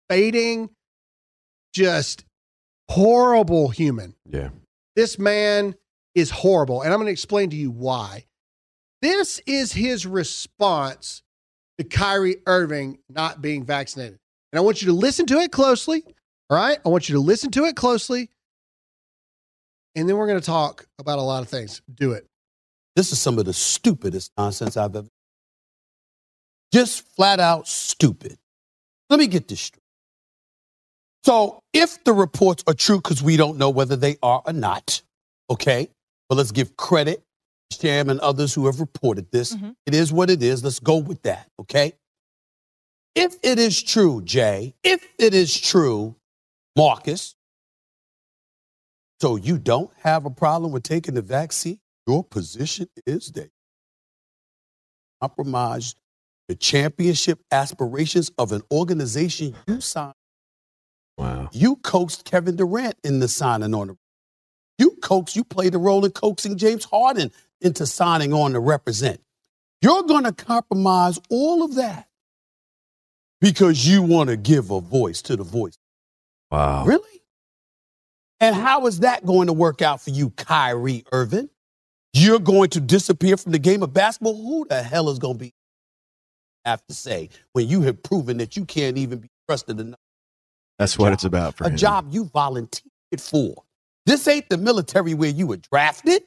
baiting, 0.09 0.69
just 1.73 2.25
horrible 2.91 3.69
human. 3.69 4.15
Yeah. 4.31 4.51
This 4.95 5.19
man 5.19 5.75
is 6.15 6.31
horrible. 6.31 6.83
And 6.83 6.93
I'm 6.93 6.99
going 6.99 7.07
to 7.07 7.13
explain 7.13 7.51
to 7.51 7.57
you 7.57 7.71
why. 7.71 8.27
This 9.01 9.41
is 9.47 9.73
his 9.73 10.07
response 10.07 11.23
to 11.79 11.85
Kyrie 11.85 12.37
Irving 12.47 12.99
not 13.09 13.41
being 13.41 13.65
vaccinated. 13.65 14.19
And 14.53 14.59
I 14.59 14.63
want 14.63 14.83
you 14.83 14.89
to 14.89 14.95
listen 14.95 15.27
to 15.27 15.39
it 15.39 15.51
closely. 15.51 16.03
All 16.51 16.57
right. 16.57 16.79
I 16.85 16.89
want 16.89 17.09
you 17.09 17.15
to 17.15 17.21
listen 17.21 17.51
to 17.53 17.65
it 17.65 17.77
closely. 17.77 18.31
And 19.95 20.09
then 20.09 20.17
we're 20.17 20.27
going 20.27 20.41
to 20.41 20.45
talk 20.45 20.87
about 20.99 21.19
a 21.19 21.23
lot 21.23 21.43
of 21.43 21.49
things. 21.49 21.81
Do 21.95 22.13
it. 22.13 22.27
This 22.97 23.13
is 23.13 23.21
some 23.21 23.39
of 23.39 23.45
the 23.45 23.53
stupidest 23.53 24.33
nonsense 24.39 24.77
I've 24.77 24.97
ever. 24.97 25.09
Just 26.73 27.07
flat 27.15 27.39
out 27.39 27.69
stupid. 27.69 28.39
Let 29.11 29.21
me 29.21 29.27
get 29.27 29.47
this 29.47 29.61
straight. 29.61 29.83
So, 31.25 31.61
if 31.73 32.03
the 32.05 32.13
reports 32.13 32.65
are 32.67 32.75
true, 32.75 32.97
because 32.97 33.23
we 33.23 33.37
don't 33.37 33.59
know 33.59 33.71
whether 33.71 33.97
they 33.97 34.17
are 34.23 34.43
or 34.47 34.53
not, 34.53 35.03
okay, 35.51 35.89
but 36.29 36.37
let's 36.37 36.53
give 36.53 36.77
credit 36.77 37.23
to 37.71 37.79
Shams 37.79 38.11
and 38.11 38.21
others 38.21 38.55
who 38.55 38.67
have 38.67 38.81
reported 38.81 39.31
this. 39.31 39.55
Mm-hmm. 39.55 39.71
It 39.87 39.95
is 39.95 40.13
what 40.13 40.31
it 40.31 40.43
is. 40.43 40.65
Let's 40.65 40.81
go 40.81 40.97
with 40.97 41.23
that, 41.23 41.51
okay? 41.61 41.93
If 43.15 43.37
it 43.43 43.59
is 43.59 43.83
true, 43.83 44.23
Jay, 44.23 44.75
if 44.83 45.07
it 45.19 45.35
is 45.35 45.59
true, 45.59 46.15
Marcus, 46.77 47.35
so 49.21 49.37
you 49.37 49.59
don't 49.59 49.91
have 50.03 50.27
a 50.27 50.31
problem 50.31 50.73
with 50.73 50.83
taking 50.83 51.15
the 51.15 51.23
vaccine, 51.23 51.81
your 52.07 52.25
position 52.25 52.89
is 53.07 53.33
that 53.33 53.51
compromise 55.21 55.95
the 56.49 56.55
championship 56.55 57.41
aspirations 57.51 58.31
of 58.39 58.53
an 58.53 58.63
organization 58.71 59.55
you 59.67 59.81
signed. 59.81 60.15
Wow. 61.19 61.49
You 61.53 61.77
coaxed 61.77 62.25
Kevin 62.25 62.57
Durant 62.57 62.97
in 63.03 63.21
the 63.21 63.29
signing 63.29 63.75
on 63.75 63.89
the. 63.89 63.97
You 64.79 64.93
coaxed, 65.03 65.35
you 65.35 65.43
played 65.43 65.73
the 65.73 65.79
role 65.79 66.05
in 66.05 66.13
coaxing 66.13 66.59
James 66.59 66.85
Harden 66.85 67.33
into 67.61 67.87
signing 67.87 68.33
on 68.35 68.53
to 68.53 68.61
represent. 68.61 69.21
You're 69.81 70.03
going 70.03 70.25
to 70.25 70.33
compromise 70.33 71.19
all 71.31 71.63
of 71.63 71.77
that 71.77 72.09
because 73.41 73.89
you 73.89 74.03
want 74.03 74.29
to 74.29 74.37
give 74.37 74.71
a 74.71 74.81
voice 74.81 75.23
to 75.23 75.37
the 75.37 75.45
voice. 75.45 75.79
Wow. 76.51 76.85
Really? 76.85 77.23
And 78.39 78.55
how 78.55 78.87
is 78.87 79.01
that 79.01 79.25
going 79.25 79.47
to 79.47 79.53
work 79.55 79.81
out 79.81 80.03
for 80.03 80.11
you, 80.11 80.31
Kyrie 80.31 81.05
Irving? 81.11 81.49
You're 82.17 82.39
going 82.39 82.71
to 82.71 82.81
disappear 82.81 83.37
from 83.37 83.53
the 83.53 83.59
game 83.59 83.83
of 83.83 83.93
basketball? 83.93 84.37
Who 84.37 84.67
the 84.69 84.83
hell 84.83 85.11
is 85.11 85.19
going 85.19 85.35
to 85.35 85.39
be 85.39 85.55
have 86.65 86.85
to 86.87 86.95
say 86.95 87.29
when 87.53 87.69
you 87.69 87.83
have 87.83 88.03
proven 88.03 88.39
that 88.39 88.57
you 88.57 88.65
can't 88.65 88.97
even 88.99 89.19
be 89.19 89.29
trusted 89.49 89.79
enough? 89.81 90.01
That's 90.79 90.99
what 90.99 91.13
it's 91.13 91.25
about 91.25 91.57
for 91.57 91.65
a 91.65 91.71
him. 91.71 91.77
job 91.77 92.09
you 92.11 92.25
volunteered 92.25 92.91
for. 93.21 93.63
This 94.05 94.27
ain't 94.29 94.49
the 94.49 94.59
military 94.59 95.15
where 95.15 95.31
you 95.31 95.47
were 95.47 95.57
drafted. 95.57 96.23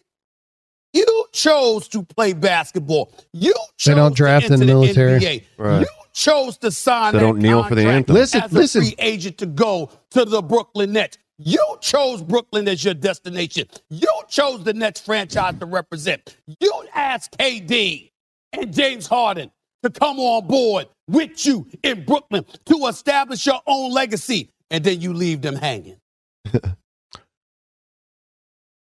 You 0.94 1.26
chose 1.32 1.88
to 1.90 2.04
play 2.04 2.34
basketball. 2.34 3.12
You 3.32 3.54
chose 3.78 3.94
They 3.94 3.96
don't 3.96 4.16
draft 4.16 4.48
to 4.48 4.54
in 4.54 4.60
the 4.60 4.66
military. 4.66 5.20
NBA. 5.20 5.44
Right. 5.58 5.82
You 5.82 5.88
chose 6.14 6.58
to 6.58 6.72
sign. 6.72 7.14
So 7.14 7.20
that 7.20 7.24
don't 7.24 7.40
kneel 7.40 7.64
for 7.64 7.76
the 7.76 7.84
contract 7.84 7.96
anthem. 8.10 8.16
Listen, 8.16 8.42
as 8.42 8.52
a 8.52 8.56
listen. 8.56 8.82
free 8.82 8.96
agent 8.98 9.38
to 9.40 9.46
go 9.46 9.92
to 10.12 10.26
the 10.26 10.42
Brooklyn 10.42 10.94
Nets. 10.94 11.18
You 11.42 11.78
chose 11.80 12.22
Brooklyn 12.22 12.68
as 12.68 12.84
your 12.84 12.94
destination. 12.94 13.68
You 13.90 14.12
chose 14.28 14.64
the 14.66 14.74
Nets 14.74 15.00
franchise 15.00 15.56
to 15.60 15.66
represent. 15.66 16.36
You 16.60 16.84
asked 16.94 17.38
KD 17.38 18.12
and 18.52 18.74
James 18.74 19.08
Harden 19.08 19.50
to 19.84 19.90
come 19.90 20.20
on 20.20 20.48
board 20.48 20.88
with 21.08 21.46
you 21.46 21.66
in 21.82 22.04
Brooklyn 22.04 22.46
to 22.66 22.88
establish 22.88 23.46
your 23.46 23.62
own 23.66 23.94
legacy, 23.94 24.52
and 24.70 24.84
then 24.84 25.00
you 25.00 25.14
leave 25.14 25.42
them 25.42 25.56
hanging. 25.56 25.98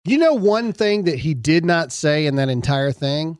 You 0.06 0.18
know, 0.18 0.34
one 0.34 0.74
thing 0.74 1.04
that 1.04 1.20
he 1.20 1.36
did 1.36 1.66
not 1.66 1.92
say 1.92 2.26
in 2.26 2.36
that 2.38 2.50
entire 2.50 2.92
thing? 2.92 3.38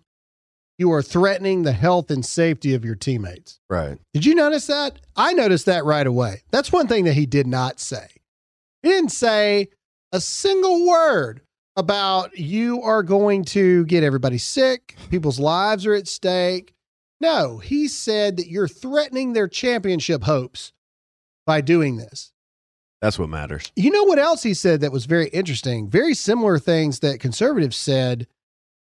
You 0.78 0.92
are 0.92 1.02
threatening 1.02 1.64
the 1.64 1.72
health 1.72 2.12
and 2.12 2.24
safety 2.24 2.76
of 2.76 2.86
your 2.86 2.96
teammates. 2.96 3.60
Right. 3.70 3.98
Did 4.14 4.26
you 4.26 4.36
notice 4.36 4.68
that? 4.68 5.00
I 5.16 5.34
noticed 5.34 5.66
that 5.66 5.84
right 5.84 6.06
away. 6.06 6.44
That's 6.52 6.72
one 6.72 6.88
thing 6.88 7.06
that 7.06 7.14
he 7.14 7.26
did 7.26 7.48
not 7.48 7.80
say. 7.80 8.08
He 8.84 8.90
didn't 8.90 9.12
say 9.12 9.70
a 10.12 10.22
single 10.22 10.88
word 10.88 11.42
about 11.76 12.38
you 12.38 12.82
are 12.82 13.04
going 13.04 13.46
to 13.46 13.86
get 13.86 14.04
everybody 14.04 14.38
sick, 14.38 14.96
people's 15.10 15.40
lives 15.40 15.86
are 15.86 15.94
at 15.94 16.08
stake. 16.08 16.74
No, 17.22 17.58
he 17.58 17.88
said 17.88 18.38
that 18.38 18.48
you're 18.48 18.68
threatening 18.68 19.34
their 19.34 19.48
championship 19.48 20.24
hopes 20.24 20.72
by 21.46 21.62
doing 21.62 21.98
this. 21.98 22.32
That's 23.02 23.18
what 23.18 23.30
matters. 23.30 23.72
You 23.76 23.92
know 23.92 24.04
what 24.04 24.20
else 24.20 24.44
he 24.44 24.54
said 24.54 24.82
that 24.82 24.92
was 24.92 25.06
very 25.06 25.28
interesting? 25.30 25.90
Very 25.90 26.14
similar 26.14 26.60
things 26.60 27.00
that 27.00 27.20
conservatives 27.20 27.78
said 27.78 28.28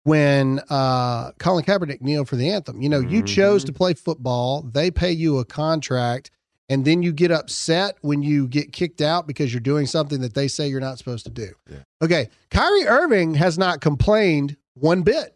when 0.03 0.61
uh, 0.69 1.31
Colin 1.39 1.65
Kaepernick 1.65 2.01
kneeled 2.01 2.29
for 2.29 2.37
the 2.37 2.49
anthem. 2.49 2.81
You 2.81 2.87
know, 2.87 2.99
you 2.99 3.21
chose 3.21 3.65
to 3.65 3.73
play 3.73 3.93
football, 3.93 4.61
they 4.61 4.89
pay 4.89 5.11
you 5.11 5.39
a 5.39 5.45
contract, 5.45 6.31
and 6.69 6.83
then 6.83 7.01
you 7.01 7.11
get 7.11 7.31
upset 7.31 7.97
when 8.01 8.21
you 8.21 8.47
get 8.47 8.71
kicked 8.73 9.01
out 9.01 9.27
because 9.27 9.53
you're 9.53 9.61
doing 9.61 9.85
something 9.85 10.21
that 10.21 10.33
they 10.33 10.47
say 10.47 10.67
you're 10.67 10.79
not 10.79 10.97
supposed 10.97 11.25
to 11.25 11.31
do. 11.31 11.49
Yeah. 11.69 11.79
Okay, 12.01 12.29
Kyrie 12.51 12.87
Irving 12.87 13.35
has 13.35 13.57
not 13.57 13.81
complained 13.81 14.57
one 14.73 15.01
bit. 15.01 15.33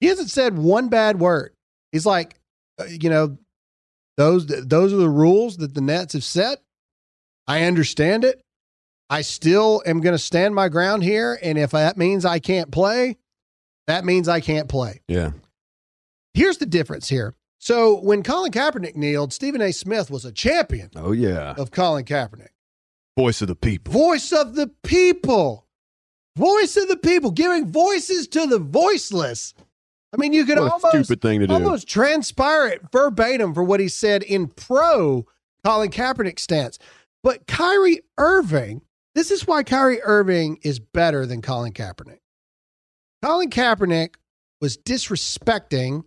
He 0.00 0.06
hasn't 0.06 0.30
said 0.30 0.56
one 0.56 0.88
bad 0.88 1.18
word. 1.18 1.54
He's 1.92 2.06
like, 2.06 2.36
uh, 2.78 2.84
you 2.84 3.10
know, 3.10 3.38
those 4.16 4.46
those 4.46 4.92
are 4.92 4.96
the 4.96 5.08
rules 5.08 5.56
that 5.58 5.74
the 5.74 5.80
Nets 5.80 6.12
have 6.12 6.24
set. 6.24 6.60
I 7.46 7.64
understand 7.64 8.24
it. 8.24 8.40
I 9.10 9.20
still 9.20 9.82
am 9.86 10.00
going 10.00 10.14
to 10.14 10.18
stand 10.18 10.54
my 10.54 10.68
ground 10.68 11.04
here. 11.04 11.38
And 11.42 11.58
if 11.58 11.72
that 11.72 11.96
means 11.96 12.24
I 12.24 12.38
can't 12.38 12.70
play, 12.70 13.16
that 13.86 14.04
means 14.04 14.28
I 14.28 14.40
can't 14.40 14.68
play. 14.68 15.02
Yeah. 15.08 15.32
Here's 16.32 16.58
the 16.58 16.66
difference 16.66 17.08
here. 17.08 17.34
So 17.64 17.98
when 17.98 18.22
Colin 18.22 18.52
Kaepernick 18.52 18.94
kneeled, 18.94 19.32
Stephen 19.32 19.62
A. 19.62 19.72
Smith 19.72 20.10
was 20.10 20.26
a 20.26 20.32
champion 20.32 20.90
Oh 20.94 21.12
yeah. 21.12 21.54
of 21.56 21.70
Colin 21.70 22.04
Kaepernick. 22.04 22.50
Voice 23.18 23.40
of 23.40 23.48
the 23.48 23.56
people. 23.56 23.90
Voice 23.90 24.32
of 24.32 24.54
the 24.54 24.66
people. 24.82 25.66
Voice 26.36 26.76
of 26.76 26.88
the 26.88 26.98
people, 26.98 27.30
giving 27.30 27.72
voices 27.72 28.28
to 28.28 28.46
the 28.46 28.58
voiceless. 28.58 29.54
I 30.12 30.18
mean, 30.18 30.34
you 30.34 30.44
could 30.44 30.58
almost 30.58 30.88
stupid 30.88 31.22
thing 31.22 31.40
to 31.40 31.46
do. 31.46 31.54
almost 31.54 31.88
transpire 31.88 32.66
it 32.66 32.82
verbatim 32.92 33.54
for 33.54 33.64
what 33.64 33.80
he 33.80 33.88
said 33.88 34.22
in 34.22 34.48
pro 34.48 35.24
Colin 35.64 35.88
Kaepernick 35.88 36.38
stance. 36.38 36.78
But 37.22 37.46
Kyrie 37.46 38.02
Irving, 38.18 38.82
this 39.14 39.30
is 39.30 39.46
why 39.46 39.62
Kyrie 39.62 40.02
Irving 40.02 40.58
is 40.62 40.80
better 40.80 41.24
than 41.24 41.40
Colin 41.40 41.72
Kaepernick. 41.72 42.18
Colin 43.22 43.48
Kaepernick 43.48 44.16
was 44.60 44.76
disrespecting 44.76 46.04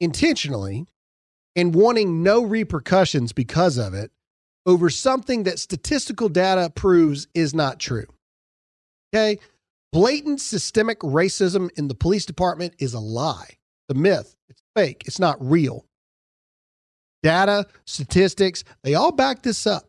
intentionally 0.00 0.86
and 1.56 1.74
wanting 1.74 2.22
no 2.22 2.42
repercussions 2.42 3.32
because 3.32 3.78
of 3.78 3.94
it 3.94 4.10
over 4.66 4.90
something 4.90 5.44
that 5.44 5.58
statistical 5.58 6.28
data 6.28 6.70
proves 6.74 7.28
is 7.34 7.54
not 7.54 7.78
true. 7.78 8.06
Okay? 9.14 9.38
Blatant 9.92 10.40
systemic 10.40 10.98
racism 11.00 11.68
in 11.76 11.88
the 11.88 11.94
police 11.94 12.26
department 12.26 12.74
is 12.78 12.94
a 12.94 13.00
lie. 13.00 13.58
The 13.88 13.94
myth. 13.94 14.34
It's 14.48 14.62
fake. 14.74 15.04
It's 15.06 15.20
not 15.20 15.36
real. 15.40 15.84
Data, 17.22 17.66
statistics, 17.86 18.64
they 18.82 18.94
all 18.94 19.12
back 19.12 19.42
this 19.42 19.66
up. 19.66 19.84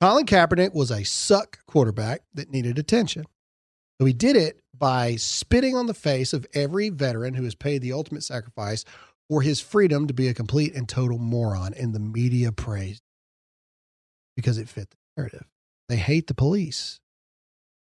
Colin 0.00 0.26
Kaepernick 0.26 0.74
was 0.74 0.90
a 0.90 1.04
suck 1.04 1.58
quarterback 1.66 2.22
that 2.34 2.50
needed 2.50 2.78
attention. 2.78 3.24
So 4.00 4.06
he 4.06 4.12
did 4.12 4.36
it 4.36 4.60
by 4.78 5.16
spitting 5.16 5.74
on 5.74 5.86
the 5.86 5.94
face 5.94 6.32
of 6.32 6.46
every 6.54 6.88
veteran 6.88 7.34
who 7.34 7.44
has 7.44 7.54
paid 7.54 7.82
the 7.82 7.92
ultimate 7.92 8.22
sacrifice 8.22 8.84
for 9.28 9.42
his 9.42 9.60
freedom 9.60 10.06
to 10.06 10.14
be 10.14 10.28
a 10.28 10.34
complete 10.34 10.74
and 10.74 10.88
total 10.88 11.18
moron. 11.18 11.74
And 11.74 11.94
the 11.94 12.00
media 12.00 12.52
praised 12.52 13.02
because 14.36 14.58
it 14.58 14.68
fit 14.68 14.90
the 14.90 14.96
narrative. 15.16 15.44
They 15.88 15.96
hate 15.96 16.26
the 16.26 16.34
police, 16.34 17.00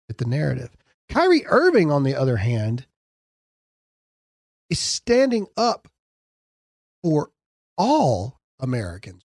fit 0.09 0.19
the 0.19 0.27
narrative. 0.27 0.71
Kyrie 1.09 1.47
Irving, 1.47 1.91
on 1.93 2.03
the 2.03 2.15
other 2.15 2.37
hand, 2.39 2.87
is 4.71 4.79
standing 4.79 5.47
up 5.57 5.89
for 7.03 7.31
all 7.79 8.41
Americans, 8.59 9.23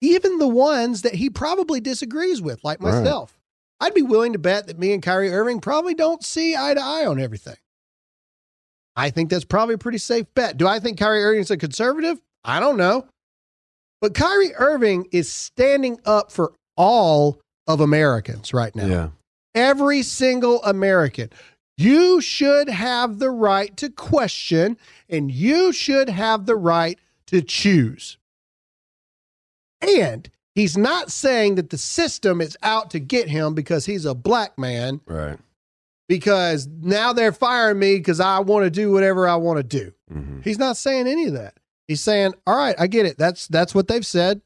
even 0.00 0.38
the 0.38 0.46
ones 0.48 1.02
that 1.02 1.14
he 1.14 1.30
probably 1.30 1.80
disagrees 1.80 2.40
with, 2.40 2.62
like 2.62 2.80
Right. 2.80 2.94
myself. 2.94 3.39
I'd 3.80 3.94
be 3.94 4.02
willing 4.02 4.32
to 4.34 4.38
bet 4.38 4.66
that 4.66 4.78
me 4.78 4.92
and 4.92 5.02
Kyrie 5.02 5.32
Irving 5.32 5.60
probably 5.60 5.94
don't 5.94 6.22
see 6.24 6.54
eye 6.56 6.74
to 6.74 6.80
eye 6.82 7.06
on 7.06 7.18
everything. 7.20 7.56
I 8.96 9.10
think 9.10 9.30
that's 9.30 9.44
probably 9.44 9.76
a 9.76 9.78
pretty 9.78 9.98
safe 9.98 10.26
bet. 10.34 10.56
Do 10.58 10.66
I 10.68 10.78
think 10.80 10.98
Kyrie 10.98 11.22
Irving's 11.24 11.50
a 11.50 11.56
conservative? 11.56 12.20
I 12.44 12.60
don't 12.60 12.76
know. 12.76 13.06
But 14.00 14.14
Kyrie 14.14 14.54
Irving 14.54 15.06
is 15.12 15.32
standing 15.32 15.98
up 16.04 16.30
for 16.32 16.52
all 16.76 17.40
of 17.66 17.80
Americans 17.80 18.52
right 18.52 18.74
now 18.74 18.86
Yeah. 18.86 19.08
every 19.54 20.02
single 20.02 20.62
American. 20.64 21.30
You 21.76 22.20
should 22.20 22.68
have 22.68 23.18
the 23.18 23.30
right 23.30 23.74
to 23.78 23.88
question 23.88 24.76
and 25.08 25.30
you 25.30 25.72
should 25.72 26.08
have 26.10 26.44
the 26.46 26.56
right 26.56 26.98
to 27.28 27.40
choose. 27.40 28.18
And 29.80 30.28
he's 30.60 30.76
not 30.76 31.10
saying 31.10 31.54
that 31.54 31.70
the 31.70 31.78
system 31.78 32.40
is 32.40 32.56
out 32.62 32.90
to 32.90 32.98
get 33.00 33.28
him 33.28 33.54
because 33.54 33.86
he's 33.86 34.04
a 34.04 34.14
black 34.14 34.58
man, 34.58 35.00
Right. 35.06 35.38
because 36.08 36.66
now 36.82 37.12
they're 37.12 37.32
firing 37.32 37.78
me 37.78 37.96
because 37.96 38.20
I 38.20 38.40
want 38.40 38.64
to 38.64 38.70
do 38.70 38.92
whatever 38.92 39.26
I 39.28 39.36
want 39.36 39.56
to 39.58 39.62
do. 39.62 39.92
hmm 40.12 40.40
He's 40.42 40.58
not 40.58 40.76
saying 40.76 41.06
any 41.06 41.26
of 41.26 41.32
that. 41.34 41.54
He's 41.88 42.00
saying, 42.00 42.34
"All 42.46 42.56
right, 42.56 42.74
I 42.78 42.86
get 42.86 43.06
it. 43.06 43.16
That's 43.18 43.48
that's 43.48 43.74
what 43.74 43.88
they've 43.88 44.06
said. 44.06 44.40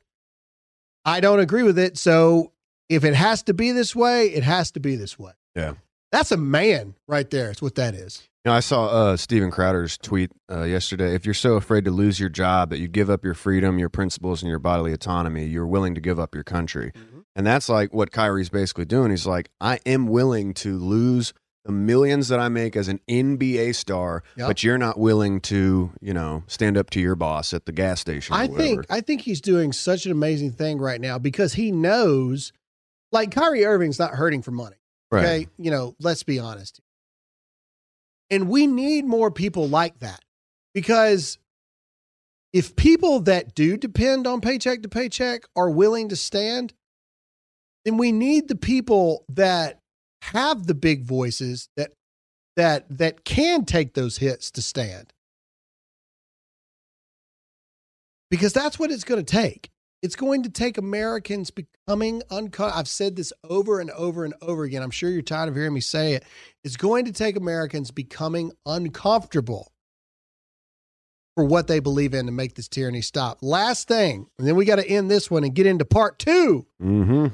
I 1.04 1.20
don't 1.20 1.40
agree 1.40 1.62
with 1.62 1.78
it. 1.78 1.98
So 1.98 2.52
if 2.88 3.04
it 3.04 3.14
has 3.14 3.42
to 3.44 3.54
be 3.54 3.72
this 3.72 3.94
way, 3.94 4.28
it 4.28 4.42
has 4.44 4.70
to 4.72 4.80
be 4.80 4.96
this 4.96 5.18
way." 5.18 5.32
Yeah. 5.54 5.74
That's 6.12 6.32
a 6.32 6.36
man 6.36 6.94
right 7.08 7.28
there. 7.28 7.50
It's 7.50 7.60
what 7.62 7.74
that 7.74 7.94
is. 7.94 8.22
You 8.44 8.50
know, 8.50 8.56
I 8.56 8.60
saw 8.60 8.86
uh, 8.88 9.16
Steven 9.16 9.50
Crowder's 9.50 9.96
tweet 9.96 10.30
uh, 10.52 10.64
yesterday. 10.64 11.14
If 11.14 11.24
you're 11.24 11.32
so 11.32 11.54
afraid 11.54 11.86
to 11.86 11.90
lose 11.90 12.20
your 12.20 12.28
job 12.28 12.68
that 12.70 12.78
you 12.78 12.88
give 12.88 13.08
up 13.08 13.24
your 13.24 13.32
freedom, 13.32 13.78
your 13.78 13.88
principles, 13.88 14.42
and 14.42 14.50
your 14.50 14.58
bodily 14.58 14.92
autonomy, 14.92 15.46
you're 15.46 15.66
willing 15.66 15.94
to 15.94 16.00
give 16.02 16.20
up 16.20 16.34
your 16.34 16.44
country. 16.44 16.92
And 17.34 17.46
that's 17.46 17.70
like 17.70 17.94
what 17.94 18.10
Kyrie's 18.12 18.50
basically 18.50 18.84
doing. 18.84 19.10
He's 19.10 19.26
like, 19.26 19.48
I 19.62 19.80
am 19.86 20.06
willing 20.08 20.52
to 20.54 20.76
lose 20.76 21.32
the 21.64 21.72
millions 21.72 22.28
that 22.28 22.38
I 22.38 22.50
make 22.50 22.76
as 22.76 22.88
an 22.88 23.00
NBA 23.08 23.74
star, 23.74 24.22
Yep. 24.36 24.46
but 24.46 24.62
you're 24.62 24.76
not 24.76 24.98
willing 24.98 25.40
to, 25.42 25.90
you 26.02 26.12
know, 26.12 26.42
stand 26.46 26.76
up 26.76 26.90
to 26.90 27.00
your 27.00 27.14
boss 27.16 27.54
at 27.54 27.64
the 27.64 27.72
gas 27.72 27.98
station. 27.98 28.36
I 28.36 28.46
think. 28.46 28.84
I 28.90 29.00
think 29.00 29.22
he's 29.22 29.40
doing 29.40 29.72
such 29.72 30.04
an 30.04 30.12
amazing 30.12 30.52
thing 30.52 30.76
right 30.78 31.00
now 31.00 31.18
because 31.18 31.54
he 31.54 31.72
knows 31.72 32.52
like 33.10 33.30
Kyrie 33.30 33.64
Irving's 33.64 33.98
not 33.98 34.10
hurting 34.10 34.42
for 34.42 34.50
money. 34.50 34.76
right. 35.10 35.24
Okay. 35.24 35.46
You 35.56 35.70
know, 35.70 35.96
let's 35.98 36.22
be 36.24 36.38
honest. 36.38 36.82
And 38.30 38.48
we 38.48 38.66
need 38.66 39.04
more 39.04 39.30
people 39.30 39.68
like 39.68 39.98
that 40.00 40.20
because 40.72 41.38
if 42.52 42.76
people 42.76 43.20
that 43.20 43.54
do 43.54 43.76
depend 43.76 44.26
on 44.26 44.40
paycheck 44.40 44.82
to 44.82 44.88
paycheck 44.88 45.42
are 45.56 45.70
willing 45.70 46.08
to 46.08 46.16
stand, 46.16 46.72
then 47.84 47.96
we 47.96 48.12
need 48.12 48.48
the 48.48 48.56
people 48.56 49.24
that 49.28 49.80
have 50.22 50.66
the 50.66 50.74
big 50.74 51.04
voices 51.04 51.68
that 51.76 51.92
that 52.56 52.86
that 52.88 53.24
can 53.24 53.64
take 53.64 53.94
those 53.94 54.18
hits 54.18 54.50
to 54.52 54.62
stand. 54.62 55.12
Because 58.30 58.52
that's 58.52 58.78
what 58.78 58.90
it's 58.90 59.04
going 59.04 59.22
to 59.22 59.32
take. 59.32 59.70
It's 60.04 60.16
going 60.16 60.42
to 60.42 60.50
take 60.50 60.76
Americans 60.76 61.50
becoming 61.50 62.22
uncomfortable. 62.30 62.78
I've 62.78 62.88
said 62.88 63.16
this 63.16 63.32
over 63.48 63.80
and 63.80 63.90
over 63.92 64.26
and 64.26 64.34
over 64.42 64.64
again. 64.64 64.82
I'm 64.82 64.90
sure 64.90 65.08
you're 65.08 65.22
tired 65.22 65.48
of 65.48 65.54
hearing 65.54 65.72
me 65.72 65.80
say 65.80 66.12
it. 66.12 66.24
It's 66.62 66.76
going 66.76 67.06
to 67.06 67.12
take 67.12 67.36
Americans 67.36 67.90
becoming 67.90 68.52
uncomfortable 68.66 69.72
for 71.34 71.46
what 71.46 71.68
they 71.68 71.80
believe 71.80 72.12
in 72.12 72.26
to 72.26 72.32
make 72.32 72.54
this 72.54 72.68
tyranny 72.68 73.00
stop. 73.00 73.38
Last 73.40 73.88
thing, 73.88 74.26
and 74.38 74.46
then 74.46 74.56
we 74.56 74.66
got 74.66 74.76
to 74.76 74.86
end 74.86 75.10
this 75.10 75.30
one 75.30 75.42
and 75.42 75.54
get 75.54 75.64
into 75.64 75.86
part 75.86 76.18
two. 76.18 76.66
Mm-hmm. 76.82 77.28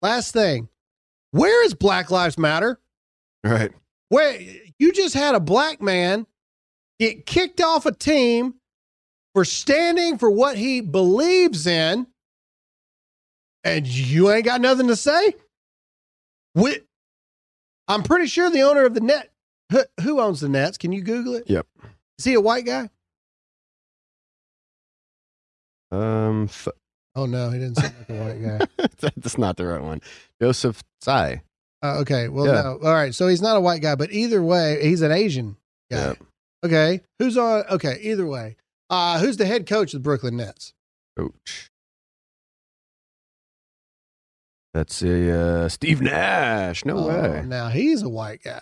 Last 0.00 0.32
thing, 0.32 0.70
where 1.32 1.62
is 1.66 1.74
Black 1.74 2.10
Lives 2.10 2.38
Matter? 2.38 2.80
Right. 3.44 3.70
Where 4.08 4.40
you 4.78 4.92
just 4.94 5.14
had 5.14 5.34
a 5.34 5.40
black 5.40 5.82
man 5.82 6.26
get 6.98 7.26
kicked 7.26 7.60
off 7.60 7.84
a 7.84 7.92
team 7.92 8.54
for 9.34 9.44
standing 9.44 10.16
for 10.16 10.30
what 10.30 10.56
he 10.56 10.80
believes 10.80 11.66
in, 11.66 12.06
and 13.64 13.86
you 13.86 14.30
ain't 14.30 14.44
got 14.44 14.60
nothing 14.60 14.86
to 14.88 14.96
say? 14.96 15.34
We, 16.54 16.80
I'm 17.88 18.02
pretty 18.02 18.26
sure 18.26 18.50
the 18.50 18.62
owner 18.62 18.84
of 18.84 18.94
the 18.94 19.00
net, 19.00 19.30
who, 19.72 19.82
who 20.02 20.20
owns 20.20 20.40
the 20.40 20.48
Nets? 20.48 20.78
Can 20.78 20.92
you 20.92 21.02
Google 21.02 21.34
it? 21.34 21.44
Yep. 21.48 21.66
Is 22.18 22.24
he 22.24 22.34
a 22.34 22.40
white 22.40 22.64
guy? 22.66 22.88
Um, 25.90 26.44
f- 26.44 26.68
Oh 27.16 27.26
no, 27.26 27.50
he 27.50 27.60
didn't 27.60 27.76
seem 27.76 27.92
like 27.98 28.08
a 28.10 28.24
white 28.24 28.42
guy. 28.78 28.88
that's 29.16 29.38
not 29.38 29.56
the 29.56 29.66
right 29.66 29.80
one. 29.82 30.00
Joseph 30.42 30.82
Tsai. 31.00 31.42
Uh, 31.80 31.98
okay, 32.00 32.28
well, 32.28 32.46
Yeah. 32.46 32.62
no, 32.62 32.78
all 32.82 32.92
right. 32.94 33.14
So 33.14 33.28
he's 33.28 33.42
not 33.42 33.56
a 33.56 33.60
white 33.60 33.82
guy, 33.82 33.94
but 33.94 34.10
either 34.10 34.42
way, 34.42 34.80
he's 34.82 35.00
an 35.02 35.12
Asian 35.12 35.56
guy. 35.92 36.08
Yep. 36.08 36.18
Okay, 36.64 37.00
who's 37.20 37.36
on? 37.38 37.62
Okay, 37.70 37.98
either 38.00 38.26
way, 38.26 38.56
uh, 38.90 39.20
who's 39.20 39.36
the 39.36 39.46
head 39.46 39.66
coach 39.68 39.94
of 39.94 40.00
the 40.00 40.04
Brooklyn 40.04 40.36
Nets? 40.36 40.72
Coach. 41.16 41.70
That's 44.74 45.02
a 45.02 45.30
uh, 45.30 45.68
Steve 45.68 46.02
Nash. 46.02 46.84
No 46.84 46.98
Oh, 46.98 47.08
way. 47.08 47.44
Now 47.46 47.68
he's 47.68 48.02
a 48.02 48.08
white 48.08 48.42
guy. 48.42 48.60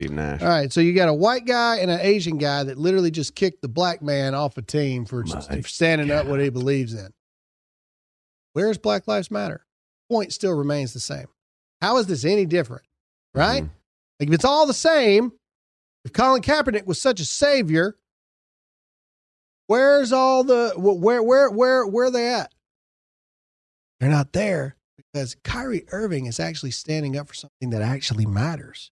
Steve 0.00 0.12
Nash. 0.12 0.40
All 0.42 0.48
right, 0.48 0.72
so 0.72 0.80
you 0.80 0.94
got 0.94 1.08
a 1.10 1.14
white 1.14 1.44
guy 1.46 1.76
and 1.76 1.90
an 1.90 2.00
Asian 2.00 2.38
guy 2.38 2.64
that 2.64 2.78
literally 2.78 3.10
just 3.10 3.34
kicked 3.34 3.60
the 3.62 3.68
black 3.68 4.00
man 4.02 4.34
off 4.34 4.56
a 4.56 4.62
team 4.62 5.04
for, 5.04 5.22
My 5.24 5.40
for 5.60 5.68
standing 5.68 6.10
up 6.10 6.26
what 6.26 6.40
he 6.40 6.48
believes 6.48 6.94
in. 6.94 7.12
Where's 8.54 8.78
Black 8.78 9.06
Lives 9.06 9.30
Matter? 9.30 9.66
Point 10.10 10.32
still 10.32 10.52
remains 10.54 10.94
the 10.94 11.00
same. 11.00 11.26
How 11.82 11.98
is 11.98 12.06
this 12.06 12.24
any 12.24 12.46
different? 12.46 12.84
Right? 13.34 13.64
Mhm. 13.64 13.70
Like 14.18 14.28
if 14.30 14.34
it's 14.34 14.44
all 14.46 14.66
the 14.66 14.72
same, 14.74 15.32
if 16.06 16.12
Colin 16.14 16.40
Kaepernick 16.40 16.86
was 16.86 16.98
such 17.00 17.20
a 17.20 17.24
savior, 17.26 17.98
where's 19.66 20.12
all 20.12 20.44
the 20.44 20.72
where 20.76 21.22
where 21.22 21.50
where 21.50 21.86
where 21.86 22.06
are 22.06 22.10
they 22.10 22.32
at? 22.32 22.52
They're 24.00 24.08
not 24.08 24.32
there 24.32 24.75
because 24.96 25.36
Kyrie 25.44 25.84
Irving 25.92 26.26
is 26.26 26.40
actually 26.40 26.70
standing 26.72 27.16
up 27.16 27.28
for 27.28 27.34
something 27.34 27.70
that 27.70 27.82
actually 27.82 28.26
matters. 28.26 28.90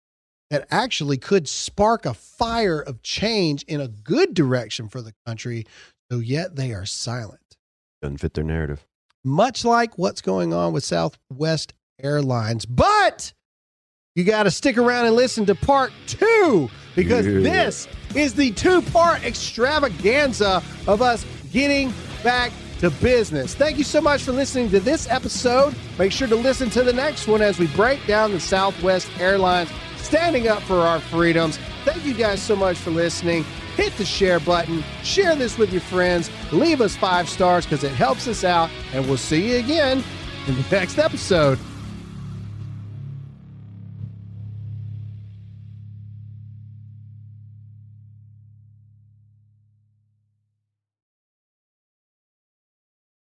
That 0.49 0.68
actually 0.70 1.18
could 1.18 1.47
spark 1.47 2.06
a 2.06 2.14
fire 2.14 2.80
of 2.80 3.01
change 3.01 3.64
in 3.64 3.82
a 3.82 3.88
good 3.88 4.34
direction 4.36 4.88
for 4.88 5.01
the 5.01 5.14
country. 5.26 5.66
So 6.12 6.20
yet 6.20 6.56
they 6.56 6.72
are 6.74 6.86
silent 6.86 7.58
Doesn't 8.04 8.20
fit 8.20 8.36
their 8.36 8.43
narrative. 8.43 8.86
much 9.24 9.66
like 9.66 9.97
what's 9.97 10.22
going 10.22 10.54
on 10.54 10.72
with 10.74 10.84
Southwest 10.84 11.74
Airlines. 11.99 12.66
But 12.68 13.34
you 14.16 14.24
got 14.26 14.43
to 14.43 14.51
stick 14.51 14.78
around 14.78 15.08
and 15.08 15.16
listen 15.16 15.45
to 15.47 15.56
part 15.56 15.91
two 16.06 16.70
because 16.95 17.26
Yeah. 17.26 17.39
this 17.39 17.88
is 18.14 18.36
the 18.36 18.51
two 18.51 18.84
part 18.84 19.24
extravaganza 19.24 20.62
of 20.86 21.01
us 21.01 21.26
getting 21.51 21.91
back 22.24 22.51
to 22.84 22.91
business. 23.01 23.55
Thank 23.55 23.77
you 23.77 23.86
so 23.86 24.01
much 24.01 24.23
for 24.23 24.34
listening 24.34 24.69
to 24.71 24.79
this 24.79 25.09
episode. 25.09 25.73
Make 25.97 26.11
sure 26.11 26.27
to 26.27 26.36
listen 26.36 26.69
to 26.71 26.84
the 26.84 26.91
next 26.91 27.27
one 27.27 27.41
as 27.41 27.57
we 27.57 27.67
break 27.67 28.05
down 28.05 28.31
the 28.31 28.41
Southwest 28.41 29.09
Airlines 29.19 29.69
standing 29.95 30.49
up 30.49 30.61
for 30.63 30.79
our 30.79 30.99
freedoms. 30.99 31.57
Thank 31.86 32.03
you 32.05 32.13
guys 32.13 32.41
so 32.41 32.57
much 32.57 32.77
for 32.77 32.91
listening. 32.91 33.45
Hit 33.77 33.93
the 33.93 34.03
share 34.03 34.41
button, 34.41 34.84
share 35.01 35.34
this 35.36 35.57
with 35.57 35.71
your 35.71 35.81
friends, 35.81 36.29
leave 36.51 36.81
us 36.81 36.95
five 36.95 37.29
stars 37.29 37.65
because 37.65 37.86
it 37.86 37.93
helps 37.93 38.27
us 38.27 38.43
out, 38.43 38.69
and 38.93 39.07
we'll 39.07 39.17
see 39.17 39.53
you 39.53 39.59
again 39.59 40.03
in 40.47 40.55
the 40.55 40.65
next 40.69 40.99
episode 40.99 41.57